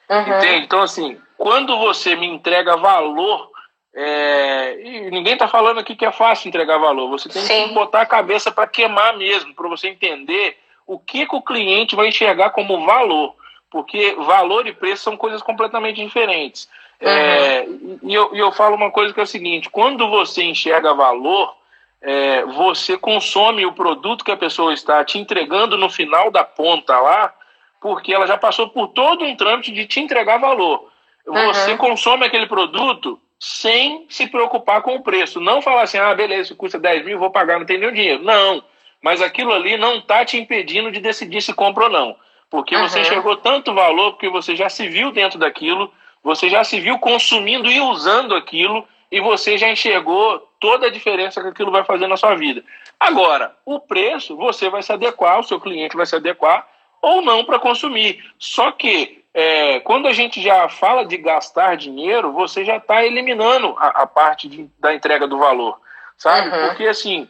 Uhum. 0.08 0.36
Entende? 0.36 0.64
Então, 0.64 0.82
assim, 0.82 1.16
quando 1.38 1.78
você 1.78 2.16
me 2.16 2.26
entrega 2.26 2.76
valor, 2.76 3.48
é, 3.94 4.80
e 4.80 5.10
ninguém 5.12 5.34
está 5.34 5.46
falando 5.46 5.78
aqui 5.78 5.94
que 5.94 6.04
é 6.04 6.10
fácil 6.10 6.48
entregar 6.48 6.78
valor, 6.78 7.08
você 7.08 7.28
tem 7.28 7.42
Sim. 7.42 7.68
que 7.68 7.74
botar 7.74 8.02
a 8.02 8.06
cabeça 8.06 8.50
para 8.50 8.66
queimar 8.66 9.16
mesmo, 9.16 9.54
para 9.54 9.68
você 9.68 9.88
entender 9.88 10.58
o 10.84 10.98
que, 10.98 11.24
que 11.24 11.36
o 11.36 11.42
cliente 11.42 11.94
vai 11.94 12.08
enxergar 12.08 12.50
como 12.50 12.84
valor, 12.84 13.36
porque 13.70 14.14
valor 14.18 14.66
e 14.66 14.72
preço 14.72 15.04
são 15.04 15.16
coisas 15.16 15.42
completamente 15.42 16.02
diferentes. 16.02 16.68
Uhum. 17.00 17.08
É, 17.08 17.66
e, 18.02 18.14
eu, 18.14 18.34
e 18.34 18.38
eu 18.38 18.52
falo 18.52 18.76
uma 18.76 18.90
coisa 18.90 19.14
que 19.14 19.20
é 19.20 19.22
o 19.22 19.26
seguinte: 19.26 19.70
quando 19.70 20.08
você 20.08 20.42
enxerga 20.42 20.92
valor, 20.92 21.54
é, 22.02 22.44
você 22.44 22.98
consome 22.98 23.64
o 23.64 23.72
produto 23.72 24.24
que 24.24 24.32
a 24.32 24.36
pessoa 24.36 24.74
está 24.74 25.04
te 25.04 25.18
entregando 25.18 25.78
no 25.78 25.88
final 25.88 26.30
da 26.30 26.44
ponta 26.44 26.98
lá, 26.98 27.32
porque 27.80 28.12
ela 28.12 28.26
já 28.26 28.36
passou 28.36 28.68
por 28.68 28.88
todo 28.88 29.24
um 29.24 29.36
trâmite 29.36 29.72
de 29.72 29.86
te 29.86 30.00
entregar 30.00 30.38
valor. 30.38 30.90
Você 31.26 31.72
uhum. 31.72 31.76
consome 31.76 32.26
aquele 32.26 32.46
produto 32.46 33.20
sem 33.38 34.06
se 34.08 34.26
preocupar 34.26 34.82
com 34.82 34.96
o 34.96 35.02
preço. 35.02 35.40
Não 35.40 35.62
falar 35.62 35.82
assim, 35.82 35.98
ah, 35.98 36.14
beleza, 36.14 36.54
custa 36.54 36.78
10 36.78 37.04
mil, 37.04 37.18
vou 37.18 37.30
pagar, 37.30 37.58
não 37.58 37.66
tem 37.66 37.78
nenhum 37.78 37.92
dinheiro. 37.92 38.22
Não. 38.22 38.62
Mas 39.02 39.22
aquilo 39.22 39.52
ali 39.52 39.78
não 39.78 39.96
está 39.96 40.24
te 40.24 40.36
impedindo 40.36 40.90
de 40.90 41.00
decidir 41.00 41.40
se 41.40 41.54
compra 41.54 41.84
ou 41.84 41.90
não. 41.90 42.16
Porque 42.50 42.74
uhum. 42.74 42.88
você 42.88 43.00
enxergou 43.00 43.36
tanto 43.36 43.72
valor, 43.72 44.12
porque 44.12 44.28
você 44.28 44.56
já 44.56 44.68
se 44.68 44.88
viu 44.88 45.12
dentro 45.12 45.38
daquilo, 45.38 45.92
você 46.22 46.50
já 46.50 46.64
se 46.64 46.80
viu 46.80 46.98
consumindo 46.98 47.70
e 47.70 47.80
usando 47.80 48.34
aquilo, 48.34 48.86
e 49.10 49.20
você 49.20 49.56
já 49.56 49.68
enxergou 49.68 50.38
toda 50.58 50.88
a 50.88 50.90
diferença 50.90 51.40
que 51.40 51.48
aquilo 51.48 51.70
vai 51.70 51.84
fazer 51.84 52.06
na 52.06 52.16
sua 52.16 52.34
vida. 52.34 52.62
Agora, 52.98 53.56
o 53.64 53.80
preço, 53.80 54.36
você 54.36 54.68
vai 54.68 54.82
se 54.82 54.92
adequar, 54.92 55.40
o 55.40 55.44
seu 55.44 55.60
cliente 55.60 55.96
vai 55.96 56.04
se 56.04 56.16
adequar 56.16 56.66
ou 57.00 57.22
não 57.22 57.44
para 57.44 57.58
consumir. 57.58 58.22
Só 58.38 58.72
que 58.72 59.24
é, 59.32 59.80
quando 59.80 60.06
a 60.06 60.12
gente 60.12 60.42
já 60.42 60.68
fala 60.68 61.04
de 61.04 61.16
gastar 61.16 61.76
dinheiro, 61.76 62.32
você 62.32 62.64
já 62.64 62.76
está 62.76 63.04
eliminando 63.04 63.74
a, 63.78 64.02
a 64.02 64.06
parte 64.06 64.48
de, 64.48 64.68
da 64.78 64.94
entrega 64.94 65.26
do 65.26 65.38
valor, 65.38 65.80
sabe? 66.18 66.48
Uhum. 66.48 66.68
Porque 66.68 66.86
assim, 66.86 67.28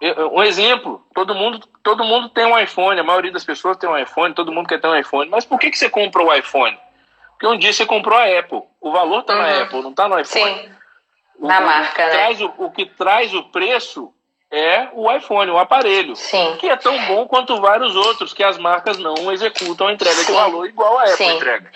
um 0.00 0.42
exemplo, 0.42 1.04
todo 1.14 1.34
mundo, 1.34 1.60
todo 1.82 2.04
mundo 2.04 2.30
tem 2.30 2.46
um 2.46 2.58
iPhone, 2.58 2.98
a 2.98 3.04
maioria 3.04 3.30
das 3.30 3.44
pessoas 3.44 3.76
tem 3.76 3.88
um 3.88 3.98
iPhone, 3.98 4.34
todo 4.34 4.52
mundo 4.52 4.68
quer 4.68 4.80
ter 4.80 4.88
um 4.88 4.96
iPhone. 4.96 5.28
Mas 5.28 5.44
por 5.44 5.58
que, 5.58 5.70
que 5.70 5.78
você 5.78 5.90
comprou 5.90 6.28
o 6.28 6.34
iPhone? 6.34 6.78
Porque 7.32 7.46
um 7.46 7.58
dia 7.58 7.72
você 7.72 7.84
comprou 7.84 8.18
a 8.18 8.38
Apple. 8.38 8.62
O 8.80 8.90
valor 8.92 9.20
está 9.20 9.34
uhum. 9.34 9.42
na 9.42 9.62
Apple, 9.62 9.82
não 9.82 9.90
está 9.90 10.08
no 10.08 10.18
iPhone. 10.18 10.54
Sim. 10.54 10.70
Na 11.38 11.60
o, 11.60 11.66
marca, 11.66 12.06
né? 12.06 12.30
O, 12.58 12.66
o 12.66 12.70
que 12.70 12.86
traz 12.86 13.34
o 13.34 13.42
preço 13.44 14.12
é 14.50 14.88
o 14.92 15.10
iPhone, 15.12 15.50
o 15.50 15.58
aparelho. 15.58 16.16
Sim. 16.16 16.56
Que 16.58 16.70
é 16.70 16.76
tão 16.76 16.98
bom 17.06 17.26
quanto 17.26 17.60
vários 17.60 17.94
outros 17.94 18.32
que 18.32 18.42
as 18.42 18.56
marcas 18.58 18.98
não 18.98 19.30
executam 19.30 19.88
a 19.88 19.92
entrega 19.92 20.16
Sim. 20.16 20.26
de 20.26 20.32
valor 20.32 20.66
igual 20.66 20.98
a 20.98 21.02
Apple 21.02 21.16
Sim. 21.16 21.36
entrega. 21.36 21.70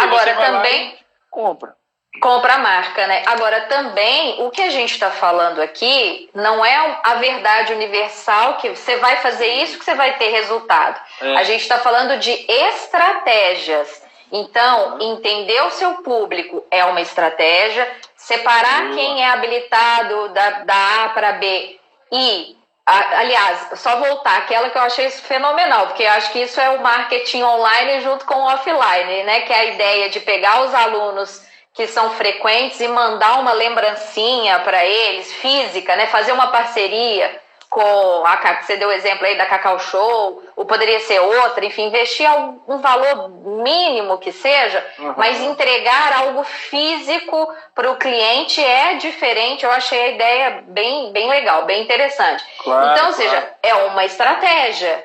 Agora 0.00 0.34
também 0.36 0.96
compra 1.30 1.74
compra 2.20 2.54
a 2.54 2.58
marca, 2.58 3.06
né? 3.06 3.22
Agora 3.26 3.62
também 3.62 4.42
o 4.42 4.50
que 4.50 4.62
a 4.62 4.70
gente 4.70 4.92
está 4.92 5.10
falando 5.10 5.60
aqui 5.60 6.28
não 6.34 6.64
é 6.64 7.00
a 7.02 7.14
verdade 7.14 7.72
universal 7.72 8.54
que 8.54 8.70
você 8.70 8.96
vai 8.96 9.16
fazer 9.16 9.46
isso 9.62 9.78
que 9.78 9.84
você 9.84 9.94
vai 9.94 10.16
ter 10.16 10.28
resultado. 10.28 11.00
É. 11.20 11.36
A 11.36 11.44
gente 11.44 11.62
está 11.62 11.78
falando 11.78 12.18
de 12.18 12.30
estratégias. 12.48 14.02
Então, 14.32 14.98
entender 15.00 15.62
o 15.62 15.70
seu 15.70 15.94
público 15.96 16.64
é 16.70 16.84
uma 16.84 17.00
estratégia, 17.00 17.88
separar 18.16 18.84
Boa. 18.84 18.94
quem 18.94 19.22
é 19.22 19.30
habilitado 19.30 20.28
da, 20.30 20.50
da 20.64 21.04
A 21.04 21.08
para 21.10 21.32
B 21.32 21.78
e 22.10 22.56
Aliás, 22.86 23.80
só 23.80 23.96
voltar 23.96 24.36
aquela 24.36 24.68
que 24.68 24.76
eu 24.76 24.82
achei 24.82 25.06
isso 25.06 25.22
fenomenal, 25.22 25.86
porque 25.86 26.02
eu 26.02 26.10
acho 26.10 26.30
que 26.30 26.40
isso 26.40 26.60
é 26.60 26.68
o 26.68 26.82
marketing 26.82 27.42
online 27.42 28.02
junto 28.02 28.26
com 28.26 28.34
o 28.34 28.44
offline, 28.44 29.22
né? 29.22 29.40
Que 29.40 29.54
é 29.54 29.58
a 29.58 29.64
ideia 29.64 30.10
de 30.10 30.20
pegar 30.20 30.60
os 30.64 30.74
alunos 30.74 31.42
que 31.74 31.88
são 31.88 32.10
frequentes 32.10 32.80
e 32.80 32.86
mandar 32.86 33.40
uma 33.40 33.52
lembrancinha 33.52 34.60
para 34.60 34.84
eles, 34.84 35.32
física, 35.34 35.96
né? 35.96 36.06
Fazer 36.06 36.32
uma 36.32 36.46
parceria 36.46 37.42
com 37.74 38.24
a 38.24 38.62
você 38.62 38.76
deu 38.76 38.88
o 38.88 38.92
exemplo 38.92 39.26
aí 39.26 39.36
da 39.36 39.46
Cacau 39.46 39.80
Show, 39.80 40.40
ou 40.54 40.64
poderia 40.64 41.00
ser 41.00 41.18
outra, 41.18 41.64
enfim, 41.64 41.86
investir 41.86 42.28
um 42.68 42.78
valor 42.78 43.28
mínimo 43.28 44.18
que 44.18 44.30
seja, 44.30 44.86
uhum. 44.96 45.14
mas 45.16 45.40
entregar 45.40 46.20
algo 46.20 46.44
físico 46.44 47.52
para 47.74 47.90
o 47.90 47.96
cliente 47.96 48.62
é 48.62 48.94
diferente. 48.94 49.64
Eu 49.64 49.72
achei 49.72 50.00
a 50.00 50.08
ideia 50.10 50.64
bem, 50.68 51.10
bem 51.10 51.28
legal, 51.28 51.64
bem 51.64 51.82
interessante. 51.82 52.44
Claro, 52.62 52.92
então, 52.92 53.06
ou 53.08 53.12
seja, 53.14 53.52
é 53.60 53.74
uma 53.74 54.04
estratégia. 54.04 55.04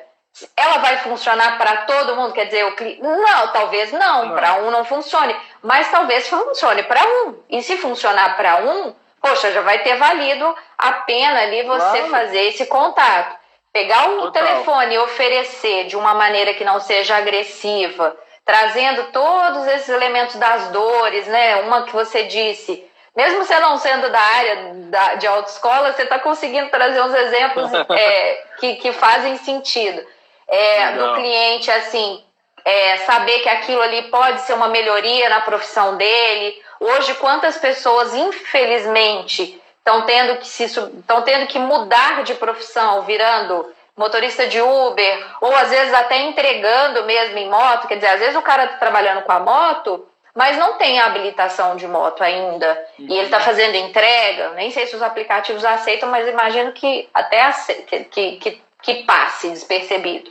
Ela 0.56 0.78
vai 0.78 0.98
funcionar 0.98 1.58
para 1.58 1.78
todo 1.78 2.16
mundo? 2.16 2.32
Quer 2.32 2.46
dizer, 2.46 2.64
o 2.64 2.76
cliente. 2.76 3.02
Não, 3.02 3.48
talvez 3.48 3.92
não, 3.92 4.26
não. 4.26 4.36
para 4.36 4.54
um 4.54 4.70
não 4.70 4.84
funcione, 4.84 5.36
mas 5.62 5.90
talvez 5.90 6.28
funcione 6.28 6.82
para 6.84 7.02
um. 7.02 7.34
E 7.48 7.62
se 7.62 7.76
funcionar 7.76 8.36
para 8.36 8.56
um, 8.58 8.94
poxa, 9.20 9.52
já 9.52 9.60
vai 9.60 9.80
ter 9.80 9.96
valido 9.96 10.56
a 10.78 10.92
pena 10.92 11.42
ali 11.42 11.62
você 11.62 11.98
claro. 11.98 12.10
fazer 12.10 12.40
esse 12.48 12.66
contato. 12.66 13.38
Pegar 13.72 14.08
o 14.08 14.22
Total. 14.22 14.32
telefone 14.32 14.94
e 14.94 14.98
oferecer 14.98 15.84
de 15.86 15.96
uma 15.96 16.14
maneira 16.14 16.54
que 16.54 16.64
não 16.64 16.80
seja 16.80 17.16
agressiva, 17.16 18.16
trazendo 18.44 19.04
todos 19.12 19.66
esses 19.68 19.88
elementos 19.88 20.36
das 20.36 20.68
dores, 20.68 21.26
né? 21.28 21.56
Uma 21.56 21.82
que 21.82 21.92
você 21.92 22.24
disse, 22.24 22.84
mesmo 23.14 23.44
você 23.44 23.58
não 23.60 23.78
sendo 23.78 24.08
da 24.10 24.20
área 24.20 24.74
da, 24.74 25.14
de 25.16 25.26
autoescola, 25.26 25.92
você 25.92 26.02
está 26.02 26.18
conseguindo 26.18 26.70
trazer 26.70 27.00
uns 27.00 27.14
exemplos 27.14 27.70
é, 27.90 28.44
que, 28.58 28.76
que 28.76 28.92
fazem 28.92 29.36
sentido. 29.36 30.04
É, 30.50 30.92
do 30.92 31.14
cliente, 31.14 31.70
assim, 31.70 32.22
é, 32.64 32.96
saber 32.98 33.38
que 33.40 33.48
aquilo 33.48 33.80
ali 33.80 34.02
pode 34.02 34.40
ser 34.42 34.54
uma 34.54 34.68
melhoria 34.68 35.28
na 35.28 35.40
profissão 35.40 35.96
dele, 35.96 36.60
Hoje, 36.80 37.12
quantas 37.16 37.58
pessoas, 37.58 38.14
infelizmente, 38.14 39.60
estão 39.78 40.00
tendo 40.06 40.38
que 40.38 40.46
se 40.46 40.64
estão 40.64 41.20
tendo 41.22 41.46
que 41.46 41.58
mudar 41.58 42.24
de 42.24 42.34
profissão, 42.34 43.02
virando 43.02 43.70
motorista 43.94 44.46
de 44.46 44.62
Uber, 44.62 45.26
ou 45.42 45.54
às 45.54 45.68
vezes 45.68 45.92
até 45.92 46.22
entregando 46.22 47.04
mesmo 47.04 47.36
em 47.36 47.50
moto. 47.50 47.86
Quer 47.86 47.96
dizer, 47.96 48.06
às 48.06 48.20
vezes 48.20 48.36
o 48.36 48.40
cara 48.40 48.64
está 48.64 48.78
trabalhando 48.78 49.20
com 49.24 49.32
a 49.32 49.40
moto, 49.40 50.06
mas 50.34 50.56
não 50.56 50.78
tem 50.78 50.98
habilitação 50.98 51.76
de 51.76 51.86
moto 51.86 52.24
ainda. 52.24 52.72
Uhum. 52.98 53.06
E 53.10 53.12
ele 53.12 53.26
está 53.26 53.40
fazendo 53.40 53.74
entrega. 53.74 54.52
Nem 54.52 54.70
sei 54.70 54.86
se 54.86 54.96
os 54.96 55.02
aplicativos 55.02 55.66
aceitam, 55.66 56.08
mas 56.08 56.26
imagino 56.26 56.72
que 56.72 57.10
até 57.12 57.52
que, 57.86 58.04
que, 58.04 58.36
que 58.38 58.62
passe 59.06 59.48
despercebido. 59.50 60.30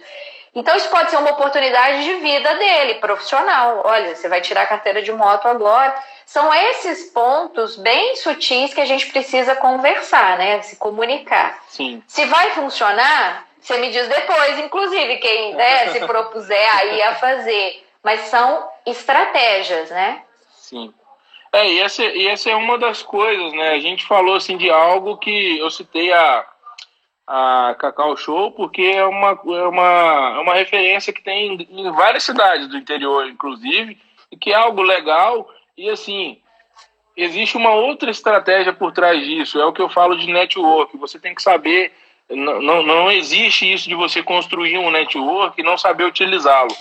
Então, 0.56 0.76
isso 0.76 0.90
pode 0.90 1.12
ser 1.12 1.18
uma 1.18 1.32
oportunidade 1.32 2.04
de 2.04 2.16
vida 2.16 2.56
dele, 2.56 2.96
profissional. 2.96 3.84
Olha, 3.86 4.16
você 4.16 4.28
vai 4.28 4.42
tirar 4.42 4.64
a 4.64 4.68
carteira 4.68 5.02
de 5.02 5.12
moto 5.12 5.48
agora. 5.48 5.96
São 6.26 6.54
esses 6.54 7.12
pontos 7.12 7.76
bem 7.76 8.16
sutis 8.16 8.74
que 8.74 8.82
a 8.82 8.86
gente 8.86 9.08
precisa 9.08 9.56
conversar, 9.56 10.38
né? 10.38 10.62
Se 10.62 10.76
comunicar. 10.76 11.64
Sim. 11.68 12.04
Se 12.08 12.26
vai 12.26 12.50
funcionar, 12.52 13.48
você 13.62 13.78
me 13.78 13.92
diz 13.92 14.08
depois, 14.08 14.60
inclusive, 14.60 15.18
quem 15.18 15.54
né, 15.54 15.90
se 15.94 16.00
propuser 16.02 16.78
aí 16.78 17.02
a 17.04 17.16
fazer. 17.16 17.86
Mas 18.04 18.22
são 18.22 18.68
estratégias, 18.86 19.90
né? 19.92 20.24
Sim. 20.52 20.94
É, 21.52 21.68
e 21.68 21.82
essa, 21.82 22.04
e 22.04 22.28
essa 22.28 22.50
é 22.50 22.56
uma 22.56 22.78
das 22.78 23.02
coisas, 23.02 23.54
né? 23.54 23.70
A 23.72 23.80
gente 23.80 24.06
falou 24.06 24.36
assim 24.36 24.58
de 24.58 24.70
algo 24.70 25.18
que 25.18 25.58
eu 25.58 25.70
citei 25.70 26.12
a, 26.12 26.46
a 27.32 27.76
Cacau 27.78 28.18
Show, 28.18 28.52
porque 28.54 28.82
é 28.82 29.06
uma, 29.06 29.30
é 29.30 29.68
uma, 29.68 30.34
é 30.36 30.40
uma 30.40 30.54
referência 30.56 31.14
que 31.14 31.22
tem 31.22 31.68
em 31.70 31.92
várias 31.92 32.24
cidades 32.24 32.68
do 32.68 32.76
interior, 32.76 33.28
inclusive, 33.28 33.96
e 34.32 34.36
que 34.36 34.52
é 34.52 34.56
algo 34.56 34.82
legal 34.82 35.48
e 35.78 35.88
assim, 35.92 36.40
existe 37.16 37.56
uma 37.56 37.70
outra 37.70 38.10
estratégia 38.10 38.74
por 38.74 38.92
trás 38.92 39.24
disso, 39.24 39.62
é 39.62 39.66
o 39.66 39.72
que 39.72 39.82
eu 39.82 39.88
falo 39.90 40.18
de 40.18 40.26
network. 40.26 40.98
Você 40.98 41.20
tem 41.20 41.36
que 41.36 41.44
saber, 41.44 41.92
não, 42.28 42.60
não, 42.62 42.82
não 42.82 43.12
existe 43.12 43.72
isso 43.72 43.88
de 43.88 43.94
você 43.94 44.24
construir 44.24 44.80
um 44.80 44.90
network 44.90 45.62
e 45.62 45.64
não 45.64 45.78
saber 45.78 46.06
utilizá-lo. 46.06 46.76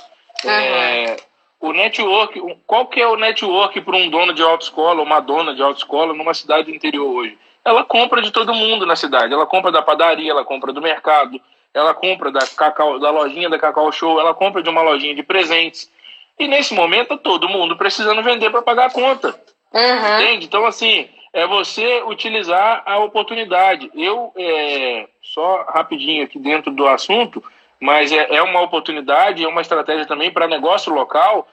Uhum. 0.44 0.50
É, 0.50 1.16
o 1.60 1.72
network, 1.74 2.40
qual 2.66 2.86
que 2.86 3.00
é 3.00 3.06
o 3.06 3.16
network 3.16 3.82
para 3.82 3.96
um 3.96 4.08
dono 4.08 4.32
de 4.32 4.42
autoescola, 4.42 5.02
uma 5.02 5.20
dona 5.20 5.54
de 5.54 5.62
autoescola 5.62 6.14
numa 6.14 6.32
cidade 6.32 6.70
do 6.70 6.74
interior 6.74 7.06
hoje? 7.06 7.38
Ela 7.68 7.84
compra 7.84 8.22
de 8.22 8.30
todo 8.30 8.54
mundo 8.54 8.86
na 8.86 8.96
cidade. 8.96 9.32
Ela 9.32 9.46
compra 9.46 9.70
da 9.70 9.82
padaria, 9.82 10.30
ela 10.30 10.44
compra 10.44 10.72
do 10.72 10.80
mercado, 10.80 11.40
ela 11.74 11.94
compra 11.94 12.30
da, 12.30 12.46
cacau, 12.46 12.98
da 12.98 13.10
lojinha 13.10 13.50
da 13.50 13.58
Cacau 13.58 13.92
Show, 13.92 14.18
ela 14.18 14.34
compra 14.34 14.62
de 14.62 14.70
uma 14.70 14.82
lojinha 14.82 15.14
de 15.14 15.22
presentes. 15.22 15.90
E 16.38 16.48
nesse 16.48 16.72
momento, 16.72 17.16
todo 17.16 17.48
mundo 17.48 17.76
precisando 17.76 18.22
vender 18.22 18.50
para 18.50 18.62
pagar 18.62 18.86
a 18.86 18.92
conta. 18.92 19.38
Uhum. 19.72 20.20
Entende? 20.20 20.46
Então, 20.46 20.64
assim, 20.64 21.08
é 21.32 21.46
você 21.46 22.02
utilizar 22.06 22.82
a 22.86 22.98
oportunidade. 22.98 23.90
Eu, 23.94 24.32
é, 24.36 25.08
só 25.22 25.64
rapidinho 25.68 26.24
aqui 26.24 26.38
dentro 26.38 26.70
do 26.70 26.86
assunto, 26.86 27.42
mas 27.80 28.10
é, 28.12 28.36
é 28.36 28.42
uma 28.42 28.60
oportunidade, 28.62 29.44
é 29.44 29.48
uma 29.48 29.60
estratégia 29.60 30.06
também 30.06 30.30
para 30.30 30.48
negócio 30.48 30.92
local. 30.92 31.46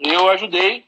Eu 0.00 0.28
ajudei. 0.30 0.84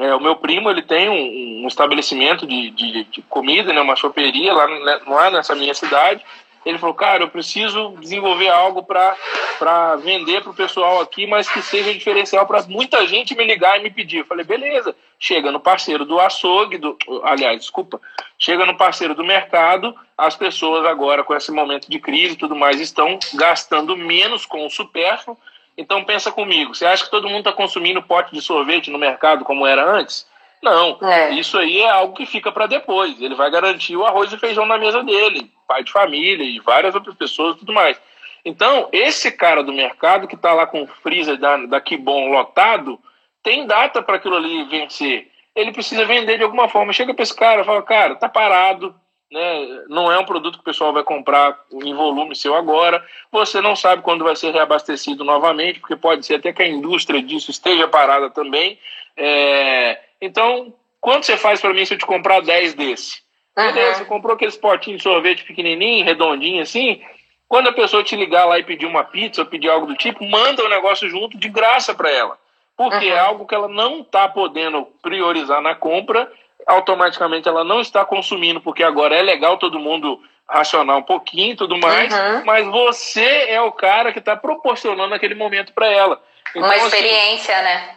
É, 0.00 0.14
o 0.14 0.20
meu 0.20 0.34
primo 0.34 0.70
ele 0.70 0.80
tem 0.80 1.10
um, 1.10 1.64
um 1.64 1.68
estabelecimento 1.68 2.46
de, 2.46 2.70
de, 2.70 3.04
de, 3.04 3.22
comida, 3.22 3.70
né, 3.70 3.82
uma 3.82 3.94
choperia 3.94 4.50
lá, 4.54 4.66
lá 5.06 5.30
nessa 5.30 5.54
minha 5.54 5.74
cidade. 5.74 6.24
Ele 6.64 6.78
falou, 6.78 6.94
cara, 6.94 7.22
eu 7.22 7.28
preciso 7.28 7.94
desenvolver 8.00 8.48
algo 8.48 8.82
para 8.82 9.96
vender 9.96 10.42
para 10.42 10.50
o 10.50 10.54
pessoal 10.54 11.00
aqui, 11.00 11.26
mas 11.26 11.48
que 11.50 11.60
seja 11.60 11.92
diferencial 11.92 12.46
para 12.46 12.62
muita 12.62 13.06
gente 13.06 13.34
me 13.34 13.44
ligar 13.44 13.78
e 13.78 13.82
me 13.82 13.90
pedir. 13.90 14.18
Eu 14.18 14.24
falei, 14.24 14.44
beleza, 14.44 14.96
chega 15.18 15.52
no 15.52 15.60
parceiro 15.60 16.04
do 16.06 16.18
açougue, 16.18 16.78
do, 16.78 16.96
aliás, 17.22 17.60
desculpa, 17.60 18.00
chega 18.38 18.64
no 18.64 18.76
parceiro 18.76 19.14
do 19.14 19.24
mercado, 19.24 19.94
as 20.16 20.34
pessoas 20.34 20.86
agora, 20.86 21.24
com 21.24 21.34
esse 21.34 21.52
momento 21.52 21.90
de 21.90 21.98
crise 21.98 22.34
e 22.34 22.38
tudo 22.38 22.56
mais, 22.56 22.80
estão 22.80 23.18
gastando 23.34 23.96
menos 23.96 24.46
com 24.46 24.66
o 24.66 24.70
supérfluo. 24.70 25.36
Então 25.76 26.04
pensa 26.04 26.30
comigo, 26.30 26.74
você 26.74 26.84
acha 26.84 27.04
que 27.04 27.10
todo 27.10 27.28
mundo 27.28 27.38
está 27.38 27.52
consumindo 27.52 28.02
pote 28.02 28.32
de 28.32 28.42
sorvete 28.42 28.90
no 28.90 28.98
mercado 28.98 29.44
como 29.44 29.66
era 29.66 29.84
antes? 29.84 30.28
Não, 30.62 30.98
é. 31.02 31.30
isso 31.30 31.56
aí 31.56 31.80
é 31.80 31.90
algo 31.90 32.14
que 32.14 32.26
fica 32.26 32.52
para 32.52 32.66
depois. 32.66 33.20
Ele 33.20 33.34
vai 33.34 33.50
garantir 33.50 33.96
o 33.96 34.04
arroz 34.04 34.30
e 34.32 34.38
feijão 34.38 34.66
na 34.66 34.76
mesa 34.76 35.02
dele, 35.02 35.50
pai 35.66 35.82
de 35.82 35.90
família 35.90 36.44
e 36.44 36.60
várias 36.60 36.94
outras 36.94 37.14
pessoas 37.14 37.56
e 37.56 37.60
tudo 37.60 37.72
mais. 37.72 37.98
Então, 38.44 38.88
esse 38.92 39.32
cara 39.32 39.62
do 39.62 39.72
mercado 39.72 40.26
que 40.28 40.34
está 40.34 40.52
lá 40.52 40.66
com 40.66 40.82
o 40.82 40.86
freezer 40.86 41.38
da, 41.38 41.56
da 41.56 41.82
bom 41.98 42.30
lotado, 42.30 42.98
tem 43.42 43.66
data 43.66 44.02
para 44.02 44.16
aquilo 44.16 44.36
ali 44.36 44.64
vencer. 44.64 45.28
Ele 45.54 45.72
precisa 45.72 46.04
vender 46.04 46.38
de 46.38 46.44
alguma 46.44 46.68
forma. 46.68 46.92
Chega 46.92 47.14
para 47.14 47.22
esse 47.22 47.34
cara 47.34 47.62
e 47.62 47.64
fala, 47.64 47.82
cara, 47.82 48.14
tá 48.14 48.28
parado, 48.28 48.94
né? 49.30 49.84
não 49.88 50.10
é 50.10 50.18
um 50.18 50.24
produto 50.24 50.54
que 50.54 50.62
o 50.62 50.64
pessoal 50.64 50.92
vai 50.92 51.02
comprar 51.02 51.58
em 51.72 51.94
volume 51.94 52.34
seu 52.34 52.54
agora. 52.54 53.04
Você 53.30 53.60
não 53.60 53.76
sabe 53.76 54.02
quando 54.02 54.24
vai 54.24 54.34
ser 54.34 54.52
reabastecido 54.52 55.24
novamente, 55.24 55.78
porque 55.78 55.96
pode 55.96 56.26
ser 56.26 56.36
até 56.36 56.52
que 56.52 56.62
a 56.62 56.68
indústria 56.68 57.22
disso 57.22 57.50
esteja 57.50 57.86
parada 57.86 58.28
também. 58.30 58.78
É, 59.16 60.00
então, 60.20 60.74
quanto 61.00 61.26
você 61.26 61.36
faz 61.36 61.60
para 61.60 61.72
mim 61.72 61.84
se 61.84 61.94
eu 61.94 61.98
te 61.98 62.06
comprar 62.06 62.40
10 62.40 62.74
desse? 62.74 63.20
Uhum. 63.56 63.66
Beleza, 63.66 63.98
você 63.98 64.04
comprou 64.04 64.34
aqueles 64.34 64.56
potinhos 64.56 64.98
de 64.98 65.04
sorvete 65.04 65.44
pequenininho, 65.44 66.04
redondinho 66.04 66.62
assim. 66.62 67.00
Quando 67.48 67.68
a 67.68 67.72
pessoa 67.72 68.04
te 68.04 68.14
ligar 68.16 68.44
lá 68.44 68.58
e 68.58 68.64
pedir 68.64 68.86
uma 68.86 69.04
pizza 69.04 69.42
ou 69.42 69.46
pedir 69.46 69.68
algo 69.68 69.86
do 69.86 69.96
tipo, 69.96 70.24
manda 70.24 70.64
o 70.64 70.68
negócio 70.68 71.08
junto 71.08 71.36
de 71.36 71.48
graça 71.48 71.94
para 71.94 72.10
ela. 72.10 72.38
Porque 72.76 73.06
uhum. 73.06 73.12
é 73.12 73.18
algo 73.18 73.46
que 73.46 73.54
ela 73.54 73.68
não 73.68 74.00
está 74.00 74.28
podendo 74.28 74.86
priorizar 75.02 75.60
na 75.60 75.74
compra, 75.74 76.32
automaticamente 76.70 77.48
ela 77.48 77.64
não 77.64 77.80
está 77.80 78.04
consumindo, 78.04 78.60
porque 78.60 78.82
agora 78.82 79.16
é 79.16 79.22
legal 79.22 79.58
todo 79.58 79.80
mundo 79.80 80.20
racionar 80.48 80.96
um 80.96 81.02
pouquinho 81.02 81.52
e 81.52 81.56
tudo 81.56 81.76
mais, 81.78 82.12
uhum. 82.12 82.44
mas 82.44 82.66
você 82.66 83.46
é 83.48 83.60
o 83.60 83.72
cara 83.72 84.12
que 84.12 84.18
está 84.18 84.36
proporcionando 84.36 85.14
aquele 85.14 85.34
momento 85.34 85.72
para 85.72 85.86
ela. 85.86 86.22
Então, 86.50 86.62
uma 86.62 86.74
assim, 86.74 86.86
experiência, 86.86 87.54
assim, 87.54 87.64
né? 87.64 87.96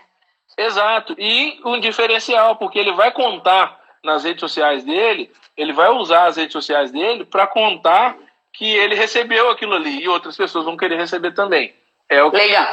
Exato. 0.58 1.16
E 1.18 1.60
um 1.66 1.80
diferencial, 1.80 2.56
porque 2.58 2.78
ele 2.78 2.94
vai 2.94 3.12
contar 3.12 3.80
nas 4.04 4.24
redes 4.24 4.42
sociais 4.42 4.84
dele, 4.84 5.32
ele 5.58 5.74
vai 5.74 5.90
usar 5.90 6.26
as 6.26 6.38
redes 6.38 6.54
sociais 6.54 6.92
dele 6.92 7.26
para 7.26 7.48
contar 7.48 8.16
que 8.52 8.76
ele 8.76 8.94
recebeu 8.94 9.50
aquilo 9.50 9.74
ali 9.74 10.04
e 10.04 10.10
outras 10.10 10.38
pessoas 10.38 10.66
vão 10.66 10.78
querer 10.78 10.98
receber 10.98 11.32
também. 11.32 11.74
É 12.08 12.24
o 12.24 12.30
que, 12.30 12.38
Legal. 12.38 12.68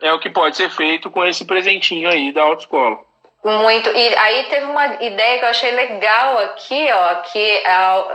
é 0.00 0.12
o 0.12 0.18
que 0.18 0.30
pode 0.30 0.56
ser 0.56 0.70
feito 0.70 1.10
com 1.10 1.24
esse 1.24 1.44
presentinho 1.44 2.08
aí 2.08 2.32
da 2.32 2.42
autoescola. 2.42 2.98
Muito. 3.44 3.88
E 3.90 4.16
aí 4.16 4.44
teve 4.44 4.66
uma 4.66 4.86
ideia 5.02 5.38
que 5.38 5.44
eu 5.44 5.48
achei 5.48 5.70
legal 5.70 6.38
aqui, 6.38 6.88
ó, 6.92 7.14
que 7.16 7.62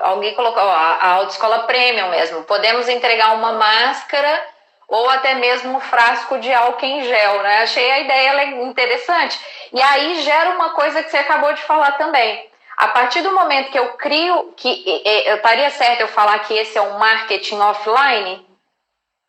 alguém 0.03 0.33
colocou, 0.33 0.61
ó, 0.61 0.69
a 0.69 1.07
autoescola 1.13 1.59
premium 1.59 2.09
mesmo. 2.09 2.43
Podemos 2.43 2.89
entregar 2.89 3.35
uma 3.35 3.53
máscara 3.53 4.43
ou 4.87 5.09
até 5.09 5.35
mesmo 5.35 5.77
um 5.77 5.79
frasco 5.79 6.37
de 6.39 6.53
álcool 6.53 6.85
em 6.85 7.05
gel, 7.05 7.43
né? 7.43 7.61
Achei 7.61 7.89
a 7.91 7.99
ideia 7.99 8.45
interessante. 8.61 9.39
E 9.71 9.81
aí 9.81 10.21
gera 10.21 10.49
uma 10.49 10.71
coisa 10.71 11.01
que 11.01 11.09
você 11.09 11.17
acabou 11.17 11.53
de 11.53 11.61
falar 11.61 11.93
também. 11.93 12.49
A 12.75 12.89
partir 12.89 13.21
do 13.21 13.31
momento 13.31 13.71
que 13.71 13.79
eu 13.79 13.93
crio, 13.93 14.53
que 14.57 15.01
eu 15.25 15.35
estaria 15.37 15.69
certo 15.69 16.01
eu 16.01 16.07
falar 16.09 16.39
que 16.39 16.53
esse 16.53 16.77
é 16.77 16.81
um 16.81 16.97
marketing 16.97 17.59
offline, 17.59 18.45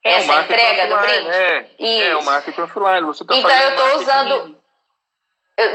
é 0.04 0.14
essa 0.14 0.40
entrega 0.40 0.82
offline, 0.82 0.88
do 0.88 1.00
brinde? 1.00 1.36
É, 1.36 1.66
Isso. 1.78 2.04
é 2.10 2.16
o 2.16 2.24
marketing 2.24 2.60
offline. 2.62 3.06
Você 3.06 3.24
tá 3.24 3.36
então 3.36 3.50
eu 3.50 3.70
estou 3.70 4.00
usando 4.00 4.61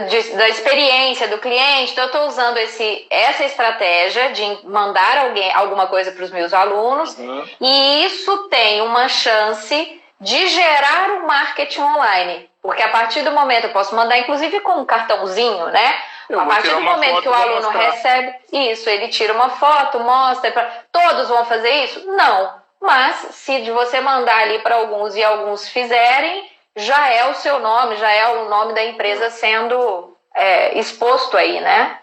de, 0.10 0.36
da 0.36 0.50
experiência 0.50 1.28
do 1.28 1.38
cliente, 1.38 1.92
então 1.92 2.06
eu 2.06 2.10
estou 2.10 2.28
usando 2.28 2.58
esse, 2.58 3.06
essa 3.10 3.46
estratégia 3.46 4.32
de 4.32 4.60
mandar 4.66 5.20
alguém, 5.20 5.54
alguma 5.54 5.88
coisa 5.88 6.12
para 6.12 6.24
os 6.24 6.32
meus 6.32 6.54
alunos, 6.54 7.18
uhum. 7.18 7.48
e 7.62 8.06
isso 8.06 8.50
tem 8.50 8.82
uma 8.82 9.08
chance 9.08 10.02
de 10.20 10.48
gerar 10.48 11.12
o 11.12 11.14
um 11.18 11.28
marketing 11.28 11.82
online. 11.82 12.50
Porque 12.62 12.82
a 12.82 12.90
partir 12.90 13.22
do 13.22 13.32
momento, 13.32 13.66
eu 13.66 13.70
posso 13.72 13.96
mandar 13.96 14.18
inclusive 14.18 14.60
com 14.62 14.74
um 14.74 14.86
cartãozinho, 14.86 15.68
né? 15.68 15.96
Eu 16.30 16.40
a 16.40 16.46
partir 16.46 16.72
do 16.72 16.82
momento 16.82 17.22
que 17.22 17.30
o 17.30 17.34
aluno 17.34 17.70
recebe 17.70 18.36
isso, 18.52 18.90
ele 18.90 19.08
tira 19.08 19.32
uma 19.34 19.50
foto, 19.52 20.00
mostra. 20.00 20.52
Pra... 20.52 20.70
Todos 20.92 21.30
vão 21.30 21.46
fazer 21.46 21.70
isso? 21.86 22.06
Não. 22.08 22.54
Mas 22.82 23.16
se 23.32 23.72
você 23.72 24.02
mandar 24.02 24.40
ali 24.40 24.60
para 24.60 24.76
alguns 24.76 25.16
e 25.16 25.24
alguns 25.24 25.70
fizerem, 25.70 26.50
já 26.78 27.10
é 27.10 27.30
o 27.30 27.34
seu 27.34 27.60
nome, 27.60 27.98
já 27.98 28.10
é 28.10 28.28
o 28.38 28.50
nome 28.50 28.74
da 28.74 28.86
empresa 28.86 29.30
sendo 29.30 30.16
é, 30.36 30.78
exposto 30.80 31.36
aí, 31.36 31.60
né? 31.60 32.00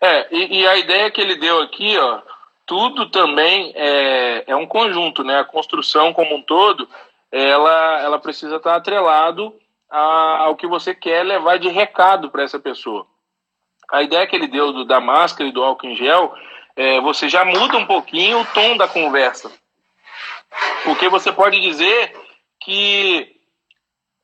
É, 0.00 0.26
e, 0.32 0.60
e, 0.60 0.66
a 0.66 0.76
ideia 0.76 1.10
que 1.10 1.20
ele 1.20 1.36
deu 1.36 1.62
aqui, 1.62 1.96
ó, 1.96 2.20
tudo 2.66 3.08
também 3.10 3.72
é, 3.76 4.44
é 4.48 4.56
um 4.56 4.66
conjunto, 4.66 5.22
né? 5.22 5.38
A 5.38 5.44
construção 5.44 6.12
como 6.12 6.34
um 6.34 6.42
todo, 6.42 6.88
ela, 7.30 8.00
ela 8.00 8.18
precisa 8.18 8.56
estar 8.56 8.74
atrelado 8.74 9.54
a, 9.88 10.38
ao 10.44 10.56
que 10.56 10.66
você 10.66 10.92
quer 10.92 11.22
levar 11.22 11.58
de 11.58 11.68
recado 11.68 12.30
para 12.30 12.42
essa 12.42 12.58
pessoa. 12.58 13.06
A 13.88 14.02
ideia 14.02 14.26
que 14.26 14.34
ele 14.34 14.48
deu 14.48 14.72
do, 14.72 14.84
da 14.84 15.00
máscara 15.00 15.48
e 15.48 15.52
do 15.52 15.62
álcool 15.62 15.86
em 15.86 15.94
gel, 15.94 16.34
é, 16.74 17.00
você 17.00 17.28
já 17.28 17.44
muda 17.44 17.76
um 17.76 17.86
pouquinho 17.86 18.40
o 18.40 18.46
tom 18.46 18.76
da 18.76 18.88
conversa. 18.88 19.52
Porque 20.82 21.08
você 21.08 21.30
pode 21.30 21.60
dizer 21.60 22.16
que 22.60 23.41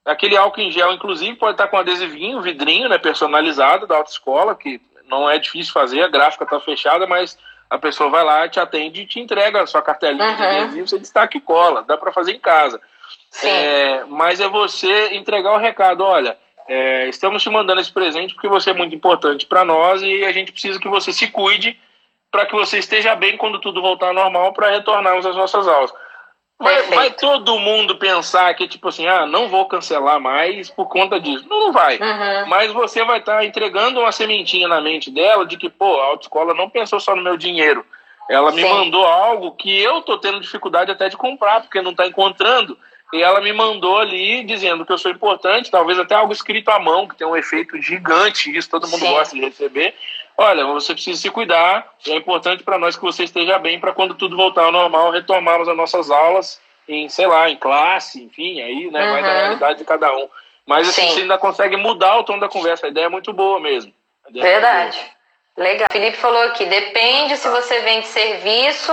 Aquele 0.08 0.36
álcool 0.36 0.60
em 0.60 0.70
gel, 0.70 0.92
inclusive, 0.92 1.36
pode 1.36 1.52
estar 1.52 1.68
com 1.68 1.76
adesivinho, 1.76 2.40
vidrinho, 2.40 2.88
né, 2.88 2.98
personalizado 2.98 3.86
da 3.86 3.96
autoescola, 3.96 4.54
que 4.54 4.80
não 5.08 5.28
é 5.28 5.38
difícil 5.38 5.72
fazer, 5.72 6.02
a 6.02 6.08
gráfica 6.08 6.44
está 6.44 6.58
fechada, 6.60 7.06
mas 7.06 7.38
a 7.68 7.78
pessoa 7.78 8.08
vai 8.08 8.24
lá, 8.24 8.48
te 8.48 8.58
atende 8.58 9.02
e 9.02 9.06
te 9.06 9.20
entrega 9.20 9.62
a 9.62 9.66
sua 9.66 9.82
cartelinha 9.82 10.30
uhum. 10.30 10.36
de 10.36 10.42
adesivo, 10.42 10.88
você 10.88 10.98
destaca 10.98 11.36
e 11.36 11.40
cola, 11.40 11.82
dá 11.82 11.96
para 11.96 12.12
fazer 12.12 12.32
em 12.32 12.40
casa. 12.40 12.80
É, 13.42 14.04
mas 14.04 14.40
é 14.40 14.48
você 14.48 15.14
entregar 15.14 15.52
o 15.52 15.58
recado, 15.58 16.02
olha, 16.02 16.36
é, 16.66 17.08
estamos 17.08 17.42
te 17.42 17.50
mandando 17.50 17.80
esse 17.80 17.92
presente 17.92 18.34
porque 18.34 18.48
você 18.48 18.70
é 18.70 18.74
muito 18.74 18.94
importante 18.94 19.46
para 19.46 19.64
nós 19.64 20.02
e 20.02 20.24
a 20.24 20.32
gente 20.32 20.52
precisa 20.52 20.78
que 20.78 20.88
você 20.88 21.12
se 21.12 21.28
cuide 21.28 21.78
para 22.30 22.46
que 22.46 22.54
você 22.54 22.78
esteja 22.78 23.14
bem 23.14 23.36
quando 23.36 23.58
tudo 23.58 23.80
voltar 23.80 24.08
ao 24.08 24.14
normal 24.14 24.52
para 24.52 24.70
retornarmos 24.70 25.24
às 25.24 25.36
nossas 25.36 25.66
aulas. 25.66 25.92
Vai, 26.60 26.82
vai, 26.82 27.10
todo 27.12 27.58
mundo 27.60 27.96
pensar 27.96 28.52
que, 28.54 28.66
tipo 28.66 28.88
assim, 28.88 29.06
ah, 29.06 29.24
não 29.26 29.48
vou 29.48 29.66
cancelar 29.66 30.18
mais 30.18 30.68
por 30.68 30.88
conta 30.88 31.20
disso. 31.20 31.46
Não, 31.48 31.66
não 31.66 31.72
vai. 31.72 31.98
Uhum. 31.98 32.48
Mas 32.48 32.72
você 32.72 33.04
vai 33.04 33.20
estar 33.20 33.36
tá 33.36 33.44
entregando 33.44 34.00
uma 34.00 34.10
sementinha 34.10 34.66
na 34.66 34.80
mente 34.80 35.08
dela 35.08 35.46
de 35.46 35.56
que, 35.56 35.70
pô, 35.70 36.00
a 36.00 36.06
autoescola 36.06 36.54
não 36.54 36.68
pensou 36.68 36.98
só 36.98 37.14
no 37.14 37.22
meu 37.22 37.36
dinheiro. 37.36 37.86
Ela 38.28 38.50
me 38.50 38.62
Sim. 38.62 38.68
mandou 38.68 39.06
algo 39.06 39.52
que 39.52 39.80
eu 39.80 40.02
tô 40.02 40.18
tendo 40.18 40.40
dificuldade 40.40 40.90
até 40.90 41.08
de 41.08 41.16
comprar, 41.16 41.60
porque 41.60 41.80
não 41.80 41.92
está 41.92 42.08
encontrando. 42.08 42.76
E 43.12 43.22
ela 43.22 43.40
me 43.40 43.52
mandou 43.52 43.98
ali 43.98 44.42
dizendo 44.42 44.84
que 44.84 44.92
eu 44.92 44.98
sou 44.98 45.10
importante, 45.10 45.70
talvez 45.70 45.98
até 45.98 46.14
algo 46.14 46.32
escrito 46.32 46.70
à 46.70 46.78
mão, 46.78 47.06
que 47.06 47.16
tem 47.16 47.26
um 47.26 47.36
efeito 47.36 47.80
gigante, 47.80 48.54
isso 48.54 48.68
todo 48.68 48.88
mundo 48.88 49.00
Sim. 49.00 49.12
gosta 49.12 49.34
de 49.34 49.40
receber 49.40 49.94
olha, 50.38 50.64
você 50.66 50.94
precisa 50.94 51.20
se 51.20 51.30
cuidar, 51.30 51.92
é 52.06 52.14
importante 52.14 52.62
para 52.62 52.78
nós 52.78 52.96
que 52.96 53.02
você 53.02 53.24
esteja 53.24 53.58
bem 53.58 53.80
para 53.80 53.92
quando 53.92 54.14
tudo 54.14 54.36
voltar 54.36 54.62
ao 54.62 54.72
normal, 54.72 55.10
retomarmos 55.10 55.68
as 55.68 55.76
nossas 55.76 56.10
aulas 56.10 56.60
em, 56.88 57.08
sei 57.08 57.26
lá, 57.26 57.50
em 57.50 57.56
classe, 57.56 58.22
enfim, 58.22 58.62
aí, 58.62 58.88
né, 58.90 59.04
uhum. 59.04 59.12
vai 59.12 59.22
da 59.22 59.32
realidade 59.32 59.78
de 59.80 59.84
cada 59.84 60.16
um. 60.16 60.28
Mas 60.64 60.88
assim, 60.88 61.02
Sim. 61.02 61.10
você 61.10 61.20
ainda 61.22 61.36
consegue 61.36 61.76
mudar 61.76 62.18
o 62.18 62.24
tom 62.24 62.38
da 62.38 62.48
conversa, 62.48 62.86
a 62.86 62.88
ideia 62.88 63.06
é 63.06 63.10
muito 63.10 63.32
boa 63.32 63.58
mesmo. 63.58 63.92
É 64.28 64.40
Verdade. 64.40 64.98
É 65.56 65.62
Legal. 65.62 65.88
Felipe 65.90 66.16
falou 66.16 66.42
aqui, 66.44 66.64
depende 66.66 67.36
se 67.36 67.48
você 67.48 67.80
vende 67.80 68.06
serviço 68.06 68.92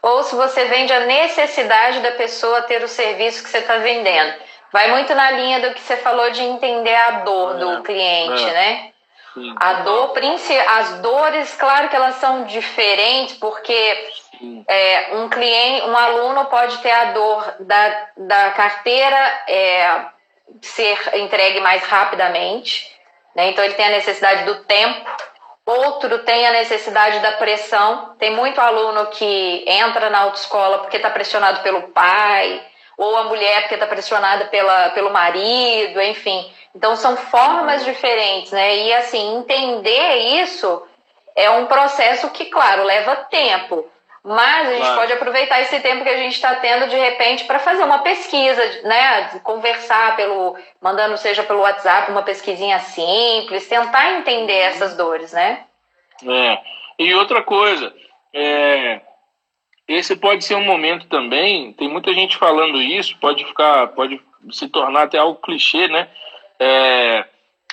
ou 0.00 0.22
se 0.22 0.34
você 0.34 0.64
vende 0.64 0.90
a 0.92 1.00
necessidade 1.00 2.00
da 2.00 2.12
pessoa 2.12 2.62
ter 2.62 2.82
o 2.82 2.88
serviço 2.88 3.44
que 3.44 3.50
você 3.50 3.58
está 3.58 3.76
vendendo. 3.76 4.34
Vai 4.72 4.90
muito 4.90 5.14
na 5.14 5.30
linha 5.32 5.60
do 5.60 5.74
que 5.74 5.80
você 5.80 5.98
falou 5.98 6.30
de 6.30 6.42
entender 6.42 6.94
a 6.94 7.10
dor 7.20 7.56
é, 7.56 7.58
do 7.58 7.82
cliente, 7.82 8.42
é. 8.44 8.52
né? 8.52 8.92
A 9.60 9.72
dor, 9.82 10.14
as 10.68 10.98
dores, 11.00 11.54
claro 11.54 11.88
que 11.88 11.96
elas 11.96 12.16
são 12.16 12.44
diferentes, 12.44 13.36
porque 13.36 14.08
é, 14.66 15.16
um 15.16 15.28
cliente, 15.28 15.86
um 15.86 15.96
aluno 15.96 16.46
pode 16.46 16.78
ter 16.78 16.90
a 16.90 17.04
dor 17.12 17.54
da, 17.60 18.08
da 18.16 18.50
carteira 18.52 19.16
é, 19.46 20.06
ser 20.62 20.98
entregue 21.16 21.60
mais 21.60 21.82
rapidamente, 21.84 22.90
né? 23.34 23.50
então 23.50 23.64
ele 23.64 23.74
tem 23.74 23.86
a 23.86 23.90
necessidade 23.90 24.44
do 24.44 24.56
tempo. 24.64 25.08
Outro 25.66 26.20
tem 26.20 26.46
a 26.46 26.52
necessidade 26.52 27.18
da 27.18 27.32
pressão. 27.32 28.14
Tem 28.20 28.30
muito 28.30 28.60
aluno 28.60 29.06
que 29.06 29.64
entra 29.66 30.08
na 30.08 30.20
autoescola 30.20 30.78
porque 30.78 30.96
está 30.96 31.10
pressionado 31.10 31.60
pelo 31.60 31.88
pai, 31.88 32.62
ou 32.96 33.16
a 33.16 33.24
mulher 33.24 33.62
porque 33.62 33.74
está 33.74 33.86
pressionada 33.86 34.44
pela, 34.46 34.90
pelo 34.90 35.10
marido, 35.10 36.00
enfim. 36.00 36.50
Então 36.76 36.94
são 36.94 37.16
formas 37.16 37.84
diferentes, 37.86 38.52
né? 38.52 38.76
E 38.84 38.92
assim, 38.92 39.38
entender 39.38 40.42
isso 40.42 40.82
é 41.34 41.48
um 41.48 41.64
processo 41.64 42.28
que, 42.30 42.44
claro, 42.46 42.84
leva 42.84 43.16
tempo. 43.16 43.88
Mas 44.22 44.68
a 44.68 44.72
gente 44.72 44.80
claro. 44.80 45.00
pode 45.00 45.12
aproveitar 45.14 45.60
esse 45.62 45.80
tempo 45.80 46.02
que 46.02 46.10
a 46.10 46.18
gente 46.18 46.34
está 46.34 46.56
tendo 46.56 46.88
de 46.88 46.96
repente 46.96 47.44
para 47.44 47.60
fazer 47.60 47.82
uma 47.82 48.00
pesquisa, 48.00 48.60
né? 48.82 49.40
Conversar 49.42 50.16
pelo, 50.16 50.54
mandando 50.82 51.16
seja 51.16 51.42
pelo 51.44 51.60
WhatsApp, 51.60 52.10
uma 52.10 52.22
pesquisinha 52.22 52.78
simples, 52.80 53.68
tentar 53.68 54.18
entender 54.18 54.58
essas 54.58 54.96
dores, 54.96 55.32
né? 55.32 55.64
É. 56.28 56.58
E 56.98 57.14
outra 57.14 57.42
coisa, 57.42 57.94
é, 58.34 59.00
esse 59.88 60.14
pode 60.16 60.44
ser 60.44 60.56
um 60.56 60.64
momento 60.64 61.06
também. 61.06 61.72
Tem 61.72 61.88
muita 61.88 62.12
gente 62.12 62.36
falando 62.36 62.82
isso, 62.82 63.16
pode 63.18 63.44
ficar, 63.46 63.88
pode 63.88 64.20
se 64.50 64.68
tornar 64.68 65.04
até 65.04 65.18
algo 65.18 65.40
clichê, 65.40 65.88
né? 65.88 66.08
É, 66.58 67.24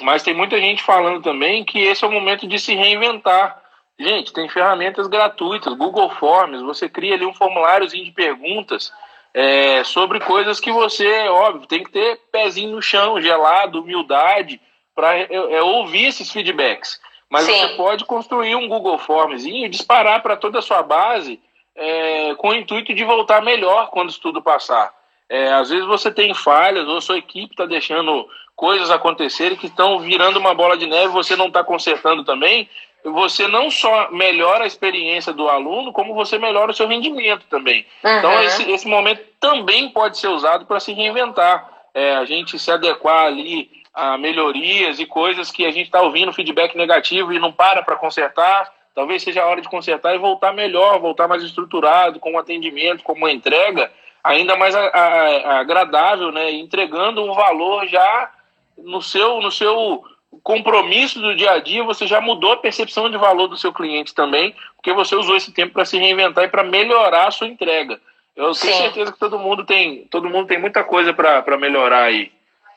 mas 0.01 0.23
tem 0.23 0.33
muita 0.33 0.57
gente 0.59 0.83
falando 0.83 1.21
também 1.21 1.63
que 1.63 1.79
esse 1.79 2.03
é 2.03 2.07
o 2.07 2.11
momento 2.11 2.47
de 2.47 2.59
se 2.59 2.73
reinventar. 2.73 3.61
Gente, 3.99 4.33
tem 4.33 4.49
ferramentas 4.49 5.07
gratuitas, 5.07 5.73
Google 5.73 6.09
Forms, 6.09 6.61
você 6.61 6.89
cria 6.89 7.13
ali 7.13 7.25
um 7.25 7.33
formuláriozinho 7.33 8.03
de 8.03 8.11
perguntas 8.11 8.91
é, 9.33 9.83
sobre 9.83 10.19
coisas 10.19 10.59
que 10.59 10.71
você, 10.71 11.27
óbvio, 11.27 11.67
tem 11.67 11.83
que 11.83 11.91
ter 11.91 12.19
pezinho 12.31 12.71
no 12.71 12.81
chão, 12.81 13.21
gelado, 13.21 13.81
humildade, 13.81 14.59
para 14.95 15.17
é, 15.17 15.27
é, 15.29 15.61
ouvir 15.61 16.05
esses 16.05 16.31
feedbacks. 16.31 16.99
Mas 17.29 17.45
Sim. 17.45 17.53
você 17.53 17.69
pode 17.69 18.05
construir 18.05 18.55
um 18.55 18.67
Google 18.67 18.97
Forms 18.99 19.45
e 19.45 19.67
disparar 19.67 20.21
para 20.21 20.37
toda 20.37 20.59
a 20.59 20.61
sua 20.61 20.83
base 20.83 21.39
é, 21.75 22.35
com 22.35 22.49
o 22.49 22.55
intuito 22.55 22.93
de 22.93 23.03
voltar 23.03 23.41
melhor 23.41 23.89
quando 23.89 24.09
isso 24.09 24.21
tudo 24.21 24.41
passar. 24.41 24.93
É, 25.33 25.51
às 25.51 25.71
vezes 25.71 25.87
você 25.87 26.11
tem 26.11 26.31
falhas, 26.31 26.87
ou 26.87 26.97
a 26.97 27.01
sua 27.01 27.17
equipe 27.17 27.55
está 27.55 27.65
deixando 27.65 28.29
coisas 28.55 28.91
acontecerem 28.91 29.57
que 29.57 29.65
estão 29.65 29.97
virando 29.97 30.37
uma 30.37 30.53
bola 30.53 30.77
de 30.77 30.85
neve, 30.85 31.07
você 31.07 31.35
não 31.35 31.47
está 31.47 31.63
consertando 31.63 32.23
também, 32.23 32.69
você 33.03 33.47
não 33.47 33.71
só 33.71 34.11
melhora 34.11 34.63
a 34.63 34.67
experiência 34.67 35.33
do 35.33 35.49
aluno, 35.49 35.91
como 35.91 36.13
você 36.13 36.37
melhora 36.37 36.69
o 36.69 36.73
seu 36.73 36.87
rendimento 36.87 37.45
também. 37.49 37.83
Uhum. 38.03 38.17
Então, 38.19 38.43
esse, 38.43 38.71
esse 38.71 38.87
momento 38.87 39.23
também 39.39 39.89
pode 39.89 40.19
ser 40.19 40.27
usado 40.27 40.67
para 40.67 40.79
se 40.79 40.93
reinventar. 40.93 41.67
É, 41.95 42.15
a 42.15 42.25
gente 42.25 42.59
se 42.59 42.69
adequar 42.69 43.25
ali 43.25 43.71
a 43.91 44.19
melhorias 44.19 44.99
e 44.99 45.05
coisas 45.07 45.49
que 45.49 45.65
a 45.65 45.71
gente 45.71 45.87
está 45.87 45.99
ouvindo 46.03 46.31
feedback 46.31 46.77
negativo 46.77 47.33
e 47.33 47.39
não 47.39 47.51
para 47.51 47.81
para 47.81 47.95
consertar. 47.95 48.71
Talvez 48.93 49.23
seja 49.23 49.41
a 49.41 49.47
hora 49.47 49.61
de 49.61 49.67
consertar 49.67 50.13
e 50.13 50.19
voltar 50.19 50.53
melhor, 50.53 50.99
voltar 50.99 51.27
mais 51.27 51.41
estruturado, 51.41 52.19
com 52.19 52.33
o 52.33 52.37
atendimento, 52.37 53.03
com 53.03 53.13
uma 53.13 53.31
entrega 53.31 53.91
ainda 54.23 54.55
mais 54.55 54.73
a, 54.73 54.85
a, 54.85 55.59
agradável, 55.59 56.31
né? 56.31 56.51
entregando 56.51 57.23
um 57.23 57.33
valor 57.33 57.85
já 57.87 58.31
no 58.77 59.01
seu, 59.01 59.41
no 59.41 59.51
seu 59.51 60.03
compromisso 60.41 61.19
do 61.19 61.35
dia 61.35 61.51
a 61.51 61.59
dia, 61.59 61.83
você 61.83 62.07
já 62.07 62.21
mudou 62.21 62.53
a 62.53 62.57
percepção 62.57 63.09
de 63.09 63.17
valor 63.17 63.47
do 63.47 63.57
seu 63.57 63.73
cliente 63.73 64.15
também, 64.15 64.55
porque 64.75 64.93
você 64.93 65.15
usou 65.15 65.35
esse 65.35 65.51
tempo 65.51 65.73
para 65.73 65.85
se 65.85 65.97
reinventar 65.97 66.45
e 66.45 66.49
para 66.49 66.63
melhorar 66.63 67.27
a 67.27 67.31
sua 67.31 67.47
entrega. 67.47 67.99
Eu 68.35 68.53
Sim. 68.53 68.67
tenho 68.67 68.81
certeza 68.81 69.11
que 69.11 69.19
todo 69.19 69.37
mundo 69.37 69.63
tem, 69.63 70.05
todo 70.05 70.29
mundo 70.29 70.47
tem 70.47 70.57
muita 70.57 70.83
coisa 70.83 71.13
para 71.13 71.57
melhorar 71.57 72.03
aí. 72.03 72.31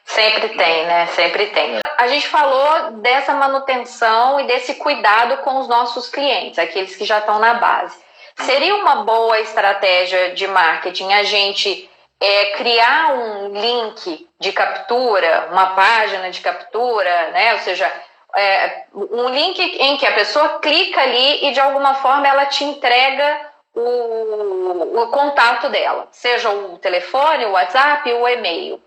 Sempre 0.05 0.51
tem, 0.51 0.86
né? 0.86 1.07
Sempre 1.07 1.47
tem. 1.47 1.80
A 1.99 2.07
gente 2.07 2.28
falou 2.28 2.92
dessa 3.01 3.34
manutenção 3.34 4.38
e 4.38 4.47
desse 4.47 4.74
cuidado 4.76 5.38
com 5.38 5.59
os 5.59 5.66
nossos 5.66 6.09
clientes, 6.09 6.59
aqueles 6.59 6.94
que 6.94 7.05
já 7.05 7.18
estão 7.18 7.40
na 7.40 7.55
base. 7.55 8.06
Seria 8.41 8.74
uma 8.76 8.97
boa 8.97 9.41
estratégia 9.41 10.34
de 10.34 10.47
marketing 10.47 11.12
a 11.12 11.22
gente 11.22 11.89
é, 12.20 12.47
criar 12.57 13.12
um 13.14 13.49
link 13.49 14.28
de 14.39 14.53
captura, 14.53 15.49
uma 15.51 15.74
página 15.74 16.30
de 16.30 16.41
captura, 16.41 17.30
né? 17.30 17.55
Ou 17.55 17.61
seja, 17.61 17.91
é, 18.34 18.84
um 18.95 19.28
link 19.28 19.59
em 19.59 19.97
que 19.97 20.07
a 20.07 20.12
pessoa 20.12 20.59
clica 20.59 21.01
ali 21.01 21.47
e 21.47 21.53
de 21.53 21.61
alguma 21.61 21.95
forma 21.95 22.28
ela 22.28 22.47
te 22.47 22.64
entrega 22.64 23.41
o, 23.74 25.03
o 25.03 25.09
contato 25.09 25.68
dela, 25.68 26.09
seja 26.11 26.51
o 26.51 26.78
telefone, 26.78 27.47
o 27.47 27.53
WhatsApp, 27.53 28.11
o 28.12 28.28
e-mail. 28.28 28.80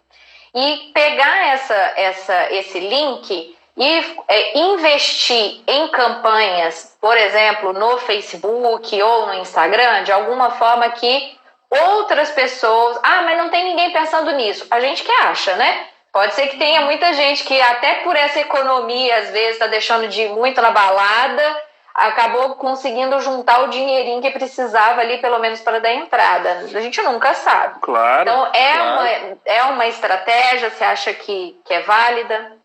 E 0.53 0.91
pegar 0.93 1.47
essa, 1.47 1.93
essa, 1.95 2.53
esse 2.53 2.79
link 2.79 3.55
e 3.79 4.15
é, 4.27 4.59
investir 4.59 5.61
em 5.65 5.87
campanhas, 5.87 6.97
por 6.99 7.15
exemplo, 7.15 7.71
no 7.71 7.97
Facebook 7.99 9.01
ou 9.01 9.27
no 9.27 9.35
Instagram, 9.35 10.03
de 10.03 10.11
alguma 10.11 10.51
forma 10.51 10.89
que 10.89 11.39
outras 11.69 12.29
pessoas. 12.31 12.99
Ah, 13.01 13.21
mas 13.21 13.37
não 13.37 13.49
tem 13.49 13.63
ninguém 13.63 13.91
pensando 13.91 14.31
nisso. 14.31 14.67
A 14.69 14.81
gente 14.81 15.01
que 15.01 15.11
acha, 15.11 15.55
né? 15.55 15.87
Pode 16.11 16.33
ser 16.33 16.47
que 16.47 16.57
tenha 16.57 16.81
muita 16.81 17.13
gente 17.13 17.43
que, 17.45 17.61
até 17.61 17.95
por 17.95 18.15
essa 18.15 18.39
economia, 18.39 19.15
às 19.17 19.29
vezes 19.29 19.53
está 19.53 19.67
deixando 19.67 20.09
de 20.09 20.23
ir 20.23 20.29
muito 20.29 20.59
na 20.59 20.71
balada, 20.71 21.63
acabou 21.93 22.55
conseguindo 22.55 23.21
juntar 23.21 23.61
o 23.61 23.69
dinheirinho 23.69 24.21
que 24.21 24.31
precisava 24.31 24.99
ali, 24.99 25.19
pelo 25.19 25.39
menos 25.39 25.61
para 25.61 25.79
dar 25.79 25.93
entrada. 25.93 26.65
A 26.73 26.81
gente 26.81 27.01
nunca 27.03 27.33
sabe. 27.33 27.79
Claro. 27.79 28.21
Então, 28.23 28.47
é, 28.51 28.73
claro. 28.73 28.93
Uma, 28.93 29.37
é 29.45 29.63
uma 29.63 29.87
estratégia, 29.87 30.69
você 30.69 30.83
acha 30.83 31.13
que, 31.13 31.57
que 31.63 31.73
é 31.73 31.81
válida? 31.81 32.58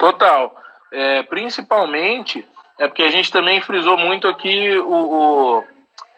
Total. 0.00 0.56
É, 0.90 1.22
principalmente, 1.22 2.44
é 2.78 2.88
porque 2.88 3.02
a 3.02 3.10
gente 3.10 3.30
também 3.30 3.60
frisou 3.60 3.96
muito 3.96 4.26
aqui 4.26 4.76
o, 4.78 5.62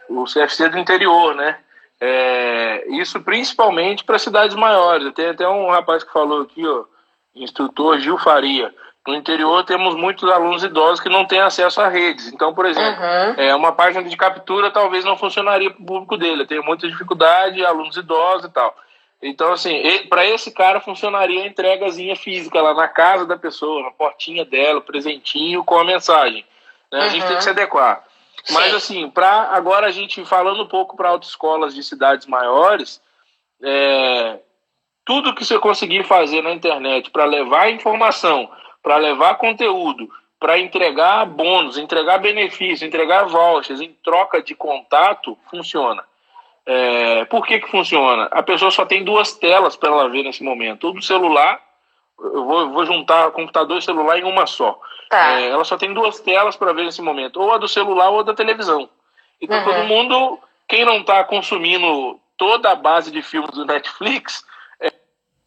o, 0.08 0.20
o 0.22 0.24
CFC 0.24 0.68
do 0.68 0.78
interior, 0.78 1.34
né? 1.34 1.58
É, 2.00 2.84
isso 2.96 3.20
principalmente 3.20 4.04
para 4.04 4.18
cidades 4.18 4.56
maiores. 4.56 5.12
Tem 5.12 5.28
até 5.28 5.46
um 5.46 5.68
rapaz 5.68 6.02
que 6.02 6.12
falou 6.12 6.42
aqui, 6.42 6.66
ó, 6.66 6.84
instrutor 7.34 7.98
Gil 7.98 8.16
Faria. 8.18 8.72
No 9.06 9.14
interior 9.16 9.64
temos 9.64 9.96
muitos 9.96 10.30
alunos 10.30 10.62
idosos 10.62 11.00
que 11.00 11.08
não 11.08 11.24
têm 11.24 11.40
acesso 11.40 11.80
a 11.80 11.88
redes. 11.88 12.32
Então, 12.32 12.54
por 12.54 12.66
exemplo, 12.66 13.02
uhum. 13.02 13.34
é, 13.36 13.54
uma 13.54 13.72
página 13.72 14.08
de 14.08 14.16
captura 14.16 14.70
talvez 14.70 15.04
não 15.04 15.16
funcionaria 15.16 15.70
para 15.70 15.82
o 15.82 15.86
público 15.86 16.16
dele. 16.16 16.46
Tem 16.46 16.62
muita 16.62 16.88
dificuldade, 16.88 17.64
alunos 17.64 17.96
idosos 17.96 18.48
e 18.48 18.52
tal. 18.52 18.74
Então, 19.22 19.52
assim, 19.52 19.80
para 20.08 20.26
esse 20.26 20.50
cara 20.50 20.80
funcionaria 20.80 21.44
a 21.44 21.46
entregazinha 21.46 22.16
física 22.16 22.60
lá 22.60 22.74
na 22.74 22.88
casa 22.88 23.24
da 23.24 23.36
pessoa, 23.36 23.84
na 23.84 23.92
portinha 23.92 24.44
dela, 24.44 24.80
presentinho 24.80 25.62
com 25.62 25.78
a 25.78 25.84
mensagem. 25.84 26.44
Né? 26.90 27.00
A 27.02 27.08
gente 27.08 27.26
tem 27.26 27.36
que 27.36 27.44
se 27.44 27.50
adequar. 27.50 28.04
Mas, 28.50 28.70
Sim. 28.70 28.76
assim, 28.76 29.10
para 29.10 29.50
agora 29.52 29.86
a 29.86 29.92
gente 29.92 30.24
falando 30.24 30.64
um 30.64 30.68
pouco 30.68 30.96
para 30.96 31.10
autoescolas 31.10 31.72
de 31.72 31.84
cidades 31.84 32.26
maiores, 32.26 33.00
é, 33.62 34.40
tudo 35.04 35.34
que 35.34 35.44
você 35.44 35.56
conseguir 35.58 36.02
fazer 36.02 36.42
na 36.42 36.52
internet 36.52 37.08
para 37.10 37.24
levar 37.24 37.70
informação, 37.70 38.50
para 38.82 38.96
levar 38.96 39.36
conteúdo, 39.36 40.10
para 40.40 40.58
entregar 40.58 41.24
bônus, 41.26 41.78
entregar 41.78 42.18
benefícios, 42.18 42.82
entregar 42.82 43.26
vouchers 43.26 43.80
em 43.80 43.92
troca 44.02 44.42
de 44.42 44.56
contato, 44.56 45.38
funciona. 45.48 46.02
É, 46.64 47.24
por 47.24 47.46
que, 47.46 47.60
que 47.60 47.70
funciona? 47.70 48.28
A 48.30 48.42
pessoa 48.42 48.70
só 48.70 48.84
tem 48.86 49.04
duas 49.04 49.32
telas 49.32 49.76
para 49.76 49.90
ela 49.90 50.08
ver 50.08 50.22
nesse 50.22 50.42
momento. 50.42 50.84
Ou 50.84 50.94
do 50.94 51.02
celular, 51.02 51.60
eu 52.18 52.44
vou, 52.44 52.70
vou 52.70 52.86
juntar 52.86 53.30
computador 53.32 53.78
e 53.78 53.82
celular 53.82 54.18
em 54.18 54.24
uma 54.24 54.46
só. 54.46 54.78
Tá. 55.08 55.40
É, 55.40 55.48
ela 55.48 55.64
só 55.64 55.76
tem 55.76 55.92
duas 55.92 56.20
telas 56.20 56.56
para 56.56 56.72
ver 56.72 56.84
nesse 56.84 57.02
momento, 57.02 57.40
ou 57.40 57.52
a 57.52 57.58
do 57.58 57.68
celular 57.68 58.10
ou 58.10 58.20
a 58.20 58.22
da 58.22 58.34
televisão. 58.34 58.88
Então 59.40 59.58
uhum. 59.58 59.64
todo 59.64 59.84
mundo, 59.84 60.38
quem 60.68 60.84
não 60.84 61.00
está 61.00 61.22
consumindo 61.24 62.18
toda 62.36 62.70
a 62.70 62.76
base 62.76 63.10
de 63.10 63.22
filmes 63.22 63.50
do 63.50 63.66
Netflix, 63.66 64.44
é, 64.80 64.90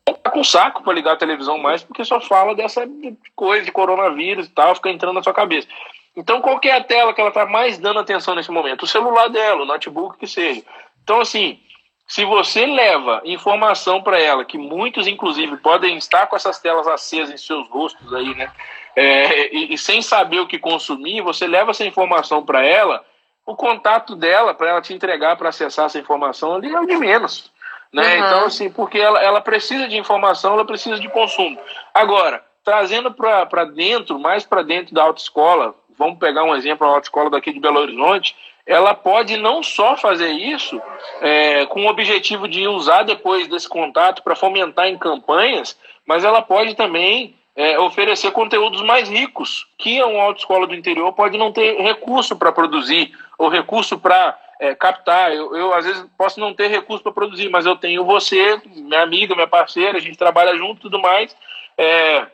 não 0.07 0.16
tá 0.16 0.30
com 0.30 0.43
saco 0.43 0.84
para 0.84 0.93
ligar 0.93 1.13
a 1.13 1.18
televisão 1.18 1.57
mais, 1.57 1.84
porque 1.84 2.03
só 2.03 2.20
fala 2.20 2.53
dessa 2.53 2.88
coisa 3.36 3.66
de 3.66 3.72
coronavírus 3.72 4.47
e 4.47 4.51
tal, 4.51 4.76
fica 4.76 4.89
entrando 4.89 5.16
na 5.16 5.24
sua 5.24 5.34
cabeça. 5.34 5.68
Então, 6.16 6.39
qual 6.41 6.59
é 6.63 6.72
a 6.72 6.84
tela 6.84 7.13
que 7.13 7.20
ela 7.20 7.30
está 7.30 7.45
mais 7.45 7.78
dando 7.78 7.99
atenção 7.99 8.36
nesse 8.36 8.49
momento? 8.49 8.84
O 8.84 8.88
celular 8.88 9.28
dela, 9.30 9.63
o 9.63 9.66
notebook 9.66 10.18
que 10.18 10.28
seja. 10.28 10.63
Então, 11.06 11.22
assim, 11.22 11.60
se 12.08 12.26
você 12.26 12.66
leva 12.66 13.22
informação 13.26 14.01
para 14.01 14.20
ela, 14.20 14.43
que 14.43 14.58
muitos, 14.58 15.06
inclusive, 15.06 15.56
podem 15.58 15.97
estar 15.97 16.26
com 16.26 16.36
essas 16.36 16.60
telas 16.60 16.88
acesas 16.88 17.32
em 17.32 17.38
seus 17.38 17.70
rostos 17.70 18.12
aí, 18.12 18.34
né? 18.34 18.51
É, 18.95 19.56
e, 19.56 19.74
e, 19.74 19.78
sem 19.78 20.01
saber 20.01 20.39
o 20.39 20.47
que 20.47 20.58
consumir, 20.58 21.22
você 21.22 21.45
leva 21.45 21.70
essa 21.70 21.86
informação 21.86 22.43
para 22.43 22.66
ela, 22.66 23.06
o 23.45 23.56
contato 23.56 24.16
dela, 24.16 24.53
para 24.56 24.70
ela 24.70 24.82
te 24.82 24.93
entregar 24.93 25.36
para 25.36 25.49
acessar 25.49 25.86
essa 25.86 25.99
informação 25.99 26.56
ali 26.56 26.74
é 26.74 26.80
o 26.80 26.88
de 26.88 26.95
menos. 26.95 27.51
Né? 27.93 28.01
Uhum. 28.01 28.26
Então, 28.26 28.45
assim, 28.45 28.70
porque 28.72 28.97
ela, 28.97 29.22
ela 29.22 29.41
precisa 29.41 29.88
de 29.88 29.95
informação, 29.95 30.53
ela 30.53 30.66
precisa 30.66 30.99
de 30.99 31.08
consumo. 31.10 31.60
Agora, 31.93 32.43
trazendo 32.64 33.14
para 33.14 33.66
dentro, 33.66 34.18
mais 34.18 34.43
para 34.43 34.64
dentro 34.64 34.95
da 34.95 35.03
autoescola, 35.03 35.76
vamos 35.99 36.18
pegar 36.18 36.43
um 36.43 36.56
exemplo, 36.56 36.88
a 36.88 36.89
autoescola 36.89 37.30
daqui 37.30 37.53
de 37.53 37.60
Belo 37.60 37.80
Horizonte, 37.80 38.36
ela 38.66 38.95
pode 38.95 39.38
não 39.38 39.61
só 39.61 39.95
fazer 39.95 40.32
isso 40.32 40.82
é, 41.22 41.66
com 41.68 41.86
o 41.86 41.89
objetivo 41.89 42.47
de 42.47 42.68
usar 42.68 43.03
depois 43.03 43.47
desse 43.47 43.70
contato 43.70 44.24
para 44.24 44.36
fomentar 44.36 44.88
em 44.88 44.97
campanhas, 44.97 45.78
mas 46.05 46.24
ela 46.24 46.41
pode 46.41 46.76
também 46.76 47.36
é, 47.55 47.80
oferecer 47.80 48.32
conteúdos 48.32 48.82
mais 48.82 49.09
ricos, 49.09 49.68
que 49.78 50.01
uma 50.03 50.24
autoescola 50.24 50.68
do 50.68 50.76
interior 50.76 51.13
pode 51.13 51.38
não 51.38 51.51
ter 51.51 51.80
recurso 51.80 52.36
para 52.36 52.51
produzir, 52.51 53.13
ou 53.38 53.49
recurso 53.49 53.97
para 53.99 54.38
é, 54.59 54.74
captar. 54.76 55.34
Eu, 55.34 55.55
eu, 55.55 55.74
às 55.74 55.86
vezes, 55.86 56.05
posso 56.18 56.39
não 56.39 56.53
ter 56.53 56.68
recurso 56.68 57.03
para 57.03 57.13
produzir, 57.13 57.49
mas 57.49 57.66
eu 57.66 57.76
tenho 57.76 58.03
você, 58.03 58.59
minha 58.66 59.01
amiga, 59.01 59.36
minha 59.36 59.47
parceira, 59.47 59.97
a 59.97 60.01
gente 60.01 60.18
trabalha 60.18 60.57
junto 60.57 60.80
e 60.80 60.82
tudo 60.82 60.99
mais. 60.99 61.36
É, 61.78 62.26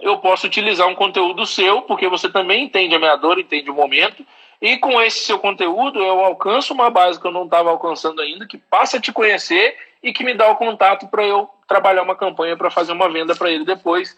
eu 0.00 0.18
posso 0.18 0.46
utilizar 0.46 0.88
um 0.88 0.94
conteúdo 0.94 1.46
seu, 1.46 1.82
porque 1.82 2.08
você 2.08 2.28
também 2.28 2.64
entende 2.64 2.94
a 2.94 2.98
minha 2.98 3.16
dor, 3.16 3.38
entende 3.38 3.70
o 3.70 3.74
momento, 3.74 4.24
e 4.60 4.76
com 4.76 5.00
esse 5.00 5.20
seu 5.20 5.38
conteúdo, 5.38 6.02
eu 6.02 6.20
alcanço 6.20 6.74
uma 6.74 6.90
base 6.90 7.18
que 7.18 7.26
eu 7.26 7.32
não 7.32 7.44
estava 7.44 7.70
alcançando 7.70 8.20
ainda, 8.20 8.46
que 8.46 8.58
passa 8.58 8.98
a 8.98 9.00
te 9.00 9.12
conhecer 9.12 9.74
e 10.02 10.12
que 10.12 10.22
me 10.22 10.34
dá 10.34 10.50
o 10.50 10.56
contato 10.56 11.08
para 11.08 11.24
eu 11.24 11.48
trabalhar 11.66 12.02
uma 12.02 12.14
campanha 12.14 12.56
para 12.56 12.70
fazer 12.70 12.92
uma 12.92 13.08
venda 13.08 13.34
para 13.34 13.50
ele 13.50 13.64
depois, 13.64 14.14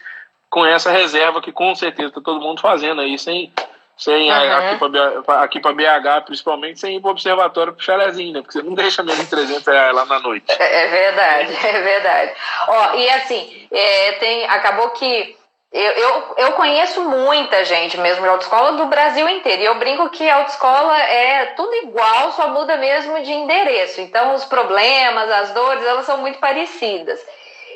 com 0.50 0.66
essa 0.66 0.90
reserva 0.90 1.40
que 1.40 1.52
com 1.52 1.74
certeza 1.74 2.08
está 2.08 2.20
todo 2.20 2.40
mundo 2.40 2.60
fazendo 2.60 3.00
aí, 3.00 3.16
sem, 3.18 3.52
sem 3.96 4.32
uhum. 4.32 5.18
aqui 5.28 5.60
para 5.60 5.72
BH, 5.72 6.24
principalmente, 6.24 6.80
sem 6.80 6.96
ir 6.96 7.00
para 7.00 7.08
o 7.08 7.12
observatório 7.12 7.72
para 7.72 8.08
o 8.08 8.12
né? 8.32 8.40
Porque 8.40 8.52
você 8.52 8.62
não 8.62 8.74
deixa 8.74 9.02
menos 9.02 9.22
de 9.22 9.30
300 9.30 9.64
reais 9.64 9.94
lá 9.94 10.04
na 10.06 10.18
noite. 10.18 10.46
É, 10.48 10.84
é 10.84 10.88
verdade, 10.88 11.54
é 11.66 11.80
verdade. 11.80 12.32
Ó, 12.66 12.94
e 12.94 13.10
assim, 13.10 13.68
é, 13.70 14.12
tem, 14.12 14.44
acabou 14.46 14.90
que 14.90 15.36
eu, 15.72 15.90
eu, 15.92 16.34
eu, 16.36 16.52
conheço 16.52 17.00
muita 17.00 17.64
gente 17.64 17.96
mesmo 17.96 18.22
de 18.22 18.28
autoescola 18.28 18.72
do 18.72 18.86
Brasil 18.86 19.26
inteiro. 19.26 19.62
E 19.62 19.64
eu 19.64 19.76
brinco 19.76 20.10
que 20.10 20.28
autoescola 20.28 20.98
é 20.98 21.46
tudo 21.56 21.74
igual, 21.76 22.30
só 22.32 22.48
muda 22.48 22.76
mesmo 22.76 23.22
de 23.22 23.32
endereço. 23.32 24.02
Então, 24.02 24.34
os 24.34 24.44
problemas, 24.44 25.30
as 25.30 25.50
dores, 25.52 25.84
elas 25.84 26.04
são 26.04 26.18
muito 26.18 26.38
parecidas. 26.38 27.18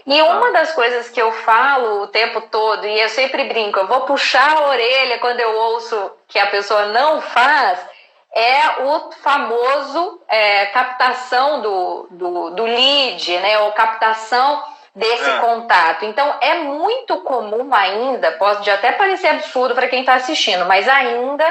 E 0.07 0.21
uma 0.21 0.53
das 0.53 0.73
coisas 0.73 1.09
que 1.09 1.21
eu 1.21 1.33
falo 1.33 2.03
o 2.03 2.07
tempo 2.07 2.43
todo, 2.43 2.87
e 2.87 3.01
eu 3.01 3.09
sempre 3.09 3.45
brinco, 3.45 3.79
eu 3.79 3.87
vou 3.87 4.03
puxar 4.03 4.59
a 4.59 4.69
orelha 4.69 5.19
quando 5.19 5.41
eu 5.41 5.57
ouço 5.57 6.13
que 6.29 6.39
a 6.39 6.47
pessoa 6.47 6.87
não 6.87 7.23
faz, 7.23 7.81
é 8.33 8.83
o 8.85 9.11
famoso 9.23 10.21
é, 10.29 10.67
captação 10.67 11.63
do, 11.63 12.07
do, 12.11 12.51
do 12.51 12.65
lead, 12.65 13.39
né? 13.39 13.59
Ou 13.61 13.73
captação 13.73 14.63
desse 14.97 15.29
é. 15.29 15.39
contato. 15.41 16.07
Então, 16.07 16.37
é 16.41 16.55
muito 16.55 17.19
comum 17.19 17.73
ainda, 17.75 18.33
pode 18.33 18.69
até 18.71 18.93
parecer 18.93 19.29
absurdo 19.29 19.75
para 19.75 19.89
quem 19.89 20.01
está 20.01 20.15
assistindo, 20.15 20.65
mas 20.65 20.89
ainda 20.89 21.45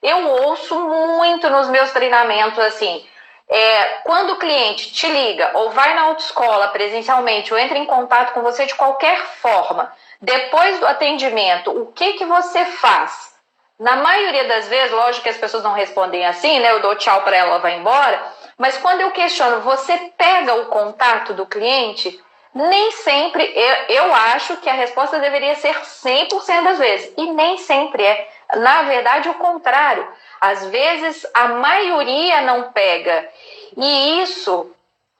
eu 0.00 0.28
ouço 0.28 0.78
muito 0.78 1.50
nos 1.50 1.68
meus 1.68 1.90
treinamentos 1.90 2.60
assim. 2.60 3.04
É, 3.48 3.84
quando 4.04 4.30
o 4.30 4.38
cliente 4.38 4.92
te 4.92 5.06
liga 5.08 5.50
ou 5.54 5.70
vai 5.70 5.94
na 5.94 6.02
autoescola 6.02 6.68
presencialmente 6.68 7.52
ou 7.52 7.58
entra 7.58 7.76
em 7.76 7.84
contato 7.84 8.32
com 8.32 8.40
você 8.40 8.64
de 8.64 8.74
qualquer 8.76 9.18
forma, 9.18 9.92
depois 10.20 10.78
do 10.78 10.86
atendimento, 10.86 11.70
o 11.70 11.86
que, 11.86 12.12
que 12.14 12.24
você 12.24 12.64
faz? 12.64 13.32
Na 13.78 13.96
maioria 13.96 14.44
das 14.44 14.68
vezes, 14.68 14.92
lógico 14.92 15.24
que 15.24 15.28
as 15.28 15.36
pessoas 15.36 15.64
não 15.64 15.72
respondem 15.72 16.24
assim, 16.24 16.60
né? 16.60 16.70
Eu 16.70 16.80
dou 16.80 16.94
tchau 16.94 17.20
para 17.22 17.36
ela, 17.36 17.50
ela 17.50 17.58
vai 17.58 17.76
embora. 17.76 18.22
Mas 18.56 18.78
quando 18.78 19.00
eu 19.00 19.10
questiono, 19.10 19.60
você 19.60 20.12
pega 20.16 20.54
o 20.54 20.66
contato 20.66 21.34
do 21.34 21.44
cliente? 21.44 22.22
Nem 22.54 22.90
sempre, 22.92 23.44
eu, 23.54 23.74
eu 24.04 24.14
acho 24.14 24.58
que 24.58 24.68
a 24.68 24.74
resposta 24.74 25.18
deveria 25.18 25.54
ser 25.54 25.74
100% 25.74 26.62
das 26.64 26.78
vezes, 26.78 27.12
e 27.16 27.32
nem 27.32 27.56
sempre 27.58 28.04
é. 28.04 28.28
Na 28.56 28.82
verdade, 28.82 29.28
o 29.28 29.34
contrário. 29.34 30.06
Às 30.40 30.66
vezes, 30.66 31.26
a 31.32 31.48
maioria 31.48 32.42
não 32.42 32.70
pega. 32.72 33.28
E 33.76 34.22
isso 34.22 34.70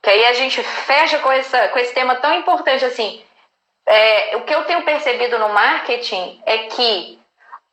que 0.03 0.09
aí 0.09 0.25
a 0.25 0.33
gente 0.33 0.61
fecha 0.61 1.17
com, 1.19 1.31
essa, 1.31 1.69
com 1.69 1.79
esse 1.79 1.93
tema 1.93 2.15
tão 2.15 2.33
importante 2.35 2.83
assim. 2.83 3.23
É, 3.85 4.35
o 4.35 4.41
que 4.41 4.53
eu 4.53 4.65
tenho 4.65 4.83
percebido 4.83 5.39
no 5.39 5.49
marketing 5.49 6.41
é 6.45 6.57
que 6.59 7.19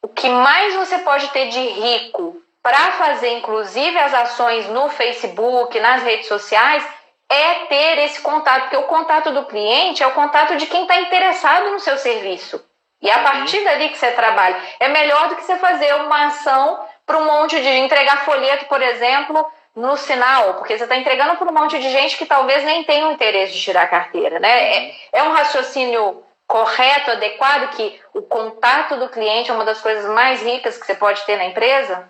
o 0.01 0.09
que 0.09 0.29
mais 0.29 0.75
você 0.75 0.99
pode 0.99 1.29
ter 1.29 1.49
de 1.49 1.61
rico 1.61 2.41
para 2.63 2.93
fazer, 2.93 3.31
inclusive, 3.33 3.99
as 3.99 4.15
ações 4.15 4.69
no 4.69 4.89
Facebook, 4.91 5.79
nas 5.81 6.03
redes 6.03 6.29
sociais, 6.29 6.85
é 7.31 7.67
ter 7.67 7.99
esse 7.99 8.21
contato, 8.21 8.63
porque 8.63 8.77
o 8.77 8.83
contato 8.83 9.31
do 9.31 9.45
cliente 9.45 10.03
é 10.03 10.07
o 10.07 10.13
contato 10.13 10.57
de 10.57 10.67
quem 10.67 10.83
está 10.83 11.01
interessado 11.01 11.71
no 11.71 11.79
seu 11.79 11.97
serviço. 11.97 12.61
E 13.01 13.09
a 13.09 13.19
uhum. 13.19 13.23
partir 13.23 13.65
dali 13.65 13.89
que 13.89 13.97
você 13.97 14.11
trabalha. 14.11 14.61
É 14.81 14.89
melhor 14.89 15.29
do 15.29 15.37
que 15.37 15.45
você 15.45 15.57
fazer 15.57 15.95
uma 15.95 16.27
ação 16.27 16.81
para 17.07 17.19
um 17.19 17.25
monte 17.25 17.61
de 17.61 17.69
entregar 17.69 18.25
folheto, 18.25 18.67
por 18.67 18.83
exemplo, 18.83 19.47
no 19.75 19.97
sinal, 19.97 20.55
porque 20.55 20.77
você 20.77 20.83
está 20.83 20.97
entregando 20.97 21.37
para 21.37 21.49
um 21.49 21.55
monte 21.55 21.79
de 21.79 21.89
gente 21.89 22.19
que 22.19 22.27
talvez 22.27 22.65
nem 22.65 22.83
tenha 22.83 23.07
o 23.07 23.13
interesse 23.13 23.53
de 23.53 23.61
tirar 23.61 23.85
a 23.85 23.89
carteira, 23.89 24.41
né? 24.41 24.89
É, 24.89 24.95
é 25.13 25.23
um 25.23 25.33
raciocínio 25.33 26.23
correto, 26.49 27.13
adequado, 27.13 27.71
que 27.77 28.01
o 28.13 28.23
contato 28.23 28.97
do 28.97 29.09
cliente 29.09 29.53
é 29.53 29.55
uma 29.55 29.65
das 29.65 29.81
coisas 29.81 30.13
mais 30.13 30.43
ricas 30.43 30.77
que 30.77 30.85
você 30.85 30.97
pode 30.97 31.23
ter 31.23 31.37
na 31.37 31.47
empresa? 31.47 32.09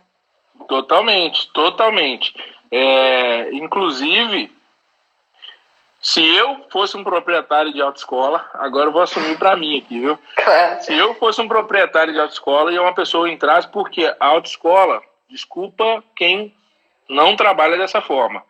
Totalmente, 0.66 1.52
totalmente. 1.52 2.34
É, 2.72 3.50
inclusive, 3.52 4.50
se 6.02 6.24
eu 6.34 6.66
fosse 6.70 6.96
um 6.96 7.04
proprietário 7.04 7.72
de 7.72 7.82
autoescola, 7.82 8.48
agora 8.54 8.86
eu 8.86 8.92
vou 8.92 9.02
assumir 9.02 9.38
para 9.38 9.54
mim 9.54 9.78
aqui, 9.78 10.00
viu? 10.00 10.18
Claro. 10.34 10.82
Se 10.82 10.94
eu 10.94 11.14
fosse 11.16 11.40
um 11.42 11.48
proprietário 11.48 12.12
de 12.12 12.18
autoescola 12.18 12.72
e 12.72 12.78
uma 12.78 12.94
pessoa 12.94 13.30
entrasse, 13.30 13.68
porque 13.68 14.06
a 14.18 14.26
autoescola, 14.26 15.02
desculpa 15.28 16.02
quem 16.16 16.54
não 17.06 17.36
trabalha 17.36 17.76
dessa 17.76 18.00
forma, 18.00 18.42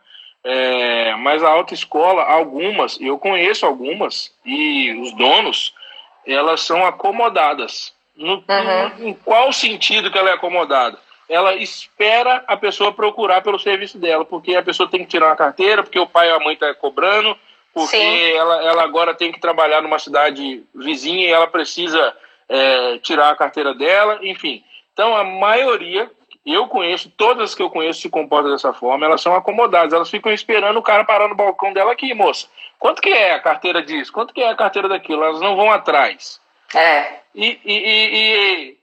é, 0.44 1.14
mas 1.16 1.42
a 1.42 1.48
autoescola, 1.48 2.22
algumas, 2.22 3.00
eu 3.00 3.18
conheço 3.18 3.66
algumas, 3.66 4.32
e 4.44 4.92
os 5.00 5.12
donos, 5.12 5.74
elas 6.24 6.62
são 6.62 6.86
acomodadas. 6.86 7.92
No, 8.14 8.34
uhum. 8.34 8.88
no, 8.98 9.08
em 9.08 9.14
qual 9.14 9.52
sentido 9.52 10.10
que 10.10 10.18
ela 10.18 10.30
é 10.30 10.34
acomodada? 10.34 10.98
Ela 11.30 11.54
espera 11.54 12.42
a 12.48 12.56
pessoa 12.56 12.92
procurar 12.92 13.40
pelo 13.40 13.58
serviço 13.58 13.96
dela, 13.96 14.24
porque 14.24 14.56
a 14.56 14.62
pessoa 14.62 14.90
tem 14.90 15.00
que 15.00 15.10
tirar 15.10 15.28
uma 15.28 15.36
carteira, 15.36 15.82
porque 15.82 15.98
o 15.98 16.06
pai 16.06 16.28
ou 16.28 16.36
a 16.36 16.40
mãe 16.40 16.54
está 16.54 16.74
cobrando, 16.74 17.38
porque 17.72 18.34
ela, 18.36 18.64
ela 18.64 18.82
agora 18.82 19.14
tem 19.14 19.30
que 19.30 19.38
trabalhar 19.40 19.80
numa 19.80 20.00
cidade 20.00 20.64
vizinha 20.74 21.28
e 21.28 21.30
ela 21.30 21.46
precisa 21.46 22.16
é, 22.48 22.98
tirar 22.98 23.30
a 23.30 23.36
carteira 23.36 23.72
dela, 23.72 24.18
enfim. 24.22 24.64
Então, 24.92 25.16
a 25.16 25.22
maioria, 25.22 26.10
eu 26.44 26.66
conheço, 26.66 27.08
todas 27.16 27.54
que 27.54 27.62
eu 27.62 27.70
conheço 27.70 28.00
se 28.00 28.10
comportam 28.10 28.50
dessa 28.50 28.72
forma, 28.72 29.06
elas 29.06 29.22
são 29.22 29.34
acomodadas, 29.36 29.92
elas 29.92 30.10
ficam 30.10 30.32
esperando 30.32 30.78
o 30.78 30.82
cara 30.82 31.04
parar 31.04 31.28
no 31.28 31.36
balcão 31.36 31.72
dela 31.72 31.92
aqui, 31.92 32.12
moça. 32.12 32.48
Quanto 32.76 33.00
que 33.00 33.10
é 33.10 33.34
a 33.34 33.40
carteira 33.40 33.82
disso? 33.82 34.12
Quanto 34.12 34.34
que 34.34 34.42
é 34.42 34.48
a 34.48 34.56
carteira 34.56 34.88
daquilo? 34.88 35.22
Elas 35.22 35.40
não 35.40 35.54
vão 35.54 35.70
atrás. 35.70 36.40
É. 36.74 37.20
E, 37.34 37.60
e, 37.64 37.72
e, 37.72 38.16
e 38.16 38.78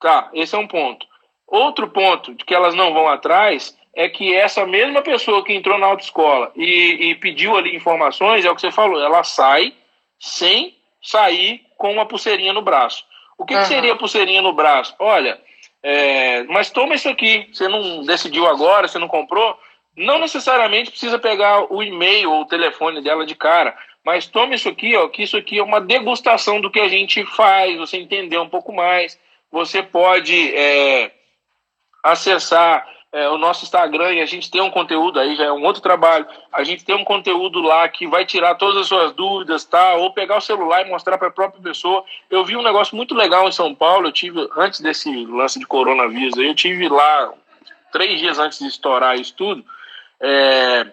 tá, 0.00 0.30
esse 0.32 0.54
é 0.54 0.58
um 0.58 0.68
ponto. 0.68 1.06
Outro 1.46 1.88
ponto 1.88 2.34
de 2.34 2.44
que 2.44 2.54
elas 2.54 2.74
não 2.74 2.92
vão 2.92 3.08
atrás 3.08 3.76
é 3.94 4.08
que 4.08 4.34
essa 4.34 4.66
mesma 4.66 5.00
pessoa 5.00 5.44
que 5.44 5.54
entrou 5.54 5.78
na 5.78 5.86
autoescola 5.86 6.52
e, 6.54 7.10
e 7.10 7.14
pediu 7.14 7.56
ali 7.56 7.74
informações, 7.74 8.44
é 8.44 8.50
o 8.50 8.54
que 8.54 8.60
você 8.60 8.70
falou, 8.70 9.00
ela 9.00 9.24
sai 9.24 9.72
sem 10.18 10.76
sair 11.02 11.62
com 11.78 11.92
uma 11.92 12.04
pulseirinha 12.04 12.52
no 12.52 12.62
braço. 12.62 13.04
O 13.38 13.44
que, 13.44 13.54
uhum. 13.54 13.60
que 13.60 13.66
seria 13.66 13.96
pulseirinha 13.96 14.42
no 14.42 14.52
braço? 14.52 14.94
Olha, 14.98 15.40
é, 15.82 16.42
mas 16.44 16.70
toma 16.70 16.94
isso 16.94 17.08
aqui, 17.08 17.48
você 17.52 17.68
não 17.68 18.02
decidiu 18.04 18.46
agora, 18.46 18.88
você 18.88 18.98
não 18.98 19.08
comprou, 19.08 19.58
não 19.96 20.18
necessariamente 20.18 20.90
precisa 20.90 21.18
pegar 21.18 21.72
o 21.72 21.82
e-mail 21.82 22.30
ou 22.30 22.42
o 22.42 22.46
telefone 22.46 23.02
dela 23.02 23.24
de 23.24 23.34
cara, 23.34 23.74
mas 24.04 24.26
tome 24.26 24.56
isso 24.56 24.68
aqui, 24.68 24.94
ó, 24.94 25.08
que 25.08 25.22
isso 25.22 25.36
aqui 25.36 25.58
é 25.58 25.62
uma 25.62 25.80
degustação 25.80 26.60
do 26.60 26.70
que 26.70 26.80
a 26.80 26.88
gente 26.88 27.24
faz, 27.24 27.76
você 27.78 27.96
entender 27.96 28.38
um 28.38 28.48
pouco 28.48 28.72
mais. 28.72 29.18
Você 29.50 29.82
pode 29.82 30.54
é, 30.54 31.10
acessar 32.12 32.86
é, 33.12 33.28
o 33.28 33.38
nosso 33.38 33.64
Instagram 33.64 34.12
e 34.12 34.20
a 34.20 34.26
gente 34.26 34.50
tem 34.50 34.60
um 34.60 34.70
conteúdo 34.70 35.18
aí, 35.18 35.36
já 35.36 35.44
é 35.44 35.52
um 35.52 35.64
outro 35.64 35.80
trabalho. 35.80 36.26
A 36.52 36.62
gente 36.64 36.84
tem 36.84 36.94
um 36.94 37.04
conteúdo 37.04 37.60
lá 37.60 37.88
que 37.88 38.06
vai 38.06 38.26
tirar 38.26 38.56
todas 38.56 38.82
as 38.82 38.86
suas 38.86 39.12
dúvidas, 39.12 39.64
tá? 39.64 39.94
Ou 39.94 40.12
pegar 40.12 40.36
o 40.36 40.40
celular 40.40 40.86
e 40.86 40.90
mostrar 40.90 41.16
para 41.16 41.28
a 41.28 41.32
própria 41.32 41.62
pessoa. 41.62 42.04
Eu 42.28 42.44
vi 42.44 42.56
um 42.56 42.62
negócio 42.62 42.94
muito 42.94 43.14
legal 43.14 43.48
em 43.48 43.52
São 43.52 43.74
Paulo. 43.74 44.08
Eu 44.08 44.12
tive, 44.12 44.46
antes 44.56 44.80
desse 44.80 45.24
lance 45.26 45.58
de 45.58 45.66
coronavírus, 45.66 46.36
eu 46.36 46.54
tive 46.54 46.88
lá 46.88 47.32
três 47.90 48.20
dias 48.20 48.38
antes 48.38 48.58
de 48.58 48.66
estourar 48.66 49.18
isso 49.18 49.34
tudo. 49.34 49.64
É, 50.20 50.86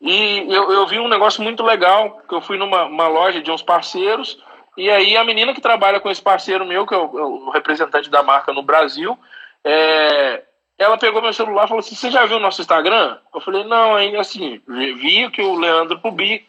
e 0.00 0.52
eu, 0.52 0.72
eu 0.72 0.86
vi 0.86 0.98
um 0.98 1.08
negócio 1.08 1.42
muito 1.42 1.62
legal, 1.62 2.20
que 2.28 2.34
eu 2.34 2.40
fui 2.40 2.58
numa 2.58 3.08
loja 3.08 3.40
de 3.40 3.50
uns 3.50 3.62
parceiros, 3.62 4.38
e 4.76 4.90
aí 4.90 5.16
a 5.16 5.24
menina 5.24 5.54
que 5.54 5.60
trabalha 5.60 6.00
com 6.00 6.10
esse 6.10 6.20
parceiro 6.20 6.66
meu, 6.66 6.86
que 6.86 6.94
é 6.94 6.98
o, 6.98 7.18
é 7.18 7.22
o 7.22 7.50
representante 7.50 8.10
da 8.10 8.22
marca 8.22 8.52
no 8.52 8.62
Brasil, 8.62 9.18
é, 9.66 10.42
ela 10.78 10.96
pegou 10.96 11.20
meu 11.20 11.32
celular 11.32 11.64
e 11.64 11.68
falou 11.68 11.80
assim, 11.80 11.94
você 11.94 12.10
já 12.10 12.24
viu 12.24 12.36
o 12.36 12.40
nosso 12.40 12.60
Instagram? 12.60 13.18
Eu 13.34 13.40
falei, 13.40 13.64
não, 13.64 13.94
ainda 13.94 14.20
assim, 14.20 14.60
vi 14.66 15.28
que 15.30 15.42
o 15.42 15.58
Leandro 15.58 16.00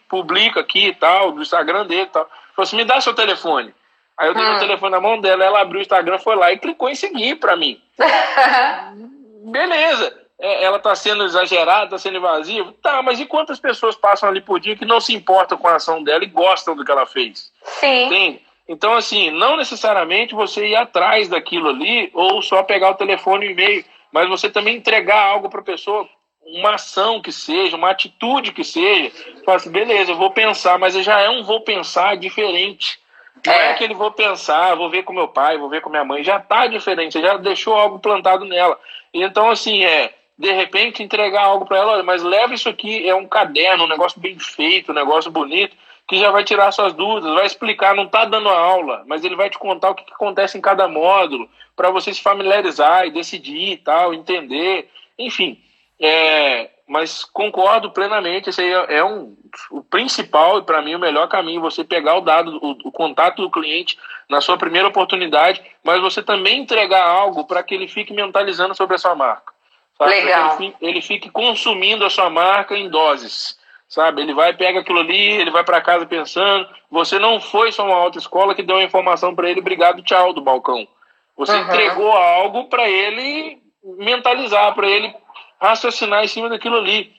publica 0.07 0.59
aqui 0.59 0.87
e 0.87 0.95
tal, 0.95 1.31
do 1.31 1.41
Instagram 1.41 1.85
dele 1.85 2.03
e 2.03 2.07
tal. 2.07 2.25
Falou 2.55 2.63
assim, 2.67 2.77
me 2.77 2.85
dá 2.85 3.01
seu 3.01 3.13
telefone. 3.13 3.73
Aí 4.17 4.27
eu 4.29 4.33
dei 4.33 4.45
hum. 4.45 4.55
o 4.55 4.59
telefone 4.59 4.91
na 4.91 5.01
mão 5.01 5.19
dela, 5.19 5.43
ela 5.43 5.61
abriu 5.61 5.79
o 5.79 5.81
Instagram, 5.81 6.17
foi 6.19 6.35
lá 6.35 6.51
e 6.51 6.57
clicou 6.57 6.89
em 6.89 6.95
seguir 6.95 7.35
para 7.35 7.55
mim. 7.55 7.81
Beleza 9.51 10.27
é, 10.39 10.63
ela 10.63 10.77
está 10.77 10.95
sendo 10.95 11.23
exagerada, 11.23 11.85
está 11.85 11.97
sendo 11.97 12.17
invasiva. 12.17 12.73
Tá, 12.81 13.01
mas 13.01 13.19
e 13.19 13.25
quantas 13.25 13.59
pessoas 13.59 13.95
passam 13.95 14.29
ali 14.29 14.39
por 14.39 14.59
dia 14.59 14.75
que 14.75 14.85
não 14.85 15.01
se 15.01 15.13
importam 15.13 15.57
com 15.57 15.67
a 15.67 15.75
ação 15.75 16.03
dela 16.03 16.23
e 16.23 16.27
gostam 16.27 16.75
do 16.75 16.85
que 16.85 16.91
ela 16.91 17.05
fez? 17.05 17.51
Sim. 17.63 18.05
Entende? 18.05 18.41
Então, 18.67 18.93
assim, 18.93 19.31
não 19.31 19.55
necessariamente 19.55 20.35
você 20.35 20.67
ir 20.67 20.75
atrás 20.75 21.29
daquilo 21.29 21.69
ali 21.69 22.09
ou 22.13 22.41
só 22.41 22.63
pegar 22.63 22.91
o 22.91 22.95
telefone 22.95 23.47
e 23.47 23.51
e-mail, 23.51 23.85
mas 24.11 24.27
você 24.27 24.49
também 24.49 24.75
entregar 24.75 25.21
algo 25.21 25.49
para 25.49 25.61
a 25.61 25.63
pessoa, 25.63 26.07
uma 26.45 26.75
ação 26.75 27.21
que 27.21 27.31
seja, 27.31 27.77
uma 27.77 27.91
atitude 27.91 28.51
que 28.51 28.63
seja. 28.63 29.11
Fala 29.45 29.57
assim, 29.57 29.71
beleza, 29.71 30.11
eu 30.11 30.17
vou 30.17 30.31
pensar, 30.31 30.77
mas 30.77 30.93
já 30.95 31.19
é 31.21 31.29
um 31.29 31.43
vou 31.43 31.61
pensar 31.61 32.17
diferente. 32.17 32.99
Não 33.45 33.53
é. 33.53 33.67
é 33.67 33.71
aquele 33.71 33.93
vou 33.93 34.11
pensar, 34.11 34.75
vou 34.75 34.89
ver 34.89 35.03
com 35.03 35.13
meu 35.13 35.27
pai, 35.27 35.57
vou 35.57 35.69
ver 35.69 35.81
com 35.81 35.89
minha 35.89 36.03
mãe, 36.03 36.23
já 36.23 36.37
está 36.37 36.67
diferente, 36.67 37.13
você 37.13 37.21
já 37.21 37.37
deixou 37.37 37.75
algo 37.75 37.99
plantado 37.99 38.43
nela. 38.45 38.77
Então, 39.13 39.49
assim, 39.49 39.85
é 39.85 40.13
de 40.37 40.51
repente 40.51 41.01
entregar 41.01 41.45
algo 41.45 41.65
para 41.65 41.77
ela, 41.77 42.03
mas 42.03 42.21
leva 42.21 42.53
isso 42.53 42.69
aqui, 42.69 43.07
é 43.07 43.15
um 43.15 43.27
caderno, 43.27 43.85
um 43.85 43.87
negócio 43.87 44.19
bem 44.19 44.37
feito, 44.37 44.91
um 44.91 44.95
negócio 44.95 45.31
bonito, 45.31 45.75
que 46.07 46.19
já 46.19 46.31
vai 46.31 46.43
tirar 46.43 46.71
suas 46.71 46.93
dúvidas, 46.93 47.33
vai 47.33 47.45
explicar, 47.45 47.93
não 47.93 48.05
está 48.05 48.23
dando 48.23 48.47
aula, 48.47 49.03
mas 49.05 49.23
ele 49.23 49.35
vai 49.35 49.49
te 49.49 49.59
contar 49.59 49.89
o 49.89 49.95
que, 49.95 50.05
que 50.05 50.13
acontece 50.13 50.57
em 50.57 50.61
cada 50.61 50.87
módulo, 50.87 51.49
para 51.75 51.91
você 51.91 52.13
se 52.13 52.21
familiarizar 52.21 53.05
e 53.05 53.11
decidir 53.11 53.73
e 53.73 53.77
tal, 53.77 54.13
entender, 54.13 54.89
enfim. 55.19 55.61
É, 55.99 56.69
mas 56.87 57.25
concordo 57.25 57.91
plenamente, 57.91 58.49
esse 58.49 58.61
aí 58.61 58.71
é, 58.71 58.97
é 58.99 59.03
um, 59.03 59.35
o 59.69 59.83
principal 59.83 60.59
e 60.59 60.63
para 60.63 60.81
mim 60.81 60.95
o 60.95 60.99
melhor 60.99 61.27
caminho, 61.27 61.59
você 61.59 61.83
pegar 61.83 62.15
o 62.17 62.21
dado, 62.21 62.57
o, 62.61 62.71
o, 62.87 62.91
contato 62.91 63.41
do 63.41 63.51
cliente 63.51 63.97
na 64.29 64.39
sua 64.39 64.57
primeira 64.57 64.87
oportunidade, 64.87 65.61
mas 65.83 65.99
você 65.99 66.23
também 66.23 66.61
entregar 66.61 67.05
algo 67.05 67.45
para 67.45 67.61
que 67.61 67.75
ele 67.75 67.87
fique 67.87 68.13
mentalizando 68.13 68.73
sobre 68.73 68.95
a 68.95 68.99
sua 68.99 69.15
marca. 69.15 69.51
Sabe? 69.97 70.11
Legal. 70.11 70.57
Ele, 70.61 70.75
ele 70.79 71.01
fique 71.01 71.29
consumindo 71.29 72.05
a 72.05 72.09
sua 72.09 72.29
marca 72.29 72.77
em 72.77 72.89
doses. 72.89 73.56
Sabe? 73.87 74.21
Ele 74.21 74.33
vai, 74.33 74.53
pega 74.53 74.79
aquilo 74.79 74.99
ali, 74.99 75.17
ele 75.17 75.51
vai 75.51 75.63
para 75.63 75.81
casa 75.81 76.05
pensando. 76.05 76.67
Você 76.91 77.17
não 77.17 77.39
foi 77.39 77.71
só 77.71 77.85
uma 77.85 77.95
autoescola 77.95 78.53
que 78.53 78.63
deu 78.63 78.75
uma 78.75 78.83
informação 78.83 79.33
para 79.33 79.49
ele, 79.49 79.61
obrigado, 79.61 80.03
tchau, 80.03 80.33
do 80.33 80.41
balcão. 80.41 80.87
Você 81.37 81.53
uhum. 81.53 81.61
entregou 81.61 82.11
algo 82.11 82.65
para 82.65 82.89
ele 82.89 83.61
mentalizar, 83.97 84.73
para 84.75 84.87
ele 84.87 85.13
raciocinar 85.61 86.23
em 86.23 86.27
cima 86.27 86.49
daquilo 86.49 86.77
ali. 86.77 87.15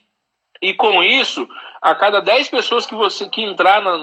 E 0.61 0.73
com 0.73 1.01
isso, 1.01 1.47
a 1.81 1.95
cada 1.95 2.19
10 2.19 2.49
pessoas 2.49 2.85
que 2.85 2.93
você 2.93 3.29
que 3.29 3.41
entrar 3.41 3.81
na, 3.81 3.97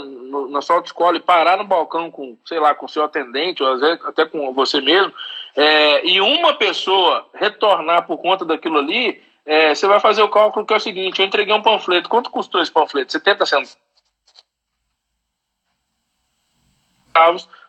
na 0.48 0.62
sua 0.62 0.76
autoescola 0.76 1.18
e 1.18 1.20
parar 1.20 1.58
no 1.58 1.64
balcão 1.64 2.10
com, 2.10 2.36
sei 2.46 2.58
lá, 2.58 2.74
com 2.74 2.88
seu 2.88 3.04
atendente, 3.04 3.62
ou 3.62 3.74
até 4.06 4.24
com 4.24 4.52
você 4.54 4.80
mesmo, 4.80 5.12
é, 5.54 6.06
e 6.06 6.20
uma 6.20 6.54
pessoa 6.54 7.26
retornar 7.34 8.06
por 8.06 8.18
conta 8.18 8.44
daquilo 8.44 8.78
ali, 8.78 9.22
é, 9.46 9.72
você 9.72 9.86
vai 9.86 10.00
fazer 10.00 10.22
o 10.22 10.28
cálculo 10.28 10.66
que 10.66 10.74
é 10.74 10.76
o 10.76 10.80
seguinte: 10.80 11.20
eu 11.20 11.26
entreguei 11.26 11.54
um 11.54 11.62
panfleto. 11.62 12.08
Quanto 12.08 12.30
custou 12.30 12.60
esse 12.60 12.70
panfleto? 12.70 13.12
70 13.12 13.46
centavos 13.46 13.78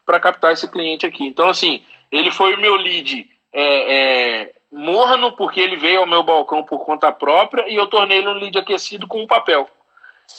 para 0.03 0.19
captar 0.19 0.53
esse 0.53 0.67
cliente 0.67 1.05
aqui. 1.05 1.25
Então, 1.25 1.47
assim, 1.47 1.86
ele 2.11 2.32
foi 2.32 2.55
o 2.55 2.59
meu 2.59 2.75
lead 2.75 3.30
é, 3.53 3.93
é, 3.93 4.53
morno, 4.71 5.34
porque 5.34 5.59
ele 5.59 5.75
veio 5.75 5.99
ao 5.99 6.07
meu 6.07 6.23
balcão 6.23 6.63
por 6.63 6.84
conta 6.84 7.11
própria, 7.11 7.69
e 7.69 7.75
eu 7.75 7.86
tornei 7.88 8.17
ele 8.17 8.30
um 8.30 8.34
lead 8.34 8.57
aquecido 8.57 9.07
com 9.07 9.21
um 9.21 9.28
papel. 9.28 9.69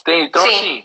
Tem, 0.04 0.24
então, 0.24 0.42
Sim. 0.42 0.48
assim, 0.48 0.84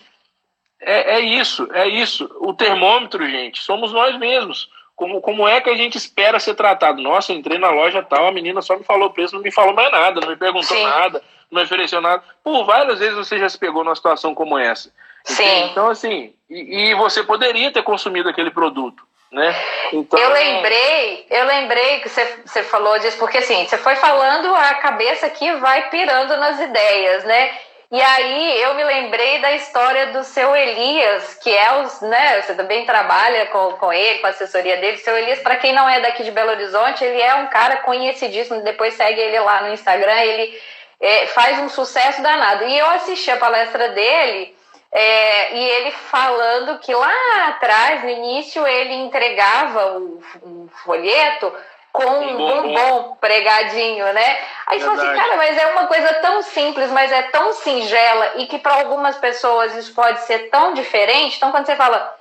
é, 0.80 1.16
é 1.16 1.20
isso, 1.20 1.68
é 1.74 1.88
isso. 1.88 2.30
O 2.42 2.54
termômetro, 2.54 3.28
gente, 3.28 3.60
somos 3.62 3.92
nós 3.92 4.18
mesmos. 4.20 4.70
Como, 4.96 5.22
como 5.22 5.48
é 5.48 5.60
que 5.60 5.70
a 5.70 5.76
gente 5.76 5.98
espera 5.98 6.40
ser 6.40 6.54
tratado? 6.56 7.02
Nossa, 7.02 7.34
entrei 7.34 7.58
na 7.58 7.72
loja 7.72 8.04
tal, 8.04 8.28
a 8.28 8.32
menina 8.32 8.62
só 8.62 8.78
me 8.78 8.84
falou 8.84 9.08
o 9.08 9.12
preço, 9.12 9.36
não 9.36 9.42
me 9.42 9.52
falou 9.52 9.74
mais 9.74 9.92
nada, 9.92 10.22
não 10.22 10.30
me 10.30 10.36
perguntou 10.36 10.78
Sim. 10.78 10.84
nada, 10.84 11.22
não 11.50 11.60
me 11.60 11.66
ofereceu 11.66 12.00
nada. 12.00 12.24
Por 12.44 12.64
várias 12.64 13.00
vezes 13.00 13.16
você 13.16 13.40
já 13.40 13.50
se 13.50 13.58
pegou 13.58 13.84
numa 13.84 13.96
situação 13.96 14.36
como 14.36 14.58
essa. 14.58 14.92
Sim. 15.24 15.70
Então, 15.72 15.90
assim, 15.90 16.34
e, 16.50 16.90
e 16.90 16.96
você 16.96 17.24
poderia 17.24 17.72
ter 17.72 17.84
consumido 17.84 18.30
aquele 18.30 18.52
produto. 18.52 19.04
Né? 19.32 19.56
Então... 19.92 20.20
Eu 20.20 20.32
lembrei, 20.32 21.26
eu 21.28 21.46
lembrei 21.46 22.00
que 22.02 22.10
você, 22.10 22.44
você 22.46 22.62
falou 22.62 23.00
disso, 23.00 23.18
porque 23.18 23.40
assim, 23.40 23.66
você 23.66 23.80
foi 23.80 23.96
falando, 23.96 24.54
a 24.54 24.76
cabeça 24.76 25.26
aqui 25.26 25.52
vai 25.54 25.90
pirando 25.90 26.38
nas 26.38 26.60
ideias, 26.60 27.24
né? 27.24 27.52
E 27.92 28.02
aí 28.02 28.62
eu 28.62 28.74
me 28.74 28.84
lembrei 28.84 29.40
da 29.40 29.52
história 29.54 30.08
do 30.08 30.24
seu 30.24 30.56
Elias, 30.56 31.36
que 31.36 31.56
é 31.56 31.82
os, 31.82 32.02
né? 32.02 32.42
Você 32.42 32.56
também 32.56 32.86
trabalha 32.86 33.46
com, 33.48 33.74
com 33.74 33.94
ele, 33.94 34.20
com 34.20 34.28
a 34.28 34.32
assessoria 34.32 34.78
dele. 34.78 34.98
Seu 34.98 35.16
Elias, 35.18 35.40
para 35.40 35.58
quem 35.58 35.74
não 35.74 35.88
é 35.88 36.00
daqui 36.00 36.24
de 36.24 36.32
Belo 36.32 36.52
Horizonte, 36.52 37.04
ele 37.04 37.22
é 37.22 37.36
um 37.36 37.48
cara 37.48 37.78
conhecidíssimo. 37.78 38.62
Depois 38.62 38.96
segue 38.96 39.22
ele 39.22 39.40
lá 39.40 39.62
no 39.62 39.74
Instagram, 39.74 40.20
ele 40.22 40.60
é, 41.00 41.28
faz 41.28 41.60
um 41.60 41.70
sucesso 41.70 42.22
danado. 42.22 42.64
E 42.66 42.78
eu 42.78 42.90
assisti 42.90 43.30
a 43.30 43.38
palestra 43.38 43.90
dele. 43.90 44.56
É, 44.92 45.56
e 45.56 45.60
ele 45.60 45.92
falando 45.92 46.80
que 46.80 46.94
lá 46.94 47.48
atrás, 47.48 48.04
no 48.04 48.10
início, 48.10 48.66
ele 48.66 48.94
entregava 48.94 49.98
um 50.44 50.68
folheto 50.84 51.52
com 51.94 52.06
um 52.06 52.38
bombom 52.38 53.18
pregadinho, 53.22 54.12
né? 54.14 54.40
Aí 54.66 54.80
você 54.80 54.86
fala 54.86 54.98
assim, 55.04 55.16
cara, 55.16 55.38
mas 55.38 55.56
é 55.56 55.68
uma 55.68 55.86
coisa 55.86 56.12
tão 56.16 56.42
simples, 56.42 56.90
mas 56.90 57.12
é 57.12 57.22
tão 57.24 57.54
singela 57.54 58.32
e 58.38 58.48
que 58.48 58.58
para 58.58 58.74
algumas 58.74 59.16
pessoas 59.18 59.76
isso 59.76 59.94
pode 59.94 60.22
ser 60.22 60.50
tão 60.50 60.74
diferente. 60.74 61.38
Então, 61.38 61.52
quando 61.52 61.68
você 61.68 61.76
fala, 61.76 62.18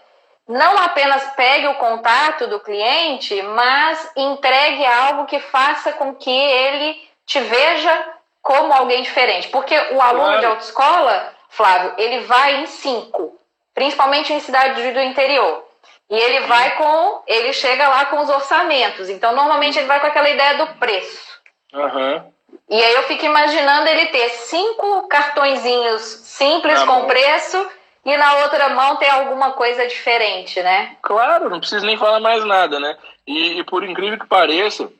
não 0.47 0.77
apenas 0.77 1.25
pegue 1.35 1.69
o 1.69 1.77
contato 1.77 2.47
do 2.49 2.61
cliente, 2.61 3.41
mas 3.43 4.11
entregue 4.15 4.85
algo 4.85 5.25
que 5.25 5.41
faça 5.41 5.93
com 5.93 6.15
que 6.15 6.31
ele 6.31 7.09
te 7.25 7.41
veja 7.41 8.13
como 8.43 8.75
alguém 8.75 9.03
diferente. 9.03 9.49
Porque 9.49 9.75
o 9.93 10.03
aluno 10.03 10.25
claro. 10.25 10.41
de 10.41 10.47
autoescola, 10.47 11.33
Flávio, 11.49 11.95
ele 11.97 12.21
vai 12.27 12.61
em 12.61 12.67
cinco, 12.67 13.39
principalmente 13.73 14.35
em 14.35 14.41
cidades 14.41 14.93
do 14.93 15.01
interior. 15.01 15.65
E 16.11 16.15
ele 16.15 16.41
vai 16.47 16.77
com. 16.77 17.23
Ele 17.27 17.53
chega 17.53 17.89
lá 17.89 18.07
com 18.07 18.21
os 18.21 18.29
orçamentos. 18.29 19.09
Então, 19.09 19.35
normalmente, 19.35 19.79
ele 19.79 19.87
vai 19.87 20.01
com 20.01 20.07
aquela 20.07 20.29
ideia 20.29 20.59
do 20.59 20.67
preço. 20.75 21.33
Uhum. 21.73 22.33
E 22.69 22.83
aí 22.83 22.95
eu 22.95 23.03
fico 23.05 23.25
imaginando 23.25 23.89
ele 23.89 24.07
ter 24.07 24.29
cinco 24.31 25.09
cartõezinhos 25.09 26.03
simples 26.03 26.79
com 26.81 27.01
mão. 27.01 27.07
preço 27.07 27.71
e 28.05 28.17
na 28.17 28.35
outra 28.45 28.69
mão 28.71 28.97
ter 28.97 29.09
alguma 29.09 29.53
coisa 29.53 29.87
diferente, 29.87 30.61
né? 30.63 30.97
Claro, 31.03 31.49
não 31.49 31.61
precisa 31.61 31.87
nem 31.87 31.97
falar 31.97 32.21
mais 32.21 32.45
nada, 32.45 32.81
né? 32.81 32.97
E, 33.27 33.59
e 33.59 33.65
por 33.65 33.85
incrível 33.85 34.19
que 34.19 34.27
pareça, 34.27 34.91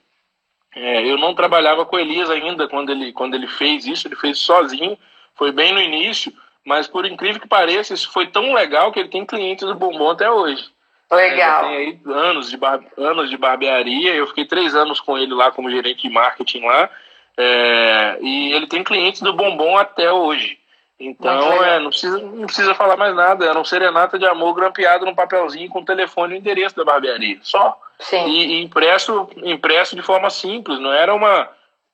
é, 0.75 1.05
eu 1.07 1.19
não 1.19 1.35
trabalhava 1.35 1.85
com 1.85 1.99
Elias 1.99 2.31
ainda 2.31 2.69
quando 2.69 2.91
ele, 2.91 3.13
quando 3.13 3.35
ele 3.35 3.47
fez 3.47 3.85
isso, 3.87 4.07
ele 4.07 4.17
fez 4.17 4.39
sozinho, 4.39 4.99
foi 5.35 5.53
bem 5.53 5.73
no 5.73 5.81
início, 5.81 6.33
mas 6.65 6.87
por 6.87 7.05
incrível 7.05 7.41
que 7.41 7.49
pareça, 7.49 7.93
isso 7.93 8.11
foi 8.13 8.29
tão 8.29 8.55
legal 8.55 8.93
que 8.93 9.01
ele 9.01 9.09
tem 9.09 9.27
clientes 9.27 9.67
do 9.67 9.75
Bombom 9.75 10.11
até 10.11 10.31
hoje. 10.31 10.71
Legal. 11.13 11.65
Tem 11.65 11.77
aí 11.77 12.01
anos 12.07 12.51
de, 12.51 12.57
bar... 12.57 12.81
anos 12.97 13.31
de 13.31 13.37
barbearia. 13.37 14.15
Eu 14.15 14.27
fiquei 14.29 14.45
três 14.45 14.75
anos 14.75 15.01
com 15.01 15.19
ele 15.19 15.35
lá 15.35 15.51
como 15.51 15.71
gerente 15.71 16.09
de 16.09 16.13
marketing 16.13 16.65
lá. 16.65 16.91
É... 17.37 18.19
E 18.21 18.53
ele 18.53 18.67
tem 18.67 18.83
clientes 18.83 19.21
do 19.21 19.33
Bombom 19.33 19.77
até 19.77 20.11
hoje. 20.11 20.59
Então, 21.05 21.65
é, 21.65 21.81
não, 21.81 21.89
precisa, 21.89 22.19
não 22.19 22.47
precisa 22.47 22.75
falar 22.75 22.97
mais 22.97 23.15
nada. 23.15 23.45
Era 23.45 23.59
um 23.59 23.65
serenata 23.65 24.19
de 24.19 24.25
amor 24.25 24.55
grampeado 24.55 25.05
num 25.05 25.15
papelzinho 25.15 25.69
com 25.69 25.81
o 25.81 25.85
telefone 25.85 26.35
e 26.35 26.37
o 26.37 26.41
endereço 26.41 26.77
da 26.77 26.85
barbearia. 26.85 27.39
Só. 27.43 27.77
Sim. 27.99 28.25
E, 28.29 28.47
e 28.47 28.63
impresso, 28.63 29.29
impresso 29.39 29.97
de 29.97 30.03
forma 30.03 30.31
simples. 30.31 30.79
Não 30.79 30.93
era 30.93 31.13
uma 31.13 31.49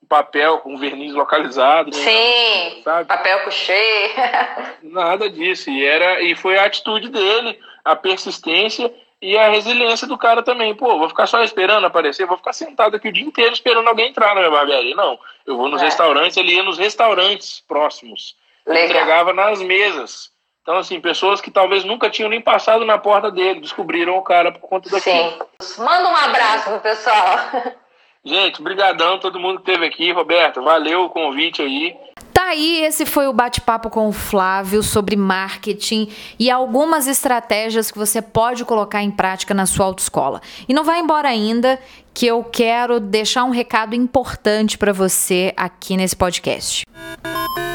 papel 0.08 0.58
com 0.58 0.76
verniz 0.76 1.14
localizado. 1.14 1.94
Sim, 1.94 2.82
sabe? 2.82 3.06
papel 3.06 3.44
couché. 3.44 4.14
Nada 4.82 5.28
disso. 5.28 5.70
E, 5.70 5.84
era, 5.84 6.20
e 6.22 6.34
foi 6.34 6.58
a 6.58 6.64
atitude 6.64 7.08
dele, 7.08 7.58
a 7.84 7.96
persistência 7.96 8.92
e 9.20 9.36
a 9.36 9.48
resiliência 9.50 10.06
do 10.06 10.16
cara 10.16 10.42
também. 10.42 10.74
Pô, 10.74 10.98
vou 10.98 11.08
ficar 11.08 11.26
só 11.26 11.42
esperando 11.42 11.86
aparecer, 11.86 12.26
vou 12.26 12.36
ficar 12.36 12.52
sentado 12.52 12.96
aqui 12.96 13.08
o 13.08 13.12
dia 13.12 13.24
inteiro 13.24 13.52
esperando 13.52 13.88
alguém 13.88 14.10
entrar 14.10 14.34
na 14.34 14.40
minha 14.40 14.50
barbearia. 14.50 14.94
Não, 14.94 15.18
eu 15.46 15.56
vou 15.56 15.68
nos 15.68 15.82
é. 15.82 15.86
restaurantes, 15.86 16.36
ele 16.36 16.52
ia 16.52 16.62
nos 16.62 16.78
restaurantes 16.78 17.62
próximos. 17.66 18.36
Legal. 18.66 18.84
Entregava 18.84 19.32
nas 19.32 19.60
mesas. 19.60 20.30
Então, 20.62 20.76
assim, 20.76 21.00
pessoas 21.00 21.40
que 21.40 21.50
talvez 21.50 21.82
nunca 21.82 22.10
tinham 22.10 22.28
nem 22.28 22.42
passado 22.42 22.84
na 22.84 22.98
porta 22.98 23.30
dele, 23.30 23.60
descobriram 23.60 24.18
o 24.18 24.22
cara 24.22 24.52
por 24.52 24.60
conta 24.60 24.90
daquilo. 24.90 25.48
Sim. 25.62 25.82
Manda 25.82 26.10
um 26.10 26.16
abraço 26.16 26.70
pro 26.70 26.80
pessoal. 26.80 27.38
Gente, 28.22 28.60
brigadão 28.60 29.18
todo 29.18 29.40
mundo 29.40 29.62
que 29.62 29.70
esteve 29.70 29.86
aqui. 29.86 30.12
Roberto, 30.12 30.62
valeu 30.62 31.04
o 31.04 31.08
convite 31.08 31.62
aí. 31.62 31.96
Tá 32.38 32.50
aí, 32.50 32.84
esse 32.84 33.04
foi 33.04 33.26
o 33.26 33.32
bate-papo 33.32 33.90
com 33.90 34.06
o 34.06 34.12
Flávio 34.12 34.80
sobre 34.80 35.16
marketing 35.16 36.08
e 36.38 36.48
algumas 36.48 37.08
estratégias 37.08 37.90
que 37.90 37.98
você 37.98 38.22
pode 38.22 38.64
colocar 38.64 39.02
em 39.02 39.10
prática 39.10 39.52
na 39.52 39.66
sua 39.66 39.86
autoescola. 39.86 40.40
E 40.68 40.72
não 40.72 40.84
vai 40.84 41.00
embora 41.00 41.28
ainda, 41.28 41.80
que 42.14 42.26
eu 42.26 42.44
quero 42.44 43.00
deixar 43.00 43.42
um 43.42 43.50
recado 43.50 43.96
importante 43.96 44.78
para 44.78 44.92
você 44.92 45.52
aqui 45.56 45.96
nesse 45.96 46.14
podcast. 46.14 46.84
No 47.24 47.67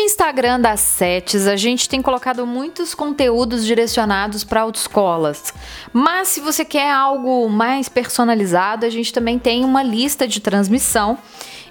Instagram 0.00 0.60
das 0.60 0.80
SETES, 0.80 1.46
a 1.46 1.56
gente 1.56 1.88
tem 1.88 2.00
colocado 2.00 2.46
muitos 2.46 2.94
conteúdos 2.94 3.64
direcionados 3.64 4.44
para 4.44 4.62
autoescolas. 4.62 5.52
Mas 5.92 6.28
se 6.28 6.40
você 6.40 6.64
quer 6.64 6.90
algo 6.90 7.48
mais 7.48 7.88
personalizado, 7.88 8.86
a 8.86 8.90
gente 8.90 9.12
também 9.12 9.38
tem 9.38 9.64
uma 9.64 9.82
lista 9.82 10.26
de 10.26 10.40
transmissão 10.40 11.18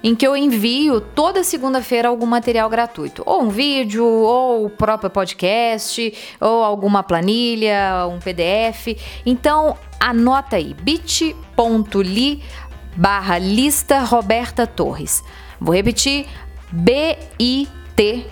em 0.02 0.14
que 0.14 0.26
eu 0.26 0.36
envio 0.36 1.00
toda 1.00 1.44
segunda-feira 1.44 2.08
algum 2.08 2.26
material 2.26 2.70
gratuito, 2.70 3.22
ou 3.26 3.42
um 3.42 3.48
vídeo, 3.48 4.04
ou 4.06 4.66
o 4.66 4.70
próprio 4.70 5.10
podcast, 5.10 6.12
ou 6.40 6.64
alguma 6.64 7.02
planilha, 7.02 8.06
um 8.06 8.18
PDF. 8.18 8.98
Então 9.26 9.76
anota 9.98 10.56
aí 10.56 10.74
bit.ly 10.74 12.42
barra 12.96 13.38
lista 13.38 14.00
Roberta 14.00 14.66
Torres. 14.66 15.22
Vou 15.60 15.74
repetir, 15.74 16.26
B-I 16.72 17.79
t.ly 17.96 18.24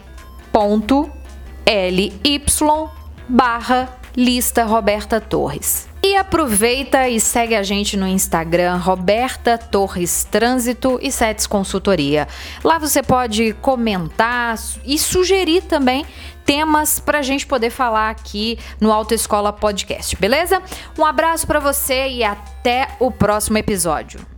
barra 3.28 3.98
lista 4.16 4.64
Roberta 4.64 5.20
Torres. 5.20 5.88
E 6.02 6.16
aproveita 6.16 7.08
e 7.08 7.20
segue 7.20 7.54
a 7.54 7.62
gente 7.62 7.96
no 7.96 8.06
Instagram 8.06 8.76
Roberta 8.76 9.58
Torres 9.58 10.24
Trânsito 10.24 10.98
e 11.02 11.10
Sets 11.10 11.46
Consultoria. 11.46 12.26
Lá 12.64 12.78
você 12.78 13.02
pode 13.02 13.52
comentar 13.54 14.56
e 14.84 14.98
sugerir 14.98 15.62
também 15.62 16.06
temas 16.44 16.98
para 16.98 17.18
a 17.18 17.22
gente 17.22 17.46
poder 17.46 17.70
falar 17.70 18.10
aqui 18.10 18.58
no 18.80 18.90
Autoescola 18.90 19.52
Podcast, 19.52 20.16
beleza? 20.16 20.62
Um 20.98 21.04
abraço 21.04 21.46
para 21.46 21.60
você 21.60 22.08
e 22.08 22.24
até 22.24 22.88
o 22.98 23.10
próximo 23.10 23.58
episódio. 23.58 24.37